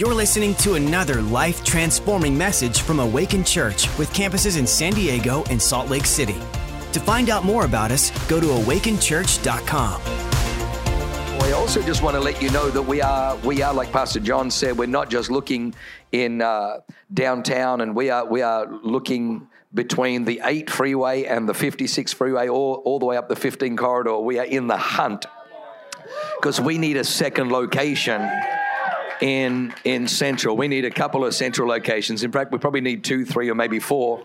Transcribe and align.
You're 0.00 0.14
listening 0.14 0.54
to 0.54 0.76
another 0.76 1.20
life 1.20 1.62
transforming 1.62 2.34
message 2.38 2.80
from 2.80 3.00
Awaken 3.00 3.44
Church 3.44 3.86
with 3.98 4.10
campuses 4.14 4.58
in 4.58 4.66
San 4.66 4.94
Diego 4.94 5.44
and 5.50 5.60
Salt 5.60 5.90
Lake 5.90 6.06
City. 6.06 6.36
To 6.92 7.00
find 7.00 7.28
out 7.28 7.44
more 7.44 7.66
about 7.66 7.90
us, 7.90 8.10
go 8.26 8.40
to 8.40 8.46
awakenchurch.com. 8.46 10.00
I 11.42 11.52
also 11.52 11.82
just 11.82 12.02
want 12.02 12.14
to 12.14 12.20
let 12.20 12.40
you 12.40 12.50
know 12.50 12.70
that 12.70 12.80
we 12.80 13.02
are, 13.02 13.36
we 13.44 13.60
are 13.60 13.74
like 13.74 13.92
Pastor 13.92 14.20
John 14.20 14.50
said, 14.50 14.78
we're 14.78 14.86
not 14.86 15.10
just 15.10 15.30
looking 15.30 15.74
in 16.12 16.40
uh, 16.40 16.78
downtown, 17.12 17.82
and 17.82 17.94
we 17.94 18.08
are, 18.08 18.24
we 18.24 18.40
are 18.40 18.72
looking 18.82 19.48
between 19.74 20.24
the 20.24 20.40
8 20.42 20.70
freeway 20.70 21.24
and 21.24 21.46
the 21.46 21.52
56 21.52 22.14
freeway, 22.14 22.48
all, 22.48 22.76
all 22.86 22.98
the 22.98 23.04
way 23.04 23.18
up 23.18 23.28
the 23.28 23.36
15 23.36 23.76
corridor. 23.76 24.16
We 24.16 24.38
are 24.38 24.46
in 24.46 24.66
the 24.66 24.78
hunt 24.78 25.26
because 26.38 26.58
we 26.58 26.78
need 26.78 26.96
a 26.96 27.04
second 27.04 27.52
location 27.52 28.26
in 29.20 29.74
in 29.84 30.06
central. 30.06 30.56
We 30.56 30.68
need 30.68 30.84
a 30.84 30.90
couple 30.90 31.24
of 31.24 31.34
central 31.34 31.68
locations. 31.68 32.22
In 32.22 32.32
fact, 32.32 32.52
we 32.52 32.58
probably 32.58 32.80
need 32.80 33.04
two, 33.04 33.24
three, 33.24 33.50
or 33.50 33.54
maybe 33.54 33.78
four 33.78 34.22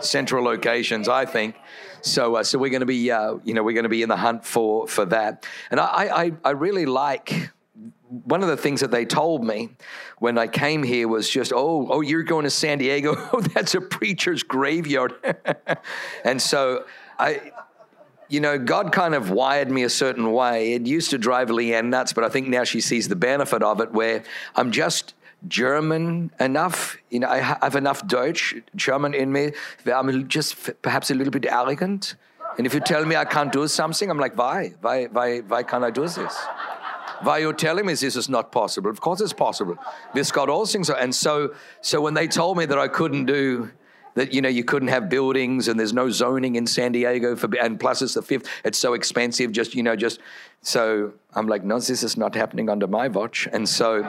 central 0.00 0.44
locations. 0.44 1.08
I 1.08 1.24
think. 1.24 1.56
So, 2.02 2.36
uh, 2.36 2.44
so 2.44 2.58
we're 2.58 2.70
going 2.70 2.80
to 2.80 2.86
be, 2.86 3.10
uh, 3.10 3.36
you 3.42 3.52
know, 3.52 3.64
we're 3.64 3.74
going 3.74 3.84
to 3.84 3.88
be 3.88 4.02
in 4.02 4.08
the 4.08 4.16
hunt 4.16 4.44
for 4.44 4.86
for 4.86 5.04
that. 5.06 5.44
And 5.70 5.80
I, 5.80 6.24
I, 6.24 6.32
I 6.44 6.50
really 6.50 6.86
like 6.86 7.50
one 8.08 8.42
of 8.42 8.48
the 8.48 8.56
things 8.56 8.80
that 8.80 8.90
they 8.90 9.04
told 9.04 9.44
me 9.44 9.70
when 10.18 10.38
I 10.38 10.46
came 10.46 10.82
here 10.82 11.08
was 11.08 11.28
just, 11.28 11.52
oh, 11.52 11.88
oh, 11.90 12.00
you're 12.00 12.22
going 12.22 12.44
to 12.44 12.50
San 12.50 12.78
Diego. 12.78 13.16
Oh, 13.32 13.40
that's 13.40 13.74
a 13.74 13.80
preacher's 13.80 14.44
graveyard. 14.44 15.14
and 16.24 16.40
so 16.40 16.84
I, 17.18 17.50
you 18.28 18.40
know, 18.40 18.58
God 18.58 18.92
kind 18.92 19.14
of 19.14 19.30
wired 19.30 19.70
me 19.70 19.82
a 19.84 19.90
certain 19.90 20.32
way. 20.32 20.72
It 20.72 20.86
used 20.86 21.10
to 21.10 21.18
drive 21.18 21.48
Leanne 21.48 21.86
nuts, 21.86 22.12
but 22.12 22.24
I 22.24 22.28
think 22.28 22.48
now 22.48 22.64
she 22.64 22.80
sees 22.80 23.08
the 23.08 23.16
benefit 23.16 23.62
of 23.62 23.80
it 23.80 23.92
where 23.92 24.24
I'm 24.54 24.72
just 24.72 25.14
German 25.46 26.32
enough. 26.40 26.96
You 27.10 27.20
know, 27.20 27.28
I 27.28 27.38
have 27.38 27.76
enough 27.76 28.06
Deutsch, 28.06 28.54
German 28.74 29.14
in 29.14 29.32
me. 29.32 29.52
Where 29.84 29.96
I'm 29.96 30.28
just 30.28 30.82
perhaps 30.82 31.10
a 31.10 31.14
little 31.14 31.30
bit 31.30 31.46
arrogant. 31.46 32.16
And 32.58 32.66
if 32.66 32.74
you 32.74 32.80
tell 32.80 33.04
me 33.04 33.16
I 33.16 33.24
can't 33.24 33.52
do 33.52 33.68
something, 33.68 34.10
I'm 34.10 34.18
like, 34.18 34.36
why? 34.36 34.74
Why, 34.80 35.04
why, 35.06 35.40
why 35.40 35.62
can't 35.62 35.84
I 35.84 35.90
do 35.90 36.02
this? 36.02 36.36
Why 37.22 37.38
you're 37.38 37.52
telling 37.52 37.86
me 37.86 37.94
this 37.94 38.16
is 38.16 38.28
not 38.28 38.50
possible? 38.50 38.90
Of 38.90 39.00
course 39.00 39.20
it's 39.20 39.32
possible. 39.32 39.76
This 40.14 40.32
God, 40.32 40.48
all 40.48 40.66
things 40.66 40.90
are. 40.90 40.98
And 40.98 41.14
so, 41.14 41.54
so 41.80 42.00
when 42.00 42.14
they 42.14 42.26
told 42.26 42.56
me 42.58 42.66
that 42.66 42.78
I 42.78 42.88
couldn't 42.88 43.26
do 43.26 43.70
that 44.16 44.34
you 44.34 44.42
know 44.42 44.48
you 44.48 44.64
couldn't 44.64 44.88
have 44.88 45.08
buildings 45.08 45.68
and 45.68 45.78
there's 45.78 45.92
no 45.92 46.10
zoning 46.10 46.56
in 46.56 46.66
San 46.66 46.92
Diego 46.92 47.36
for 47.36 47.48
and 47.60 47.78
plus 47.78 48.02
it's 48.02 48.14
the 48.14 48.22
fifth 48.22 48.48
it's 48.64 48.78
so 48.78 48.94
expensive 48.94 49.52
just 49.52 49.74
you 49.74 49.82
know 49.82 49.94
just 49.94 50.18
so 50.62 51.12
I'm 51.34 51.46
like 51.46 51.62
no 51.64 51.78
this 51.78 52.02
is 52.02 52.16
not 52.16 52.34
happening 52.34 52.68
under 52.68 52.86
my 52.86 53.08
watch. 53.08 53.46
And 53.52 53.68
so 53.68 54.02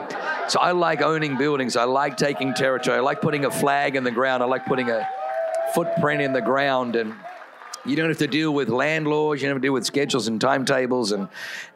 so 0.48 0.58
I 0.58 0.72
like 0.72 1.02
owning 1.02 1.36
buildings. 1.36 1.76
I 1.76 1.84
like 1.84 2.16
taking 2.16 2.54
territory. 2.54 2.96
I 2.96 3.00
like 3.00 3.20
putting 3.20 3.44
a 3.44 3.50
flag 3.50 3.94
in 3.96 4.02
the 4.02 4.10
ground. 4.10 4.42
I 4.42 4.46
like 4.46 4.66
putting 4.66 4.90
a 4.90 5.08
footprint 5.74 6.22
in 6.22 6.32
the 6.32 6.40
ground. 6.40 6.96
And 6.96 7.14
you 7.88 7.96
don't 7.96 8.08
have 8.08 8.18
to 8.18 8.26
deal 8.26 8.52
with 8.52 8.68
landlords. 8.68 9.40
You 9.40 9.48
don't 9.48 9.56
have 9.56 9.62
to 9.62 9.66
deal 9.66 9.72
with 9.72 9.86
schedules 9.86 10.28
and 10.28 10.40
timetables, 10.40 11.12
and 11.12 11.28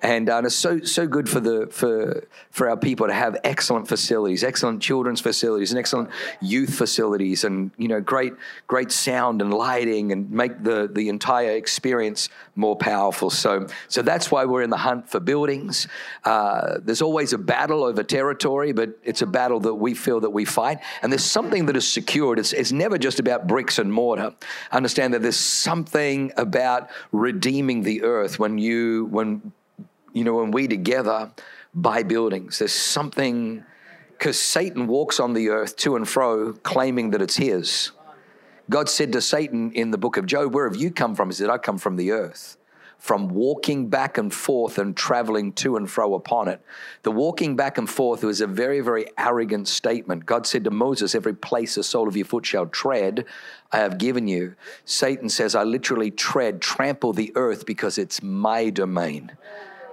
and, 0.03 0.29
uh, 0.29 0.43
it's 0.45 0.55
so 0.55 0.81
so 0.81 1.07
good 1.07 1.29
for 1.29 1.41
the 1.41 1.69
for 1.69 2.27
for 2.51 2.69
our 2.69 2.77
people 2.77 3.07
to 3.07 3.13
have 3.15 3.37
excellent 3.45 3.89
facilities, 3.89 4.45
excellent 4.45 4.83
children's 4.83 5.21
facilities, 5.21 5.71
and 5.73 5.79
excellent 5.79 6.11
youth 6.41 6.75
facilities, 6.75 7.45
and 7.45 7.71
you 7.79 7.89
know 7.89 8.01
great 8.01 8.35
great 8.67 8.93
sound 8.93 9.41
and 9.41 9.55
lighting, 9.55 10.13
and 10.13 10.31
make 10.31 10.63
the 10.63 10.89
the 10.93 11.09
entire 11.09 11.53
experience 11.53 12.29
more 12.57 12.77
powerful. 12.77 13.31
So 13.31 13.67
so 13.89 14.03
that's 14.03 14.31
why 14.31 14.45
we're 14.45 14.63
in 14.63 14.71
the 14.71 14.77
hunt 14.77 15.09
for 15.09 15.21
buildings. 15.21 15.89
Uh, 16.25 16.79
there's 16.83 17.03
always 17.03 17.33
a 17.33 17.39
battle 17.39 17.85
over 17.85 18.03
territory, 18.03 18.73
but 18.73 18.99
it's 19.03 19.23
a 19.23 19.27
battle 19.27 19.61
that 19.61 19.75
we 19.75 19.95
feel 19.95 20.21
that 20.21 20.31
we 20.31 20.45
fight, 20.45 20.79
and 21.03 21.11
there's 21.11 21.25
something 21.25 21.67
that 21.67 21.77
is 21.77 21.91
secured. 21.91 22.39
It's 22.39 22.53
it's 22.53 22.73
never 22.73 22.99
just 22.99 23.19
about 23.19 23.47
bricks 23.47 23.79
and 23.79 23.91
mortar. 23.91 24.35
Understand 24.71 25.15
that 25.15 25.23
there's 25.23 25.37
something 25.37 26.02
something 26.03 26.33
about 26.37 26.91
redeeming 27.13 27.83
the 27.83 28.03
earth 28.03 28.39
when 28.39 28.59
you 28.59 29.07
when 29.07 29.53
you 30.13 30.25
know 30.25 30.35
when 30.35 30.51
we 30.51 30.67
together 30.67 31.31
buy 31.75 32.03
buildings. 32.03 32.59
There's 32.59 32.73
something 32.73 33.65
because 34.11 34.41
Satan 34.41 34.87
walks 34.87 35.21
on 35.21 35.33
the 35.33 35.49
earth 35.49 35.77
to 35.79 35.97
and 35.97 36.09
fro, 36.09 36.53
claiming 36.63 37.11
that 37.11 37.23
it's 37.23 37.37
his. 37.37 37.93
God 38.71 38.89
said 38.89 39.13
to 39.13 39.21
Satan 39.21 39.73
in 39.73 39.91
the 39.91 39.99
book 39.99 40.17
of 40.17 40.27
Job, 40.27 40.55
Where 40.55 40.69
have 40.69 40.77
you 40.77 40.91
come 40.91 41.15
from? 41.15 41.29
He 41.29 41.35
said, 41.35 41.51
I 41.51 41.59
come 41.59 41.79
from 41.79 41.97
the 41.97 42.13
earth 42.13 42.57
from 43.03 43.27
walking 43.31 43.89
back 43.89 44.17
and 44.17 44.33
forth 44.33 44.79
and 44.79 44.97
traveling 44.97 45.53
to 45.53 45.77
and 45.77 45.91
fro 45.91 46.15
upon 46.15 46.47
it. 46.47 46.61
The 47.03 47.11
walking 47.11 47.57
back 47.57 47.77
and 47.77 47.91
forth 47.91 48.23
was 48.23 48.41
a 48.41 48.47
very, 48.47 48.79
very 48.79 49.07
arrogant 49.19 49.67
statement. 49.67 50.25
God 50.25 50.47
said 50.47 50.63
to 50.63 50.71
Moses, 50.71 51.17
Every 51.17 51.35
place 51.35 51.75
the 51.75 51.83
sole 51.83 52.07
of 52.07 52.17
your 52.17 52.27
foot 52.27 52.47
shall 52.47 52.67
tread, 52.67 53.25
I 53.73 53.79
have 53.79 53.99
given 53.99 54.29
you. 54.29 54.55
Satan 54.85 55.29
says, 55.29 55.57
I 55.57 55.65
literally 55.65 56.13
tread, 56.13 56.61
trample 56.61 57.13
the 57.13 57.33
earth 57.35 57.67
because 57.67 57.99
it's 57.99 58.23
my 58.23 58.71
domain. 58.71 59.33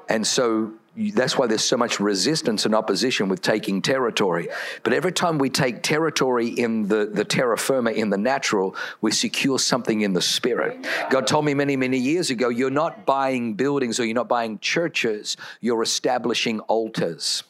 And 0.08 0.28
so 0.28 0.74
that's 1.14 1.38
why 1.38 1.48
there's 1.48 1.64
so 1.64 1.78
much 1.78 2.00
resistance 2.00 2.66
and 2.66 2.76
opposition 2.76 3.30
with 3.30 3.42
taking 3.42 3.82
territory. 3.82 4.50
But 4.84 4.94
every 4.94 5.14
time 5.14 5.38
we 5.38 5.50
take 5.50 5.82
territory 5.82 6.48
in 6.48 6.88
the, 6.88 7.06
the 7.06 7.24
terra 7.24 7.58
firma, 7.58 7.92
in 7.92 8.10
the 8.10 8.18
natural, 8.18 8.76
we 9.00 9.12
secure 9.12 9.60
something 9.60 10.02
in 10.02 10.14
the 10.14 10.22
spirit. 10.22 10.86
God 11.10 11.26
told 11.26 11.46
me 11.46 11.54
many, 11.54 11.78
many 11.78 11.98
years 11.98 12.30
ago 12.30 12.50
you're 12.50 12.70
not 12.70 13.06
buying 13.06 13.54
buildings 13.54 14.00
or 14.00 14.06
you're 14.06 14.14
not 14.14 14.28
buying 14.28 14.60
churches, 14.60 15.38
you're 15.62 15.82
establishing 15.82 16.60
altars. 16.62 17.44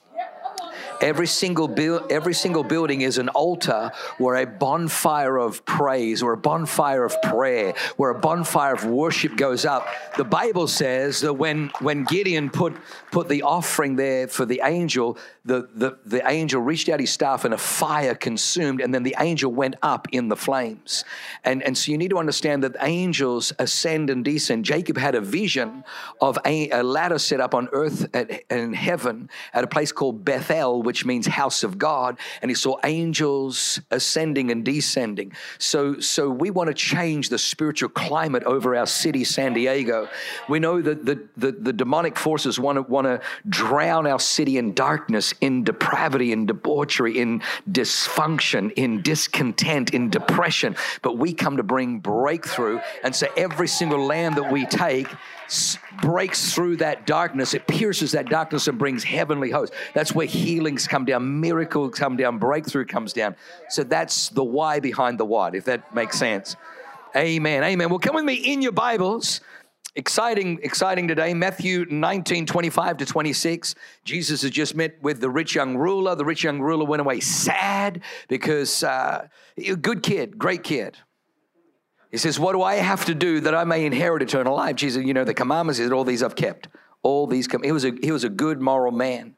Every 1.02 1.28
single, 1.28 1.68
bu- 1.68 2.06
every 2.10 2.34
single 2.34 2.64
building 2.64 3.02
is 3.02 3.18
an 3.18 3.30
altar 3.30 3.92
where 4.18 4.36
a 4.36 4.46
bonfire 4.46 5.38
of 5.38 5.64
praise 5.66 6.22
or 6.22 6.34
a 6.34 6.38
bonfire 6.38 7.04
of 7.04 7.16
prayer, 7.22 7.74
where 7.98 8.12
a 8.12 8.20
bonfire 8.20 8.74
of 8.74 8.86
worship 8.86 9.38
goes 9.38 9.66
up. 9.66 9.88
The 10.18 10.26
Bible 10.26 10.68
says 10.68 11.22
that 11.22 11.34
when, 11.34 11.72
when 11.80 12.04
Gideon 12.04 12.50
put, 12.50 12.76
put 13.12 13.30
the 13.30 13.44
offering 13.44 13.96
there 13.96 14.28
for 14.28 14.46
the 14.46 14.62
angel, 14.64 15.18
the, 15.46 15.70
the, 15.74 15.98
the 16.06 16.30
angel 16.30 16.62
reached 16.62 16.90
out 16.90 17.00
his 17.00 17.12
staff 17.12 17.46
and 17.46 17.54
a 17.54 17.58
fire 17.58 18.14
consumed, 18.14 18.82
and 18.82 18.94
then 18.94 19.04
the 19.04 19.16
angel 19.20 19.52
went 19.52 19.76
up 19.82 20.08
in 20.12 20.28
the 20.28 20.36
flames. 20.36 21.06
And, 21.44 21.64
and 21.64 21.78
so 21.78 21.92
you 21.92 21.98
need 21.98 22.10
to 22.10 22.18
understand 22.18 22.64
that 22.64 22.76
angels 22.82 23.54
ascend 23.58 24.10
and 24.10 24.24
descend. 24.24 24.66
Jacob 24.66 24.98
had 24.98 25.16
a 25.16 25.22
vision 25.22 25.84
of 26.22 26.38
a, 26.46 26.70
a 26.72 26.84
ladder 26.84 27.20
set 27.20 27.40
up 27.40 27.56
on 27.56 27.70
earth 27.72 28.14
in 28.50 28.74
heaven 28.74 29.30
at 29.54 29.64
a 29.64 29.68
place 29.68 29.92
called 29.92 30.26
Bethel 30.26 30.84
which 30.90 31.06
means 31.06 31.28
house 31.28 31.64
of 31.64 31.78
God, 31.78 32.18
and 32.42 32.50
he 32.50 32.56
saw 32.56 32.76
angels 32.84 33.80
ascending 33.92 34.50
and 34.50 34.66
descending. 34.66 35.32
So, 35.60 36.00
so 36.00 36.28
we 36.32 36.50
want 36.50 36.70
to 36.70 36.74
change 36.74 37.30
the 37.30 37.38
spiritual 37.38 37.90
climate 37.90 38.44
over 38.46 38.76
our 38.76 38.88
city, 38.88 39.24
San 39.24 39.54
Diego. 39.54 40.10
We 40.48 40.58
know 40.58 40.82
that 40.82 41.06
the, 41.06 41.28
the, 41.38 41.52
the 41.52 41.74
demonic 41.74 42.18
forces 42.18 42.60
want 42.60 42.78
to, 42.78 42.82
want 42.82 43.06
to 43.06 43.22
drown 43.48 44.08
our 44.08 44.20
city 44.20 44.58
in 44.58 44.74
darkness, 44.74 45.36
in 45.42 45.64
depravity, 45.64 46.32
in 46.32 46.48
debauchery, 46.48 47.20
in 47.20 47.44
dysfunction, 47.70 48.72
in 48.76 49.04
discontent, 49.04 49.94
in 49.94 50.10
depression. 50.10 50.76
But 51.04 51.20
we 51.20 51.34
come 51.34 51.58
to 51.58 51.64
bring 51.64 52.00
breakthrough. 52.00 52.80
And 53.04 53.16
so 53.16 53.28
every 53.38 53.68
single 53.68 54.04
land 54.04 54.38
that 54.38 54.52
we 54.52 54.66
take, 54.66 55.08
breaks 56.02 56.54
through 56.54 56.78
that 56.78 57.06
darkness. 57.06 57.54
It 57.54 57.68
pierces 57.68 58.12
that 58.12 58.30
darkness 58.30 58.68
and 58.68 58.78
brings 58.78 59.04
heavenly 59.04 59.50
hosts. 59.50 59.76
That's 59.94 60.14
where 60.14 60.28
healings 60.28 60.88
come 60.88 61.06
down, 61.06 61.40
miracles 61.40 61.96
come 61.96 62.18
down, 62.18 62.38
breakthrough 62.38 62.86
comes 62.86 63.14
down. 63.14 63.36
So 63.70 63.84
that's 63.84 64.30
the 64.30 64.44
why 64.44 64.80
behind 64.80 65.20
the 65.20 65.26
what, 65.26 65.56
if 65.56 65.66
that 65.66 65.94
makes 65.94 66.18
sense. 66.18 66.56
Amen. 67.16 67.64
Amen. 67.64 67.90
Well, 67.90 68.00
come 68.00 68.16
with 68.16 68.26
me 68.26 68.36
in 68.36 68.62
your 68.62 68.72
Bibles. 68.72 69.42
Exciting, 69.96 70.60
exciting 70.62 71.08
today. 71.08 71.34
Matthew 71.34 71.86
19, 71.90 72.46
25 72.46 72.98
to 72.98 73.06
26. 73.06 73.76
Jesus 74.06 74.44
has 74.44 74.52
just 74.52 74.76
met 74.76 75.02
with 75.02 75.20
the 75.20 75.30
rich 75.30 75.56
young 75.56 75.76
ruler. 75.76 76.14
The 76.14 76.26
rich 76.26 76.44
young 76.44 76.62
ruler 76.62 76.86
went 76.86 77.02
away 77.02 77.20
sad 77.20 78.02
because 78.28 78.84
uh, 78.84 79.28
good 79.82 80.04
kid, 80.04 80.38
great 80.38 80.64
kid. 80.64 80.98
He 82.12 82.18
says, 82.18 82.40
What 82.40 82.54
do 82.54 82.64
I 82.64 82.76
have 82.76 83.06
to 83.06 83.16
do 83.16 83.40
that 83.42 83.54
I 83.54 83.64
may 83.64 83.86
inherit 83.86 84.22
eternal 84.22 84.56
life? 84.56 84.76
Jesus, 84.76 85.06
you 85.06 85.14
know, 85.14 85.24
the 85.24 85.34
commandments, 85.34 85.80
is 85.80 85.92
all 85.92 86.04
these 86.04 86.24
I've 86.24 86.36
kept. 86.36 86.68
All 87.02 87.28
these, 87.28 87.48
com-. 87.48 87.64
he, 87.64 87.72
was 87.72 87.86
a, 87.86 87.92
he 88.02 88.12
was 88.12 88.24
a 88.24 88.30
good 88.30 88.60
moral 88.60 88.92
man. 88.92 89.36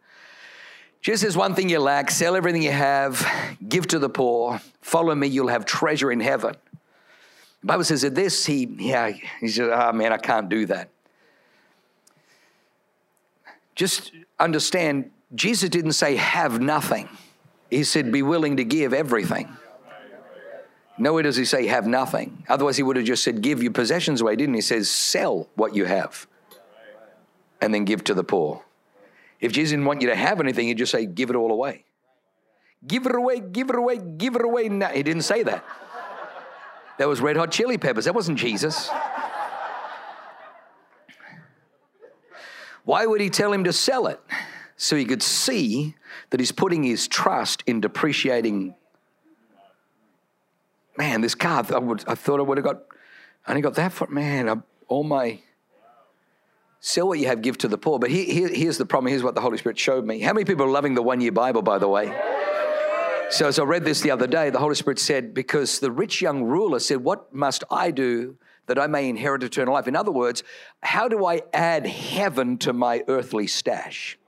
Jesus 1.02 1.22
says, 1.22 1.38
One 1.38 1.56
thing 1.56 1.70
you 1.70 1.80
lack, 1.80 2.12
sell 2.12 2.36
everything 2.36 2.62
you 2.62 2.72
have, 2.72 3.28
give 3.68 3.88
to 3.88 4.00
the 4.00 4.10
poor, 4.10 4.62
follow 4.82 5.14
me, 5.14 5.28
you'll 5.28 5.50
have 5.50 5.66
treasure 5.66 6.12
in 6.12 6.20
heaven. 6.20 6.56
The 7.62 7.68
Bible 7.68 7.84
says 7.84 8.02
that 8.02 8.16
this, 8.16 8.46
he, 8.46 8.66
yeah, 8.80 9.12
he 9.40 9.48
said, 9.48 9.70
Oh 9.70 9.74
ah, 9.74 9.92
man, 9.92 10.14
I 10.14 10.18
can't 10.18 10.50
do 10.50 10.66
that. 10.68 10.90
Just 13.76 14.12
understand, 14.40 15.12
Jesus 15.36 15.70
didn't 15.70 15.94
say, 15.94 16.16
Have 16.16 16.62
nothing. 16.62 17.10
He 17.70 17.84
said, 17.84 18.12
Be 18.12 18.22
willing 18.22 18.58
to 18.58 18.64
give 18.64 18.94
everything. 18.94 19.50
Nowhere 20.98 21.24
does 21.24 21.36
he 21.36 21.46
say 21.46 21.68
have 21.68 21.88
nothing. 21.88 22.44
Otherwise, 22.48 22.78
he 22.78 22.84
would 22.84 22.96
have 22.96 23.06
just 23.06 23.24
said 23.24 23.42
give 23.42 23.64
your 23.64 23.72
possessions 23.72 24.22
away, 24.22 24.36
didn't 24.36 24.54
he? 24.54 24.60
He 24.60 24.62
says 24.62 24.90
sell 24.90 25.50
what 25.56 25.76
you 25.76 25.86
have 25.86 26.28
and 27.62 27.74
then 27.74 27.86
give 27.86 28.04
to 28.06 28.14
the 28.14 28.24
poor. 28.24 28.64
If 29.40 29.52
Jesus 29.52 29.72
didn't 29.72 29.86
want 29.86 30.02
you 30.02 30.10
to 30.10 30.16
have 30.16 30.40
anything, 30.40 30.68
he'd 30.68 30.78
just 30.78 30.92
say 30.92 31.06
give 31.06 31.30
it 31.30 31.36
all 31.36 31.52
away. 31.52 31.86
Give 32.86 33.06
it 33.06 33.16
away, 33.16 33.40
give 33.40 33.70
it 33.70 33.76
away, 33.76 33.98
give 33.98 34.36
it 34.36 34.44
away 34.44 34.70
now. 34.70 34.90
He 34.90 35.04
didn't 35.04 35.24
say 35.24 35.44
that. 35.44 35.64
That 36.98 37.08
was 37.08 37.22
red 37.22 37.38
hot 37.38 37.52
chili 37.52 37.78
peppers. 37.78 38.06
That 38.06 38.14
wasn't 38.14 38.38
Jesus. 38.38 38.90
Why 42.84 43.06
would 43.06 43.22
he 43.22 43.30
tell 43.30 43.54
him 43.54 43.64
to 43.66 43.74
sell 43.74 44.08
it? 44.08 44.20
So 44.76 44.96
he 44.96 45.06
could 45.06 45.22
see 45.22 45.96
that 46.32 46.40
he's 46.40 46.52
putting 46.52 46.84
his 46.84 47.08
trust 47.08 47.64
in 47.68 47.82
depreciating. 47.82 48.76
Man, 51.02 51.22
this 51.22 51.34
car, 51.34 51.66
I, 51.74 51.80
would, 51.80 52.04
I 52.08 52.14
thought 52.14 52.40
I 52.40 52.44
would 52.44 52.60
have 52.60 52.64
got, 52.64 52.84
I 53.48 53.54
only 53.54 53.64
got 53.64 53.74
that 53.74 53.92
for, 53.92 54.06
man, 54.06 54.48
I, 54.48 54.58
all 54.88 55.04
my, 55.04 55.40
sell 56.80 57.08
what 57.08 57.18
you 57.18 57.26
have, 57.26 57.42
give 57.42 57.58
to 57.58 57.68
the 57.68 57.78
poor. 57.80 57.98
But 57.98 58.12
here, 58.12 58.50
here's 58.50 58.78
the 58.78 58.86
problem. 58.86 59.10
Here's 59.10 59.24
what 59.24 59.34
the 59.34 59.42
Holy 59.42 59.58
Spirit 59.58 59.80
showed 59.80 60.06
me. 60.06 60.20
How 60.20 60.32
many 60.32 60.46
people 60.46 60.64
are 60.64 60.70
loving 60.70 60.94
the 60.94 61.02
one 61.02 61.20
year 61.20 61.32
Bible, 61.32 61.64
by 61.64 61.80
the 61.80 61.88
way? 61.88 62.16
So, 63.32 63.48
as 63.48 63.58
I 63.58 63.64
read 63.64 63.84
this 63.84 64.02
the 64.02 64.12
other 64.12 64.28
day, 64.28 64.52
the 64.52 64.60
Holy 64.60 64.76
Spirit 64.76 65.00
said, 65.00 65.34
Because 65.34 65.80
the 65.80 65.90
rich 65.90 66.22
young 66.22 66.44
ruler 66.44 66.78
said, 66.78 66.98
What 66.98 67.34
must 67.34 67.64
I 67.72 67.90
do 67.90 68.38
that 68.68 68.78
I 68.78 68.86
may 68.86 69.10
inherit 69.10 69.42
eternal 69.42 69.74
life? 69.74 69.88
In 69.88 69.96
other 69.96 70.12
words, 70.12 70.44
how 70.84 71.08
do 71.08 71.26
I 71.26 71.42
add 71.52 71.88
heaven 71.88 72.60
to 72.60 72.74
my 72.74 73.04
earthly 73.08 73.48
stash? 73.48 74.20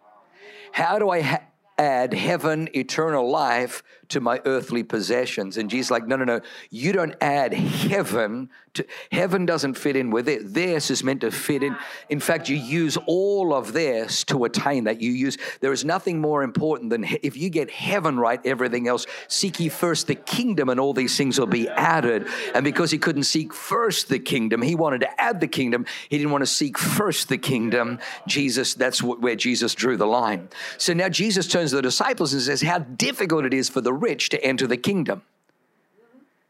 How 0.72 0.98
do 0.98 1.12
I 1.12 1.22
ha- 1.22 1.42
add 1.78 2.16
heaven, 2.16 2.68
eternal 2.74 3.30
life 3.30 3.84
to 4.10 4.20
my 4.20 4.42
earthly 4.46 4.84
possessions. 4.84 5.58
And 5.58 5.70
Jesus 5.70 5.92
like, 5.92 6.08
no, 6.08 6.16
no, 6.16 6.26
no, 6.26 6.42
you 6.70 6.92
don't 6.92 7.16
add 7.22 7.54
heaven 7.54 8.50
to 8.74 8.86
heaven 9.12 9.46
doesn't 9.46 9.76
fit 9.76 9.96
in 9.96 10.10
with 10.10 10.28
it. 10.28 10.54
This 10.54 10.90
is 10.90 11.04
meant 11.04 11.22
to 11.22 11.32
fit 11.32 11.62
in. 11.62 11.76
In 12.10 12.20
fact, 12.20 12.50
you 12.50 12.56
use 12.56 12.98
all 13.06 13.54
of 13.54 13.72
this 13.72 14.24
to 14.26 14.46
attain 14.46 14.86
that. 14.86 15.00
You 15.00 15.12
use 15.12 15.38
there 15.62 15.72
is 15.72 15.86
nothing 15.86 16.20
more 16.20 16.42
important 16.42 16.90
than 16.90 17.04
if 17.22 17.38
you 17.38 17.50
get 17.50 17.70
heaven 17.70 18.18
right, 18.18 18.44
everything 18.46 18.88
else. 18.88 19.06
Seek 19.28 19.60
ye 19.60 19.70
first 19.70 20.08
the 20.08 20.16
kingdom, 20.16 20.70
and 20.70 20.80
all 20.80 20.94
these 20.94 21.16
things 21.16 21.40
will 21.40 21.46
be 21.46 21.70
added. 21.70 22.28
And 22.56 22.64
because 22.64 22.90
he 22.90 22.98
couldn't 22.98 23.24
seek 23.24 23.54
first 23.54 24.10
the 24.10 24.20
kingdom, 24.20 24.62
he 24.62 24.76
wanted 24.76 25.02
to 25.02 25.22
add 25.22 25.40
the 25.40 25.48
kingdom. 25.48 25.86
He 26.10 26.18
didn't 26.18 26.32
want 26.32 26.42
to 26.42 26.48
seek 26.48 26.78
first 26.78 27.30
the 27.30 27.38
kingdom. 27.38 28.00
Jesus, 28.28 28.74
that's 28.74 29.04
where 29.04 29.36
Jesus 29.36 29.76
drew 29.76 29.98
the 29.98 30.08
line. 30.08 30.50
So 30.78 30.94
now 30.94 31.10
Jesus 31.10 31.48
turns 31.48 31.70
to 31.70 31.76
the 31.76 31.82
disciples 31.84 32.34
and 32.34 32.42
says, 32.42 32.62
How 32.62 32.80
difficult 32.80 33.46
it 33.46 33.54
is 33.54 33.70
for 33.70 33.82
the 33.82 33.94
rich 34.04 34.30
to 34.30 34.44
enter 34.44 34.68
the 34.68 34.78
kingdom. 34.78 35.24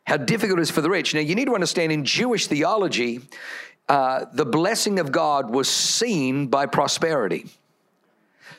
How 0.05 0.17
difficult 0.17 0.59
it 0.59 0.63
is 0.63 0.71
for 0.71 0.81
the 0.81 0.89
rich. 0.89 1.13
Now, 1.13 1.21
you 1.21 1.35
need 1.35 1.45
to 1.45 1.53
understand 1.53 1.91
in 1.91 2.03
Jewish 2.03 2.47
theology, 2.47 3.21
uh, 3.87 4.25
the 4.33 4.45
blessing 4.45 4.99
of 4.99 5.11
God 5.11 5.49
was 5.49 5.69
seen 5.69 6.47
by 6.47 6.65
prosperity. 6.65 7.45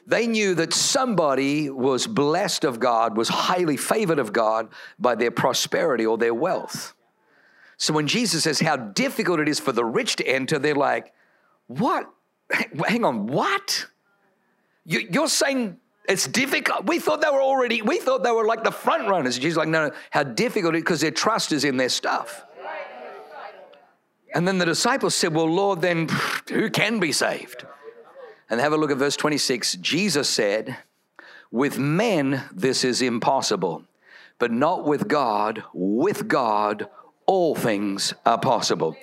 They 0.07 0.27
knew 0.27 0.55
that 0.55 0.75
somebody 0.75 1.71
was 1.71 2.07
blessed 2.07 2.65
of 2.65 2.79
God, 2.79 3.17
was 3.17 3.29
highly 3.29 3.77
favored 3.77 4.19
of 4.19 4.33
God 4.33 4.69
by 4.99 5.15
their 5.15 5.31
prosperity 5.31 6.05
or 6.05 6.19
their 6.19 6.35
wealth. 6.35 6.95
So 7.77 7.93
when 7.93 8.07
Jesus 8.07 8.45
says 8.45 8.61
how 8.61 8.77
difficult 8.77 9.41
it 9.41 9.49
is 9.49 9.61
for 9.61 9.73
the 9.73 9.85
rich 9.85 10.17
to 10.17 10.27
enter, 10.27 10.59
they're 10.59 10.75
like, 10.75 11.13
What? 11.67 12.11
Hang 12.87 13.05
on, 13.05 13.27
what? 13.27 13.87
You're 14.85 15.29
saying 15.29 15.79
it's 16.07 16.27
difficult. 16.27 16.87
We 16.87 16.99
thought 16.99 17.21
they 17.21 17.31
were 17.31 17.43
already, 17.43 17.81
we 17.83 17.99
thought 17.99 18.23
they 18.23 18.31
were 18.31 18.45
like 18.45 18.65
the 18.65 18.71
front 18.71 19.09
runners. 19.09 19.39
Jesus 19.39 19.57
like, 19.57 19.69
no, 19.69 19.89
no, 19.89 19.95
how 20.11 20.23
difficult 20.23 20.75
it 20.75 20.79
because 20.79 21.01
their 21.01 21.11
trust 21.11 21.53
is 21.53 21.65
in 21.65 21.77
their 21.77 21.89
stuff. 21.89 22.45
And 24.35 24.49
then 24.49 24.59
the 24.59 24.67
disciples 24.67 25.15
said, 25.15 25.33
Well, 25.33 25.47
Lord, 25.47 25.81
then 25.81 26.09
who 26.51 26.69
can 26.69 26.99
be 26.99 27.13
saved? 27.13 27.65
And 28.51 28.61
have 28.61 28.73
a 28.73 28.77
look 28.77 28.91
at 28.91 28.97
verse 28.97 29.17
26. 29.17 29.77
Jesus 29.77 30.29
said, 30.29 30.77
With 31.53 31.79
men 31.79 32.43
this 32.53 32.83
is 32.83 33.01
impossible, 33.01 33.85
but 34.41 34.51
not 34.51 34.85
with 34.85 35.07
God. 35.07 35.63
With 35.73 36.27
God, 36.27 36.89
all 37.27 37.55
things 37.55 38.13
are 38.27 38.39
possible. 38.39 38.97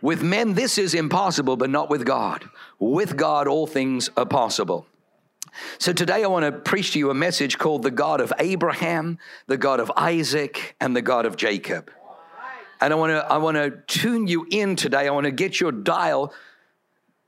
With 0.00 0.22
men 0.22 0.54
this 0.54 0.78
is 0.78 0.94
impossible, 0.94 1.58
but 1.58 1.68
not 1.68 1.90
with 1.90 2.06
God. 2.06 2.48
With 2.78 3.16
God, 3.16 3.46
all 3.46 3.66
things 3.66 4.08
are 4.16 4.26
possible. 4.26 4.86
So 5.78 5.92
today 5.92 6.24
I 6.24 6.26
want 6.26 6.44
to 6.44 6.52
preach 6.52 6.92
to 6.92 6.98
you 6.98 7.10
a 7.10 7.14
message 7.14 7.58
called 7.58 7.82
the 7.82 7.90
God 7.90 8.20
of 8.20 8.32
Abraham, 8.38 9.18
the 9.46 9.56
God 9.56 9.80
of 9.80 9.90
Isaac, 9.96 10.76
and 10.80 10.94
the 10.94 11.02
God 11.02 11.26
of 11.26 11.36
Jacob. 11.36 11.90
And 12.80 12.92
I 12.92 12.96
want 12.96 13.10
to 13.10 13.24
I 13.24 13.38
want 13.38 13.56
to 13.56 13.70
tune 13.86 14.26
you 14.26 14.46
in 14.50 14.76
today. 14.76 15.08
I 15.08 15.10
want 15.10 15.24
to 15.24 15.32
get 15.32 15.60
your 15.60 15.72
dial 15.72 16.32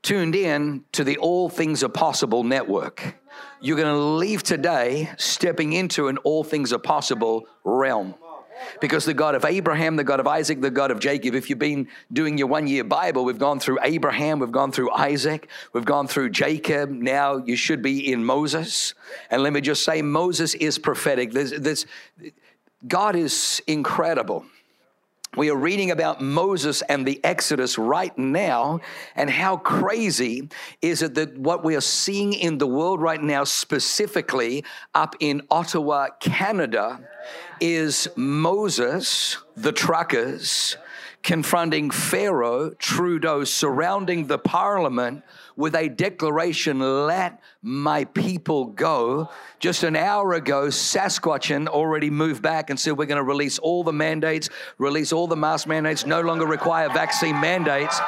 tuned 0.01 0.35
in 0.35 0.83
to 0.93 1.03
the 1.03 1.17
All 1.17 1.49
Things 1.49 1.83
Are 1.83 1.89
Possible 1.89 2.43
network. 2.43 3.15
You're 3.59 3.77
going 3.77 3.93
to 3.93 3.99
leave 3.99 4.43
today 4.43 5.09
stepping 5.17 5.73
into 5.73 6.07
an 6.07 6.17
All 6.19 6.43
Things 6.43 6.73
Are 6.73 6.79
Possible 6.79 7.47
realm. 7.63 8.15
Because 8.79 9.05
the 9.05 9.13
God 9.13 9.35
of 9.35 9.45
Abraham, 9.45 9.95
the 9.95 10.03
God 10.03 10.19
of 10.19 10.27
Isaac, 10.27 10.61
the 10.61 10.71
God 10.71 10.91
of 10.91 10.99
Jacob, 10.99 11.35
if 11.35 11.49
you've 11.49 11.59
been 11.59 11.87
doing 12.11 12.37
your 12.37 12.47
one 12.47 12.67
year 12.67 12.83
Bible, 12.83 13.25
we've 13.25 13.39
gone 13.39 13.59
through 13.59 13.79
Abraham, 13.83 14.39
we've 14.39 14.51
gone 14.51 14.71
through 14.71 14.91
Isaac, 14.91 15.49
we've 15.73 15.85
gone 15.85 16.07
through 16.07 16.29
Jacob. 16.29 16.89
Now 16.89 17.37
you 17.37 17.55
should 17.55 17.81
be 17.81 18.11
in 18.11 18.23
Moses. 18.23 18.93
And 19.29 19.43
let 19.43 19.53
me 19.53 19.61
just 19.61 19.83
say, 19.83 20.01
Moses 20.01 20.53
is 20.55 20.77
prophetic. 20.77 21.31
There's, 21.31 21.51
there's, 21.51 21.85
God 22.87 23.15
is 23.15 23.61
incredible. 23.67 24.45
We 25.37 25.49
are 25.49 25.55
reading 25.55 25.91
about 25.91 26.19
Moses 26.19 26.81
and 26.81 27.07
the 27.07 27.23
Exodus 27.23 27.77
right 27.77 28.15
now, 28.17 28.81
and 29.15 29.29
how 29.29 29.55
crazy 29.55 30.49
is 30.81 31.01
it 31.01 31.13
that 31.13 31.37
what 31.37 31.63
we 31.63 31.73
are 31.77 31.81
seeing 31.81 32.33
in 32.33 32.57
the 32.57 32.67
world 32.67 33.01
right 33.01 33.21
now, 33.21 33.45
specifically 33.45 34.65
up 34.93 35.15
in 35.21 35.43
Ottawa, 35.49 36.09
Canada, 36.19 36.99
is 37.61 38.09
Moses, 38.17 39.37
the 39.55 39.71
truckers, 39.71 40.75
confronting 41.23 41.91
Pharaoh, 41.91 42.71
Trudeau, 42.71 43.45
surrounding 43.45 44.27
the 44.27 44.37
parliament 44.37 45.23
with 45.55 45.75
a 45.75 45.89
declaration, 45.89 46.79
let 46.79 47.41
my 47.61 48.05
people 48.05 48.65
go. 48.65 49.29
Just 49.59 49.83
an 49.83 49.95
hour 49.95 50.33
ago, 50.33 50.69
Saskatchewan 50.69 51.67
already 51.67 52.09
moved 52.09 52.41
back 52.41 52.69
and 52.69 52.79
said, 52.79 52.97
we're 52.97 53.05
going 53.05 53.17
to 53.17 53.23
release 53.23 53.59
all 53.59 53.83
the 53.83 53.93
mandates, 53.93 54.49
release 54.77 55.11
all 55.11 55.27
the 55.27 55.35
mask 55.35 55.67
mandates, 55.67 56.05
no 56.05 56.21
longer 56.21 56.45
require 56.45 56.89
vaccine 56.89 57.39
mandates. 57.39 57.99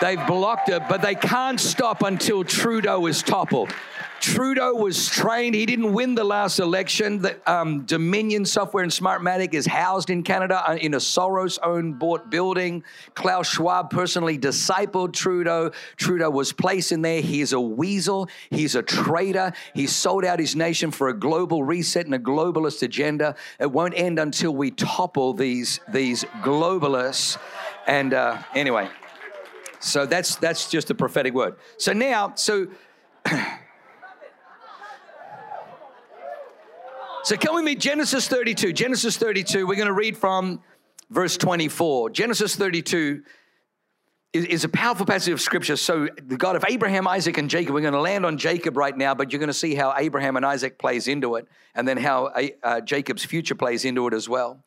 They've 0.00 0.24
blocked 0.26 0.68
it, 0.68 0.82
but 0.88 1.02
they 1.02 1.16
can't 1.16 1.58
stop 1.58 2.02
until 2.02 2.44
Trudeau 2.44 3.06
is 3.06 3.22
toppled. 3.22 3.72
Trudeau 4.20 4.74
was 4.74 5.08
trained. 5.08 5.54
He 5.54 5.64
didn't 5.64 5.92
win 5.92 6.14
the 6.14 6.24
last 6.24 6.58
election. 6.58 7.22
The, 7.22 7.38
um, 7.50 7.82
Dominion 7.84 8.44
Software 8.44 8.82
and 8.82 8.92
Smartmatic 8.92 9.54
is 9.54 9.66
housed 9.66 10.10
in 10.10 10.22
Canada 10.22 10.62
uh, 10.68 10.74
in 10.74 10.94
a 10.94 10.98
Soros-owned 10.98 11.98
bought 11.98 12.30
building. 12.30 12.82
Klaus 13.14 13.48
Schwab 13.48 13.90
personally 13.90 14.36
discipled 14.36 15.12
Trudeau. 15.12 15.70
Trudeau 15.96 16.30
was 16.30 16.52
placed 16.52 16.90
in 16.90 17.02
there. 17.02 17.20
He 17.20 17.40
is 17.40 17.52
a 17.52 17.60
weasel. 17.60 18.28
He's 18.50 18.74
a 18.74 18.82
traitor. 18.82 19.52
He 19.74 19.86
sold 19.86 20.24
out 20.24 20.40
his 20.40 20.56
nation 20.56 20.90
for 20.90 21.08
a 21.08 21.14
global 21.14 21.62
reset 21.62 22.06
and 22.06 22.14
a 22.14 22.18
globalist 22.18 22.82
agenda. 22.82 23.36
It 23.60 23.70
won't 23.70 23.94
end 23.96 24.18
until 24.18 24.54
we 24.54 24.70
topple 24.70 25.32
these 25.32 25.80
these 25.88 26.24
globalists. 26.42 27.38
And 27.86 28.14
uh, 28.14 28.42
anyway, 28.54 28.88
so 29.78 30.06
that's 30.06 30.36
that's 30.36 30.70
just 30.70 30.90
a 30.90 30.94
prophetic 30.94 31.34
word. 31.34 31.56
So 31.76 31.92
now, 31.92 32.32
so. 32.34 32.68
So, 37.28 37.36
can 37.36 37.54
we 37.54 37.60
meet 37.60 37.78
Genesis 37.78 38.26
32? 38.26 38.72
Genesis 38.72 39.18
32, 39.18 39.66
we're 39.66 39.74
going 39.74 39.86
to 39.86 39.92
read 39.92 40.16
from 40.16 40.62
verse 41.10 41.36
24. 41.36 42.08
Genesis 42.08 42.56
32 42.56 43.22
is, 44.32 44.46
is, 44.46 44.64
a 44.64 44.68
powerful 44.70 45.04
passage 45.04 45.34
of 45.34 45.38
scripture. 45.42 45.76
So, 45.76 46.08
the 46.22 46.38
God 46.38 46.56
of 46.56 46.64
Abraham, 46.66 47.06
Isaac, 47.06 47.36
and 47.36 47.50
Jacob, 47.50 47.74
we're 47.74 47.82
going 47.82 47.92
to 47.92 48.00
land 48.00 48.24
on 48.24 48.38
Jacob 48.38 48.78
right 48.78 48.96
now, 48.96 49.14
but 49.14 49.30
you're 49.30 49.40
going 49.40 49.48
to 49.48 49.52
see 49.52 49.74
how 49.74 49.92
Abraham 49.98 50.38
and 50.38 50.46
Isaac 50.46 50.78
plays 50.78 51.06
into 51.06 51.34
it, 51.34 51.46
and 51.74 51.86
then 51.86 51.98
how 51.98 52.32
uh, 52.62 52.80
Jacob's 52.80 53.26
future 53.26 53.54
plays 53.54 53.84
into 53.84 54.06
it 54.06 54.14
as 54.14 54.26
well. 54.26 54.64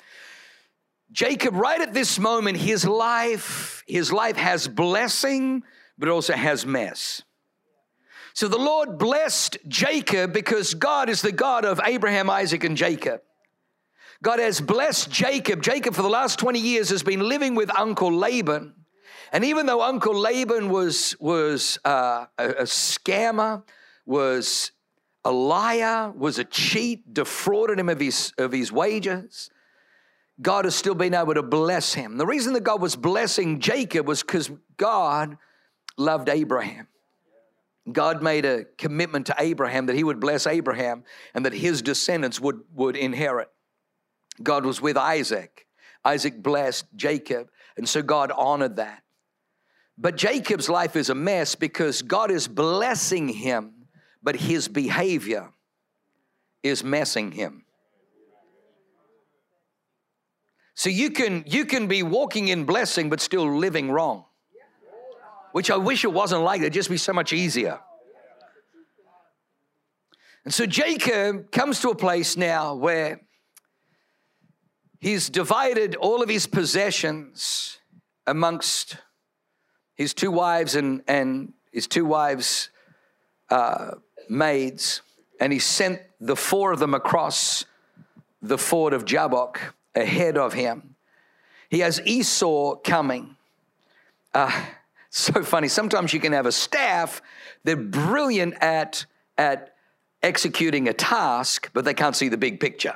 Jacob, 1.12 1.56
right 1.56 1.82
at 1.82 1.96
this 1.96 2.20
moment, 2.20 2.58
his 2.58 2.86
life, 2.86 3.84
his 3.88 4.14
life 4.14 4.38
has 4.38 4.68
blessing, 4.68 5.64
but 5.98 6.10
also 6.10 6.34
has 6.34 6.64
mess. 6.64 7.24
So 8.34 8.48
the 8.48 8.58
Lord 8.58 8.98
blessed 8.98 9.58
Jacob 9.68 10.34
because 10.34 10.74
God 10.74 11.10
is 11.10 11.22
the 11.22 11.32
God 11.32 11.66
of 11.66 11.80
Abraham, 11.84 12.30
Isaac, 12.30 12.64
and 12.64 12.78
Jacob. 12.78 13.22
God 14.24 14.40
has 14.40 14.62
blessed 14.62 15.10
Jacob. 15.10 15.62
Jacob, 15.62 15.96
for 15.96 16.04
the 16.04 16.10
last 16.10 16.38
20 16.40 16.60
years, 16.60 16.90
has 16.90 17.04
been 17.04 17.22
living 17.22 17.56
with 17.56 17.76
Uncle 17.78 18.14
Laban. 18.14 18.74
And 19.34 19.44
even 19.44 19.66
though 19.66 19.82
Uncle 19.82 20.16
Laban 20.16 20.70
was, 20.70 21.16
was 21.20 21.80
uh, 21.84 22.26
a, 22.38 22.50
a 22.50 22.64
scammer, 22.64 23.64
was 24.06 24.72
a 25.26 25.32
liar, 25.32 26.12
was 26.12 26.38
a 26.40 26.44
cheat, 26.44 27.14
defrauded 27.14 27.80
him 27.80 27.90
of 27.90 28.00
his, 28.00 28.34
of 28.38 28.52
his 28.52 28.72
wages, 28.72 29.50
God 30.42 30.66
has 30.66 30.76
still 30.76 30.96
been 30.96 31.14
able 31.14 31.34
to 31.34 31.44
bless 31.44 31.94
him. 31.94 32.18
The 32.18 32.26
reason 32.26 32.54
that 32.54 32.64
God 32.64 32.82
was 32.82 32.96
blessing 32.96 33.60
Jacob 33.60 34.08
was 34.08 34.22
because 34.22 34.52
God 34.78 35.38
loved 35.98 36.30
Abraham. 36.30 36.88
God 37.94 38.22
made 38.22 38.46
a 38.46 38.66
commitment 38.78 39.28
to 39.28 39.36
Abraham 39.38 39.86
that 39.88 39.96
he 39.96 40.04
would 40.04 40.20
bless 40.20 40.48
Abraham 40.48 41.04
and 41.34 41.46
that 41.46 41.54
his 41.54 41.82
descendants 41.82 42.40
would, 42.40 42.62
would 42.74 42.96
inherit. 42.96 43.50
God 44.42 44.66
was 44.66 44.82
with 44.82 44.98
Isaac. 44.98 45.68
Isaac 46.04 46.42
blessed 46.42 46.86
Jacob, 46.96 47.50
and 47.78 47.88
so 47.88 48.02
God 48.02 48.32
honored 48.32 48.78
that. 48.78 49.04
But 49.98 50.18
Jacob's 50.18 50.68
life 50.68 50.96
is 50.96 51.10
a 51.10 51.16
mess 51.16 51.54
because 51.56 52.02
God 52.02 52.32
is 52.32 52.48
blessing 52.48 53.30
him, 53.30 53.88
but 54.24 54.36
his 54.36 54.68
behavior 54.68 55.52
is 56.64 56.84
messing 56.84 57.32
him. 57.32 57.66
So 60.74 60.90
you 60.90 61.12
can 61.12 61.44
you 61.46 61.66
can 61.66 61.86
be 61.88 62.02
walking 62.02 62.48
in 62.48 62.66
blessing 62.66 63.10
but 63.10 63.20
still 63.20 63.58
living 63.58 63.92
wrong. 63.92 64.26
Which 65.52 65.70
I 65.70 65.78
wish 65.78 66.04
it 66.04 66.14
wasn't 66.14 66.44
like 66.44 66.62
it'd 66.62 66.74
just 66.74 66.90
be 66.90 66.98
so 66.98 67.14
much 67.14 67.34
easier. 67.34 67.80
And 70.44 70.54
so 70.54 70.66
Jacob 70.66 71.52
comes 71.52 71.80
to 71.82 71.90
a 71.90 71.96
place 71.96 72.36
now 72.36 72.74
where 72.74 73.22
he's 75.00 75.30
divided 75.30 75.96
all 75.96 76.24
of 76.24 76.30
his 76.30 76.48
possessions 76.48 77.78
amongst 78.26 78.98
his 79.96 80.14
two 80.14 80.32
wives 80.32 80.76
and, 80.76 81.04
and 81.08 81.54
his 81.72 81.88
two 81.88 82.06
wives' 82.06 82.70
uh, 83.50 83.92
maids, 84.30 85.02
and 85.40 85.54
he 85.54 85.60
sent 85.60 86.02
the 86.20 86.36
four 86.36 86.72
of 86.72 86.80
them 86.80 86.94
across 86.94 87.66
the 88.42 88.58
ford 88.58 88.94
of 88.94 89.06
Jabbok 89.06 89.60
ahead 89.94 90.38
of 90.38 90.54
him. 90.54 90.96
He 91.70 91.80
has 91.80 92.02
Esau 92.06 92.76
coming. 92.78 93.36
Uh, 94.34 94.66
so 95.12 95.44
funny. 95.44 95.68
Sometimes 95.68 96.14
you 96.14 96.20
can 96.20 96.34
have 96.34 96.46
a 96.46 96.52
staff, 96.52 97.22
they're 97.64 97.76
brilliant 97.76 98.56
at, 98.62 99.06
at 99.38 99.76
executing 100.24 100.88
a 100.88 100.94
task, 100.94 101.70
but 101.74 101.86
they 101.86 101.94
can't 101.94 102.16
see 102.16 102.30
the 102.30 102.38
big 102.38 102.60
picture. 102.60 102.96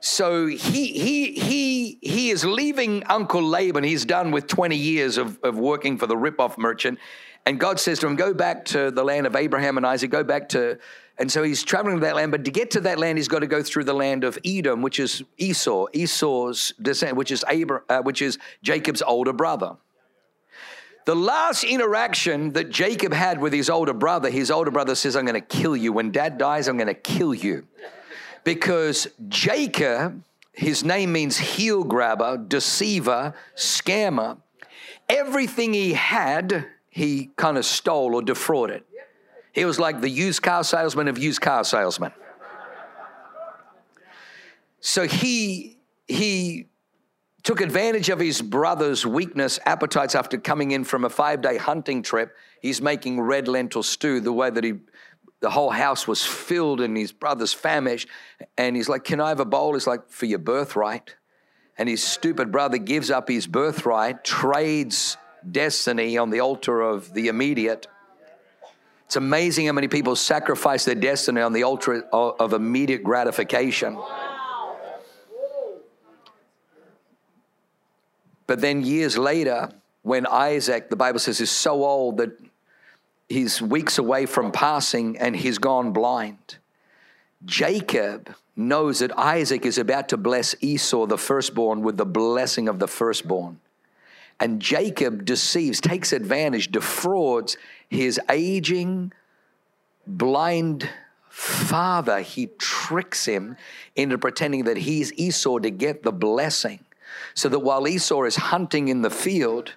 So 0.00 0.46
he 0.46 0.92
he 0.92 1.32
he 1.32 1.98
he 2.02 2.30
is 2.30 2.44
leaving 2.44 3.04
Uncle 3.04 3.42
Laban. 3.42 3.84
He's 3.84 4.04
done 4.04 4.32
with 4.32 4.46
20 4.46 4.76
years 4.76 5.16
of, 5.16 5.38
of 5.42 5.58
working 5.58 5.96
for 5.96 6.06
the 6.06 6.14
ripoff 6.14 6.58
merchant. 6.58 6.98
And 7.46 7.58
God 7.58 7.80
says 7.80 7.98
to 8.00 8.06
him, 8.06 8.14
Go 8.14 8.34
back 8.34 8.66
to 8.66 8.90
the 8.90 9.02
land 9.02 9.26
of 9.26 9.34
Abraham 9.34 9.78
and 9.78 9.86
Isaac, 9.86 10.10
go 10.10 10.22
back 10.22 10.50
to 10.50 10.78
and 11.16 11.30
so 11.30 11.42
he's 11.42 11.62
traveling 11.62 11.96
to 11.96 12.00
that 12.00 12.16
land, 12.16 12.32
but 12.32 12.44
to 12.44 12.50
get 12.50 12.72
to 12.72 12.80
that 12.80 12.98
land, 12.98 13.18
he's 13.18 13.28
got 13.28 13.40
to 13.40 13.46
go 13.46 13.62
through 13.62 13.84
the 13.84 13.94
land 13.94 14.24
of 14.24 14.36
Edom, 14.44 14.82
which 14.82 14.98
is 14.98 15.22
Esau, 15.38 15.86
Esau's 15.92 16.72
descent, 16.82 17.16
which 17.16 17.30
is 17.30 17.44
Abra, 17.44 17.82
uh, 17.88 18.02
which 18.02 18.20
is 18.20 18.38
Jacob's 18.62 19.00
older 19.00 19.32
brother. 19.32 19.76
The 21.04 21.14
last 21.14 21.64
interaction 21.64 22.52
that 22.52 22.70
Jacob 22.70 23.12
had 23.12 23.40
with 23.40 23.52
his 23.52 23.68
older 23.68 23.92
brother, 23.92 24.30
his 24.30 24.50
older 24.50 24.70
brother 24.70 24.94
says, 24.94 25.16
I'm 25.16 25.26
going 25.26 25.34
to 25.34 25.40
kill 25.40 25.76
you. 25.76 25.92
When 25.92 26.10
dad 26.10 26.38
dies, 26.38 26.66
I'm 26.66 26.76
going 26.76 26.86
to 26.86 26.94
kill 26.94 27.34
you. 27.34 27.66
Because 28.42 29.08
Jacob, 29.28 30.22
his 30.52 30.84
name 30.84 31.12
means 31.12 31.36
heel 31.36 31.84
grabber, 31.84 32.38
deceiver, 32.38 33.34
scammer. 33.54 34.38
Everything 35.08 35.74
he 35.74 35.92
had, 35.92 36.66
he 36.88 37.30
kind 37.36 37.58
of 37.58 37.66
stole 37.66 38.14
or 38.14 38.22
defrauded. 38.22 38.84
He 39.52 39.64
was 39.64 39.78
like 39.78 40.00
the 40.00 40.10
used 40.10 40.42
car 40.42 40.64
salesman 40.64 41.08
of 41.08 41.18
used 41.18 41.40
car 41.40 41.64
salesmen. 41.64 42.12
So 44.80 45.06
he 45.06 45.78
he 46.06 46.66
took 47.44 47.60
advantage 47.60 48.08
of 48.08 48.18
his 48.18 48.42
brother's 48.42 49.06
weakness, 49.06 49.60
appetites 49.64 50.14
after 50.14 50.38
coming 50.38 50.72
in 50.72 50.82
from 50.82 51.04
a 51.04 51.10
five 51.10 51.42
day 51.42 51.56
hunting 51.56 52.02
trip. 52.02 52.34
He's 52.60 52.82
making 52.82 53.20
red 53.20 53.46
lentil 53.46 53.82
stew 53.82 54.20
the 54.20 54.32
way 54.32 54.50
that 54.50 54.64
he, 54.64 54.74
the 55.40 55.50
whole 55.50 55.70
house 55.70 56.08
was 56.08 56.24
filled 56.24 56.80
and 56.80 56.96
his 56.96 57.12
brother's 57.12 57.52
famished. 57.52 58.08
And 58.58 58.74
he's 58.74 58.88
like, 58.88 59.04
Can 59.04 59.20
I 59.20 59.28
have 59.28 59.40
a 59.40 59.44
bowl? 59.44 59.74
He's 59.74 59.86
like, 59.86 60.08
For 60.08 60.26
your 60.26 60.40
birthright. 60.40 61.14
And 61.76 61.88
his 61.88 62.02
stupid 62.02 62.50
brother 62.50 62.78
gives 62.78 63.10
up 63.10 63.28
his 63.28 63.46
birthright, 63.46 64.24
trades 64.24 65.16
destiny 65.48 66.16
on 66.16 66.30
the 66.30 66.40
altar 66.40 66.80
of 66.80 67.12
the 67.12 67.28
immediate 67.28 67.86
it's 69.06 69.16
amazing 69.16 69.66
how 69.66 69.72
many 69.72 69.86
people 69.86 70.16
sacrifice 70.16 70.84
their 70.84 70.94
destiny 70.94 71.40
on 71.40 71.52
the 71.52 71.62
altar 71.62 72.02
of 72.12 72.52
immediate 72.52 73.04
gratification. 73.04 73.96
But 78.46 78.60
then 78.60 78.82
years 78.82 79.16
later, 79.16 79.70
when 80.02 80.26
Isaac, 80.26 80.90
the 80.90 80.96
Bible 80.96 81.18
says, 81.18 81.40
is 81.40 81.50
so 81.50 81.84
old 81.84 82.18
that 82.18 82.38
he's 83.28 83.62
weeks 83.62 83.98
away 83.98 84.26
from 84.26 84.52
passing 84.52 85.18
and 85.18 85.34
he's 85.34 85.58
gone 85.58 85.92
blind, 85.92 86.58
Jacob 87.44 88.34
knows 88.56 89.00
that 89.00 89.16
Isaac 89.18 89.66
is 89.66 89.78
about 89.78 90.08
to 90.10 90.16
bless 90.16 90.54
Esau, 90.60 91.06
the 91.06 91.18
firstborn, 91.18 91.82
with 91.82 91.96
the 91.96 92.06
blessing 92.06 92.68
of 92.68 92.78
the 92.78 92.88
firstborn. 92.88 93.60
And 94.40 94.60
Jacob 94.60 95.24
deceives, 95.24 95.80
takes 95.80 96.12
advantage, 96.12 96.70
defrauds 96.70 97.56
his 97.88 98.20
aging, 98.28 99.12
blind 100.06 100.88
father. 101.28 102.20
He 102.20 102.48
tricks 102.58 103.24
him 103.24 103.56
into 103.96 104.18
pretending 104.18 104.64
that 104.64 104.76
he's 104.76 105.12
Esau 105.14 105.58
to 105.60 105.70
get 105.70 106.02
the 106.02 106.12
blessing. 106.12 106.80
So 107.34 107.48
that 107.48 107.60
while 107.60 107.86
Esau 107.86 108.22
is 108.24 108.36
hunting 108.36 108.88
in 108.88 109.02
the 109.02 109.10
field 109.10 109.74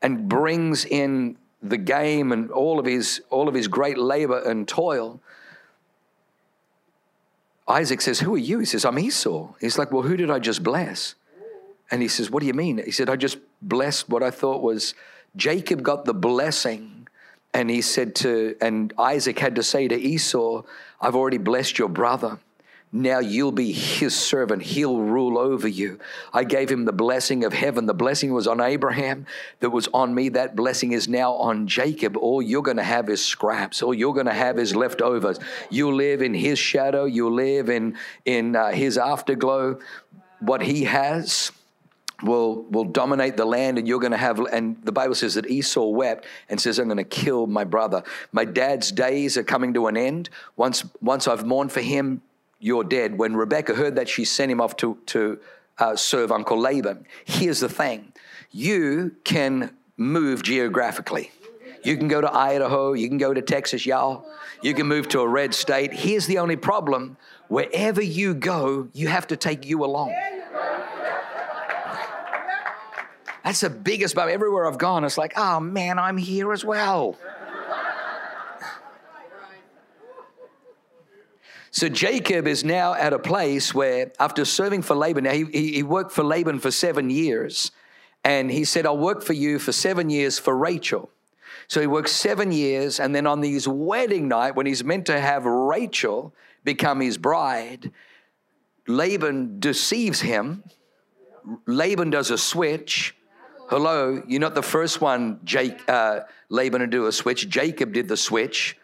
and 0.00 0.28
brings 0.28 0.84
in 0.84 1.36
the 1.62 1.78
game 1.78 2.32
and 2.32 2.50
all 2.50 2.78
of 2.78 2.86
his 2.86 3.22
all 3.30 3.48
of 3.48 3.54
his 3.54 3.68
great 3.68 3.98
labor 3.98 4.40
and 4.40 4.66
toil, 4.66 5.20
Isaac 7.68 8.00
says, 8.00 8.20
Who 8.20 8.34
are 8.34 8.38
you? 8.38 8.58
He 8.58 8.66
says, 8.66 8.84
I'm 8.84 8.98
Esau. 8.98 9.52
He's 9.60 9.78
like, 9.78 9.92
Well, 9.92 10.02
who 10.02 10.16
did 10.16 10.30
I 10.30 10.38
just 10.38 10.62
bless? 10.62 11.14
And 11.90 12.02
he 12.02 12.08
says, 12.08 12.30
What 12.30 12.40
do 12.40 12.46
you 12.46 12.54
mean? 12.54 12.82
He 12.84 12.90
said, 12.90 13.08
I 13.08 13.16
just 13.16 13.38
blessed 13.60 14.08
what 14.08 14.22
I 14.22 14.30
thought 14.30 14.62
was 14.62 14.94
Jacob 15.36 15.82
got 15.82 16.04
the 16.04 16.14
blessing. 16.14 17.06
And 17.54 17.68
he 17.68 17.82
said 17.82 18.14
to, 18.16 18.56
and 18.62 18.94
Isaac 18.98 19.38
had 19.38 19.56
to 19.56 19.62
say 19.62 19.86
to 19.86 19.94
Esau, 19.94 20.62
I've 21.00 21.14
already 21.14 21.36
blessed 21.36 21.78
your 21.78 21.90
brother. 21.90 22.38
Now 22.94 23.20
you'll 23.20 23.52
be 23.52 23.72
his 23.72 24.14
servant. 24.14 24.62
He'll 24.62 24.98
rule 24.98 25.38
over 25.38 25.66
you. 25.66 25.98
I 26.30 26.44
gave 26.44 26.70
him 26.70 26.84
the 26.84 26.92
blessing 26.92 27.42
of 27.42 27.54
heaven. 27.54 27.86
The 27.86 27.94
blessing 27.94 28.34
was 28.34 28.46
on 28.46 28.60
Abraham, 28.60 29.26
that 29.60 29.70
was 29.70 29.88
on 29.94 30.14
me. 30.14 30.28
That 30.28 30.54
blessing 30.54 30.92
is 30.92 31.08
now 31.08 31.32
on 31.32 31.66
Jacob. 31.66 32.18
All 32.18 32.42
you're 32.42 32.62
going 32.62 32.76
to 32.76 32.82
have 32.82 33.08
is 33.08 33.24
scraps. 33.24 33.82
All 33.82 33.94
you're 33.94 34.12
going 34.12 34.26
to 34.26 34.34
have 34.34 34.58
is 34.58 34.76
leftovers. 34.76 35.38
You 35.70 35.90
live 35.94 36.20
in 36.20 36.34
his 36.34 36.58
shadow. 36.58 37.06
You 37.06 37.30
live 37.30 37.70
in, 37.70 37.96
in 38.26 38.54
uh, 38.54 38.72
his 38.72 38.98
afterglow. 38.98 39.78
What 40.40 40.60
he 40.60 40.84
has, 40.84 41.50
will 42.22 42.62
will 42.70 42.84
dominate 42.84 43.36
the 43.36 43.44
land 43.44 43.78
and 43.78 43.88
you're 43.88 43.98
going 43.98 44.12
to 44.12 44.16
have 44.16 44.38
and 44.38 44.76
the 44.84 44.92
bible 44.92 45.14
says 45.14 45.34
that 45.34 45.50
esau 45.50 45.86
wept 45.86 46.24
and 46.48 46.60
says 46.60 46.78
i'm 46.78 46.86
going 46.86 46.96
to 46.96 47.02
kill 47.02 47.48
my 47.48 47.64
brother 47.64 48.02
my 48.30 48.44
dad's 48.44 48.92
days 48.92 49.36
are 49.36 49.42
coming 49.42 49.74
to 49.74 49.88
an 49.88 49.96
end 49.96 50.30
once 50.54 50.84
once 51.00 51.26
i've 51.26 51.44
mourned 51.44 51.72
for 51.72 51.80
him 51.80 52.22
you're 52.62 52.84
dead. 52.84 53.18
When 53.18 53.34
rebecca 53.34 53.74
heard 53.74 53.96
that 53.96 54.08
she 54.08 54.24
sent 54.24 54.50
him 54.50 54.60
off 54.60 54.76
to 54.76 54.96
to 55.06 55.40
uh, 55.78 55.96
serve 55.96 56.30
uncle 56.30 56.58
laban. 56.58 57.06
Here's 57.24 57.58
the 57.60 57.68
thing. 57.68 58.12
You 58.52 59.16
can 59.24 59.76
move 59.96 60.44
geographically. 60.44 61.32
You 61.82 61.96
can 61.96 62.06
go 62.06 62.20
to 62.20 62.32
idaho. 62.32 62.92
You 62.92 63.08
can 63.08 63.18
go 63.18 63.34
to 63.34 63.42
texas 63.42 63.84
y'all. 63.84 64.24
You 64.62 64.74
can 64.74 64.86
move 64.86 65.08
to 65.08 65.20
a 65.20 65.28
red 65.28 65.54
state. 65.54 65.92
Here's 65.92 66.26
the 66.26 66.38
only 66.38 66.54
problem. 66.54 67.16
Wherever 67.48 68.00
you 68.00 68.32
go 68.32 68.88
you 68.92 69.08
have 69.08 69.26
to 69.26 69.36
take 69.36 69.66
you 69.66 69.84
along. 69.84 70.14
That's 73.44 73.60
the 73.60 73.70
biggest 73.70 74.14
bummer. 74.14 74.30
Everywhere 74.30 74.68
I've 74.68 74.78
gone, 74.78 75.02
it's 75.02 75.18
like, 75.18 75.32
oh 75.36 75.58
man, 75.58 75.98
I'm 75.98 76.16
here 76.16 76.52
as 76.52 76.64
well. 76.64 77.18
So 81.72 81.88
Jacob 81.88 82.46
is 82.46 82.64
now 82.64 82.92
at 82.92 83.14
a 83.14 83.18
place 83.18 83.74
where, 83.74 84.12
after 84.20 84.44
serving 84.44 84.82
for 84.82 84.94
Laban, 84.94 85.24
now 85.24 85.32
he, 85.32 85.44
he 85.72 85.82
worked 85.82 86.12
for 86.12 86.22
Laban 86.22 86.58
for 86.60 86.70
seven 86.70 87.08
years, 87.08 87.72
and 88.22 88.50
he 88.50 88.64
said, 88.64 88.84
I'll 88.86 88.98
work 88.98 89.22
for 89.22 89.32
you 89.32 89.58
for 89.58 89.72
seven 89.72 90.10
years 90.10 90.38
for 90.38 90.54
Rachel. 90.54 91.10
So 91.68 91.80
he 91.80 91.86
works 91.86 92.12
seven 92.12 92.52
years, 92.52 93.00
and 93.00 93.14
then 93.14 93.26
on 93.26 93.42
his 93.42 93.66
wedding 93.66 94.28
night, 94.28 94.54
when 94.54 94.66
he's 94.66 94.84
meant 94.84 95.06
to 95.06 95.18
have 95.18 95.46
Rachel 95.46 96.34
become 96.62 97.00
his 97.00 97.16
bride, 97.16 97.90
Laban 98.86 99.58
deceives 99.58 100.20
him. 100.20 100.64
Laban 101.66 102.10
does 102.10 102.30
a 102.30 102.36
switch, 102.38 103.16
Hello, 103.72 104.22
you're 104.28 104.38
not 104.38 104.54
the 104.54 104.62
first 104.62 105.00
one, 105.00 105.40
Jake, 105.44 105.80
uh, 105.88 106.20
Laban, 106.50 106.82
to 106.82 106.86
do 106.86 107.06
a 107.06 107.12
switch. 107.12 107.48
Jacob 107.48 107.94
did 107.94 108.06
the 108.06 108.18
switch, 108.18 108.76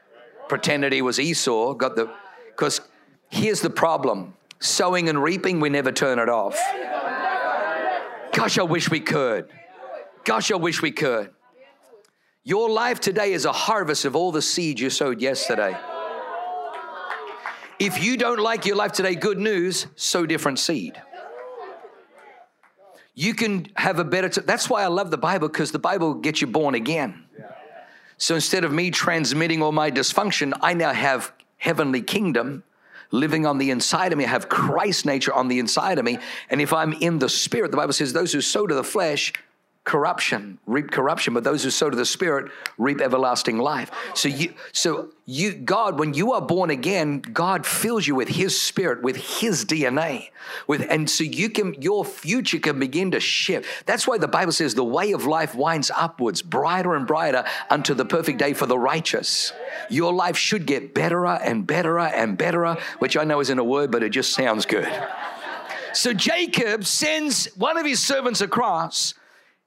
pretended 0.48 0.94
he 0.94 1.02
was 1.02 1.20
Esau, 1.20 1.74
got 1.74 1.94
the. 1.94 2.10
Because 2.58 2.80
here's 3.30 3.60
the 3.60 3.70
problem 3.70 4.34
sowing 4.58 5.08
and 5.08 5.22
reaping, 5.22 5.60
we 5.60 5.68
never 5.68 5.92
turn 5.92 6.18
it 6.18 6.28
off. 6.28 6.58
Gosh, 8.32 8.58
I 8.58 8.64
wish 8.64 8.90
we 8.90 8.98
could. 8.98 9.48
Gosh, 10.24 10.50
I 10.50 10.56
wish 10.56 10.82
we 10.82 10.90
could. 10.90 11.30
Your 12.42 12.68
life 12.68 12.98
today 12.98 13.32
is 13.32 13.44
a 13.44 13.52
harvest 13.52 14.04
of 14.04 14.16
all 14.16 14.32
the 14.32 14.42
seeds 14.42 14.80
you 14.80 14.90
sowed 14.90 15.20
yesterday. 15.20 15.76
If 17.78 18.02
you 18.02 18.16
don't 18.16 18.40
like 18.40 18.66
your 18.66 18.74
life 18.74 18.90
today, 18.90 19.14
good 19.14 19.38
news, 19.38 19.86
sow 19.94 20.26
different 20.26 20.58
seed. 20.58 21.00
You 23.14 23.34
can 23.34 23.68
have 23.76 24.00
a 24.00 24.04
better, 24.04 24.28
t- 24.28 24.40
that's 24.40 24.68
why 24.68 24.82
I 24.82 24.88
love 24.88 25.12
the 25.12 25.18
Bible 25.18 25.48
because 25.48 25.70
the 25.70 25.78
Bible 25.78 26.14
gets 26.14 26.40
you 26.40 26.48
born 26.48 26.74
again. 26.74 27.24
So 28.16 28.34
instead 28.34 28.64
of 28.64 28.72
me 28.72 28.90
transmitting 28.90 29.62
all 29.62 29.70
my 29.70 29.92
dysfunction, 29.92 30.52
I 30.60 30.74
now 30.74 30.92
have 30.92 31.32
heavenly 31.58 32.02
kingdom 32.02 32.64
living 33.10 33.46
on 33.46 33.58
the 33.58 33.70
inside 33.70 34.12
of 34.12 34.18
me. 34.18 34.24
I 34.24 34.28
have 34.28 34.48
Christ 34.48 35.06
nature 35.06 35.32
on 35.32 35.48
the 35.48 35.58
inside 35.58 35.98
of 35.98 36.04
me. 36.04 36.18
And 36.50 36.60
if 36.60 36.72
I'm 36.72 36.92
in 36.94 37.18
the 37.18 37.28
spirit, 37.28 37.70
the 37.70 37.76
Bible 37.76 37.92
says, 37.92 38.12
those 38.12 38.32
who 38.32 38.40
sow 38.40 38.66
to 38.66 38.74
the 38.74 38.84
flesh 38.84 39.32
corruption, 39.88 40.58
reap 40.66 40.90
corruption, 40.90 41.32
but 41.32 41.44
those 41.44 41.64
who 41.64 41.70
sow 41.70 41.88
to 41.88 41.96
the 41.96 42.04
spirit 42.04 42.52
reap 42.76 43.00
everlasting 43.00 43.56
life. 43.56 43.90
So 44.12 44.28
you 44.28 44.52
so 44.70 45.08
you 45.24 45.54
God, 45.54 45.98
when 45.98 46.12
you 46.12 46.34
are 46.34 46.42
born 46.42 46.68
again, 46.68 47.20
God 47.20 47.64
fills 47.64 48.06
you 48.06 48.14
with 48.14 48.28
his 48.28 48.60
spirit, 48.60 49.02
with 49.02 49.16
his 49.16 49.64
DNA. 49.64 50.28
With 50.66 50.86
and 50.90 51.08
so 51.08 51.24
you 51.24 51.48
can 51.48 51.74
your 51.80 52.04
future 52.04 52.58
can 52.58 52.78
begin 52.78 53.12
to 53.12 53.20
shift. 53.20 53.86
That's 53.86 54.06
why 54.06 54.18
the 54.18 54.28
Bible 54.28 54.52
says 54.52 54.74
the 54.74 54.84
way 54.84 55.12
of 55.12 55.24
life 55.24 55.54
winds 55.54 55.90
upwards, 55.96 56.42
brighter 56.42 56.94
and 56.94 57.06
brighter 57.06 57.46
unto 57.70 57.94
the 57.94 58.04
perfect 58.04 58.38
day 58.38 58.52
for 58.52 58.66
the 58.66 58.78
righteous. 58.78 59.54
Your 59.88 60.12
life 60.12 60.36
should 60.36 60.66
get 60.66 60.92
betterer 60.92 61.38
and 61.42 61.66
betterer 61.66 62.08
and 62.08 62.36
betterer, 62.36 62.76
which 62.98 63.16
I 63.16 63.24
know 63.24 63.40
isn't 63.40 63.58
a 63.58 63.64
word, 63.64 63.90
but 63.90 64.02
it 64.02 64.10
just 64.10 64.34
sounds 64.34 64.66
good. 64.66 64.92
So 65.94 66.12
Jacob 66.12 66.84
sends 66.84 67.46
one 67.56 67.78
of 67.78 67.86
his 67.86 68.00
servants 68.00 68.42
across 68.42 69.14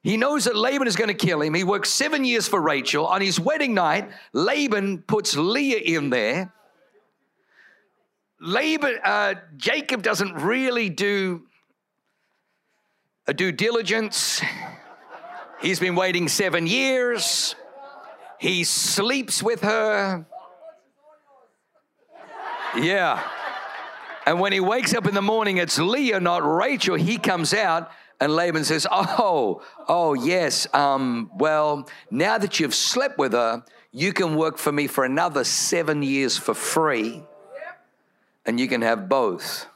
he 0.02 0.16
knows 0.16 0.44
that 0.44 0.56
Laban 0.56 0.88
is 0.88 0.96
going 0.96 1.08
to 1.08 1.14
kill 1.14 1.40
him. 1.42 1.54
He 1.54 1.62
works 1.62 1.88
seven 1.88 2.24
years 2.24 2.48
for 2.48 2.60
Rachel. 2.60 3.06
On 3.06 3.20
his 3.20 3.38
wedding 3.38 3.72
night, 3.72 4.10
Laban 4.32 5.02
puts 5.02 5.36
Leah 5.36 5.78
in 5.78 6.10
there. 6.10 6.52
Laban, 8.40 8.98
uh, 9.04 9.34
Jacob 9.56 10.02
doesn't 10.02 10.34
really 10.34 10.90
do 10.90 11.42
a 13.28 13.34
due 13.34 13.52
diligence. 13.52 14.42
He's 15.60 15.78
been 15.78 15.94
waiting 15.94 16.26
seven 16.26 16.66
years. 16.66 17.54
He 18.38 18.64
sleeps 18.64 19.40
with 19.40 19.60
her. 19.60 20.26
Yeah. 22.76 23.22
And 24.26 24.40
when 24.40 24.50
he 24.52 24.58
wakes 24.58 24.94
up 24.94 25.06
in 25.06 25.14
the 25.14 25.22
morning, 25.22 25.58
it's 25.58 25.78
Leah, 25.78 26.18
not 26.18 26.44
Rachel. 26.44 26.96
He 26.96 27.18
comes 27.18 27.54
out 27.54 27.92
and 28.22 28.36
Laban 28.36 28.62
says, 28.62 28.86
Oh, 28.88 29.62
oh, 29.88 30.14
yes. 30.14 30.72
Um, 30.72 31.28
well, 31.34 31.88
now 32.08 32.38
that 32.38 32.60
you've 32.60 32.74
slept 32.74 33.18
with 33.18 33.32
her, 33.32 33.64
you 33.90 34.12
can 34.12 34.36
work 34.36 34.58
for 34.58 34.70
me 34.70 34.86
for 34.86 35.04
another 35.04 35.42
seven 35.42 36.04
years 36.04 36.38
for 36.38 36.54
free, 36.54 37.24
and 38.46 38.60
you 38.60 38.68
can 38.68 38.80
have 38.82 39.08
both. 39.08 39.66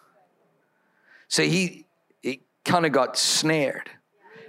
So 1.27 1.43
he, 1.43 1.87
he 2.23 2.43
kind 2.65 2.87
of 2.87 2.93
got 2.93 3.19
snared. 3.19 3.91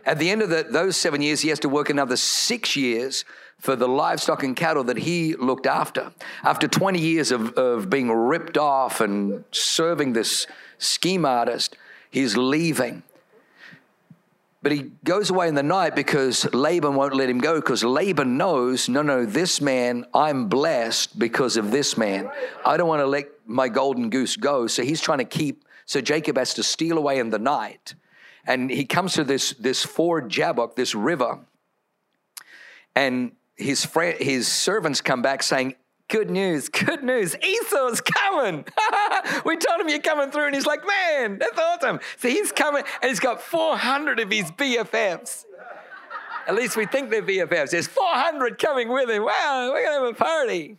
At 0.06 0.20
the 0.20 0.30
end 0.30 0.44
of 0.44 0.52
the, 0.52 0.68
those 0.70 0.96
seven 0.96 1.24
years, 1.24 1.42
he 1.42 1.50
has 1.50 1.60
to 1.62 1.70
work 1.70 1.90
another 1.90 2.18
six 2.18 2.76
years 2.76 3.26
for 3.60 3.76
the 3.76 3.88
livestock 3.88 4.44
and 4.44 4.56
cattle 4.56 4.84
that 4.84 4.98
he 4.98 5.36
looked 5.36 5.66
after. 5.66 6.12
After 6.44 6.68
20 6.68 7.00
years 7.00 7.32
of, 7.32 7.54
of 7.54 7.90
being 7.90 8.12
ripped 8.12 8.60
off 8.60 9.02
and 9.02 9.44
serving 9.50 10.14
this 10.14 10.46
scheme 10.78 11.26
artist, 11.26 11.76
he's 12.12 12.38
leaving. 12.38 13.02
But 14.68 14.76
he 14.76 14.92
goes 15.06 15.30
away 15.30 15.48
in 15.48 15.56
the 15.56 15.64
night 15.64 15.96
because 15.96 16.44
Laban 16.54 16.96
won't 16.96 17.16
let 17.16 17.30
him 17.30 17.40
go 17.40 17.56
because 17.56 17.86
Laban 17.86 18.36
knows, 18.36 18.90
no, 18.90 19.02
no, 19.02 19.26
this 19.26 19.62
man, 19.62 20.06
I'm 20.14 20.50
blessed 20.50 21.18
because 21.18 21.56
of 21.56 21.72
this 21.72 21.98
man. 21.98 22.30
I 22.66 22.76
don't 22.76 22.90
want 22.90 23.00
to 23.00 23.06
let 23.06 23.30
my 23.46 23.70
golden 23.70 24.10
goose 24.10 24.36
go. 24.36 24.68
So 24.68 24.84
he's 24.84 25.00
trying 25.00 25.20
to 25.20 25.24
keep, 25.24 25.64
so 25.86 26.02
Jacob 26.02 26.38
has 26.38 26.54
to 26.56 26.64
steal 26.64 26.98
away 26.98 27.20
in 27.20 27.30
the 27.30 27.40
night. 27.40 27.96
And 28.46 28.70
he 28.70 28.84
comes 28.84 29.14
to 29.14 29.24
this, 29.24 29.52
this 29.54 29.86
ford 29.86 30.28
Jabbok, 30.28 30.76
this 30.76 30.94
river, 30.94 31.40
and 32.94 33.32
his, 33.56 33.86
friend, 33.86 34.20
his 34.20 34.50
servants 34.50 35.00
come 35.00 35.22
back 35.22 35.44
saying, 35.44 35.76
Good 36.10 36.30
news, 36.30 36.70
good 36.70 37.04
news. 37.04 37.36
Esau's 37.44 38.00
coming. 38.00 38.64
we 39.46 39.58
told 39.58 39.82
him 39.82 39.90
you're 39.90 40.00
coming 40.00 40.32
through, 40.32 40.46
and 40.46 40.56
he's 40.56 40.66
like, 40.66 40.82
man, 40.88 41.38
that's 41.38 41.60
awesome. 41.60 42.00
So 42.18 42.30
he's 42.30 42.54
coming, 42.54 42.84
and 43.02 43.10
he's 43.10 43.20
got 43.20 43.42
400 43.42 44.22
of 44.22 44.32
his 44.32 44.50
BFFs. 44.52 45.46
At 46.48 46.56
least 46.56 46.78
we 46.78 46.86
think 46.86 47.10
they're 47.10 47.22
BFFs. 47.22 47.72
There's 47.72 47.88
400 47.88 48.58
coming 48.58 48.88
with 48.88 49.10
him. 49.10 49.24
Wow, 49.26 49.72
we're 49.74 49.84
going 49.84 50.00
to 50.00 50.06
have 50.06 50.16
a 50.16 50.18
party. 50.18 50.78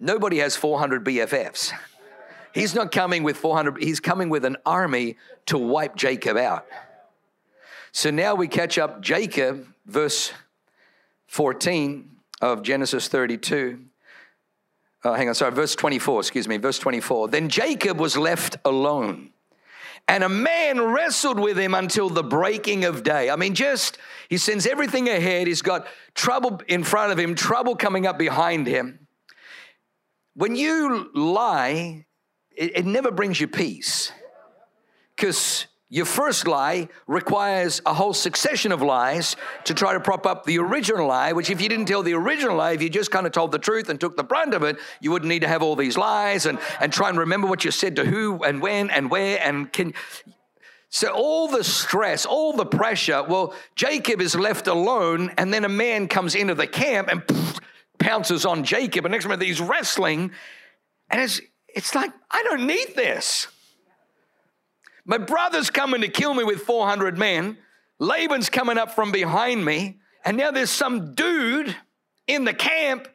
Nobody 0.00 0.36
has 0.38 0.54
400 0.54 1.02
BFFs. 1.02 1.72
He's 2.52 2.74
not 2.74 2.92
coming 2.92 3.22
with 3.22 3.38
400, 3.38 3.82
he's 3.82 4.00
coming 4.00 4.28
with 4.28 4.44
an 4.44 4.56
army 4.66 5.16
to 5.46 5.56
wipe 5.56 5.96
Jacob 5.96 6.36
out. 6.36 6.66
So 7.92 8.10
now 8.10 8.34
we 8.34 8.48
catch 8.48 8.76
up 8.76 9.00
Jacob, 9.00 9.66
verse 9.86 10.32
14 11.26 12.15
of 12.40 12.62
Genesis 12.62 13.08
32. 13.08 13.80
Uh, 15.04 15.14
hang 15.14 15.28
on, 15.28 15.34
sorry, 15.34 15.52
verse 15.52 15.74
24, 15.74 16.20
excuse 16.20 16.48
me, 16.48 16.56
verse 16.56 16.78
24. 16.78 17.28
Then 17.28 17.48
Jacob 17.48 17.98
was 17.98 18.16
left 18.16 18.56
alone, 18.64 19.30
and 20.08 20.24
a 20.24 20.28
man 20.28 20.80
wrestled 20.80 21.38
with 21.38 21.58
him 21.58 21.74
until 21.74 22.08
the 22.08 22.22
breaking 22.22 22.84
of 22.84 23.02
day. 23.02 23.30
I 23.30 23.36
mean, 23.36 23.54
just, 23.54 23.98
he 24.28 24.36
sends 24.36 24.66
everything 24.66 25.08
ahead. 25.08 25.46
He's 25.46 25.62
got 25.62 25.86
trouble 26.14 26.60
in 26.66 26.82
front 26.82 27.12
of 27.12 27.18
him, 27.18 27.34
trouble 27.34 27.76
coming 27.76 28.06
up 28.06 28.18
behind 28.18 28.66
him. 28.66 29.06
When 30.34 30.56
you 30.56 31.10
lie, 31.14 32.06
it, 32.56 32.78
it 32.78 32.86
never 32.86 33.10
brings 33.10 33.40
you 33.40 33.48
peace 33.48 34.12
because 35.14 35.66
your 35.88 36.04
first 36.04 36.48
lie 36.48 36.88
requires 37.06 37.80
a 37.86 37.94
whole 37.94 38.12
succession 38.12 38.72
of 38.72 38.82
lies 38.82 39.36
to 39.64 39.74
try 39.74 39.92
to 39.92 40.00
prop 40.00 40.26
up 40.26 40.44
the 40.44 40.58
original 40.58 41.06
lie, 41.06 41.32
which, 41.32 41.48
if 41.48 41.60
you 41.60 41.68
didn't 41.68 41.86
tell 41.86 42.02
the 42.02 42.14
original 42.14 42.56
lie, 42.56 42.72
if 42.72 42.82
you 42.82 42.90
just 42.90 43.12
kind 43.12 43.24
of 43.24 43.32
told 43.32 43.52
the 43.52 43.58
truth 43.58 43.88
and 43.88 44.00
took 44.00 44.16
the 44.16 44.24
brunt 44.24 44.52
of 44.52 44.64
it, 44.64 44.78
you 45.00 45.12
wouldn't 45.12 45.28
need 45.28 45.42
to 45.42 45.48
have 45.48 45.62
all 45.62 45.76
these 45.76 45.96
lies 45.96 46.46
and, 46.46 46.58
and 46.80 46.92
try 46.92 47.08
and 47.08 47.18
remember 47.18 47.46
what 47.46 47.64
you 47.64 47.70
said 47.70 47.94
to 47.96 48.04
who 48.04 48.42
and 48.42 48.60
when 48.60 48.90
and 48.90 49.10
where 49.10 49.38
and 49.40 49.72
can. 49.72 49.94
So, 50.88 51.12
all 51.12 51.46
the 51.46 51.62
stress, 51.62 52.26
all 52.26 52.52
the 52.52 52.66
pressure, 52.66 53.22
well, 53.22 53.54
Jacob 53.76 54.20
is 54.20 54.34
left 54.34 54.66
alone, 54.66 55.32
and 55.36 55.54
then 55.54 55.64
a 55.64 55.68
man 55.68 56.08
comes 56.08 56.34
into 56.34 56.54
the 56.54 56.66
camp 56.66 57.08
and 57.08 57.22
pounces 58.00 58.44
on 58.44 58.64
Jacob, 58.64 59.04
and 59.04 59.12
next 59.12 59.26
minute 59.26 59.42
he's 59.42 59.60
wrestling, 59.60 60.32
and 61.10 61.20
it's, 61.20 61.40
it's 61.68 61.94
like, 61.94 62.10
I 62.30 62.42
don't 62.42 62.66
need 62.66 62.96
this. 62.96 63.46
My 65.06 65.18
brother's 65.18 65.70
coming 65.70 66.00
to 66.00 66.08
kill 66.08 66.34
me 66.34 66.42
with 66.42 66.62
400 66.62 67.16
men. 67.16 67.56
Laban's 68.00 68.50
coming 68.50 68.76
up 68.76 68.94
from 68.94 69.12
behind 69.12 69.64
me. 69.64 70.00
And 70.24 70.36
now 70.36 70.50
there's 70.50 70.70
some 70.70 71.14
dude 71.14 71.74
in 72.26 72.44
the 72.44 72.52
camp 72.52 73.08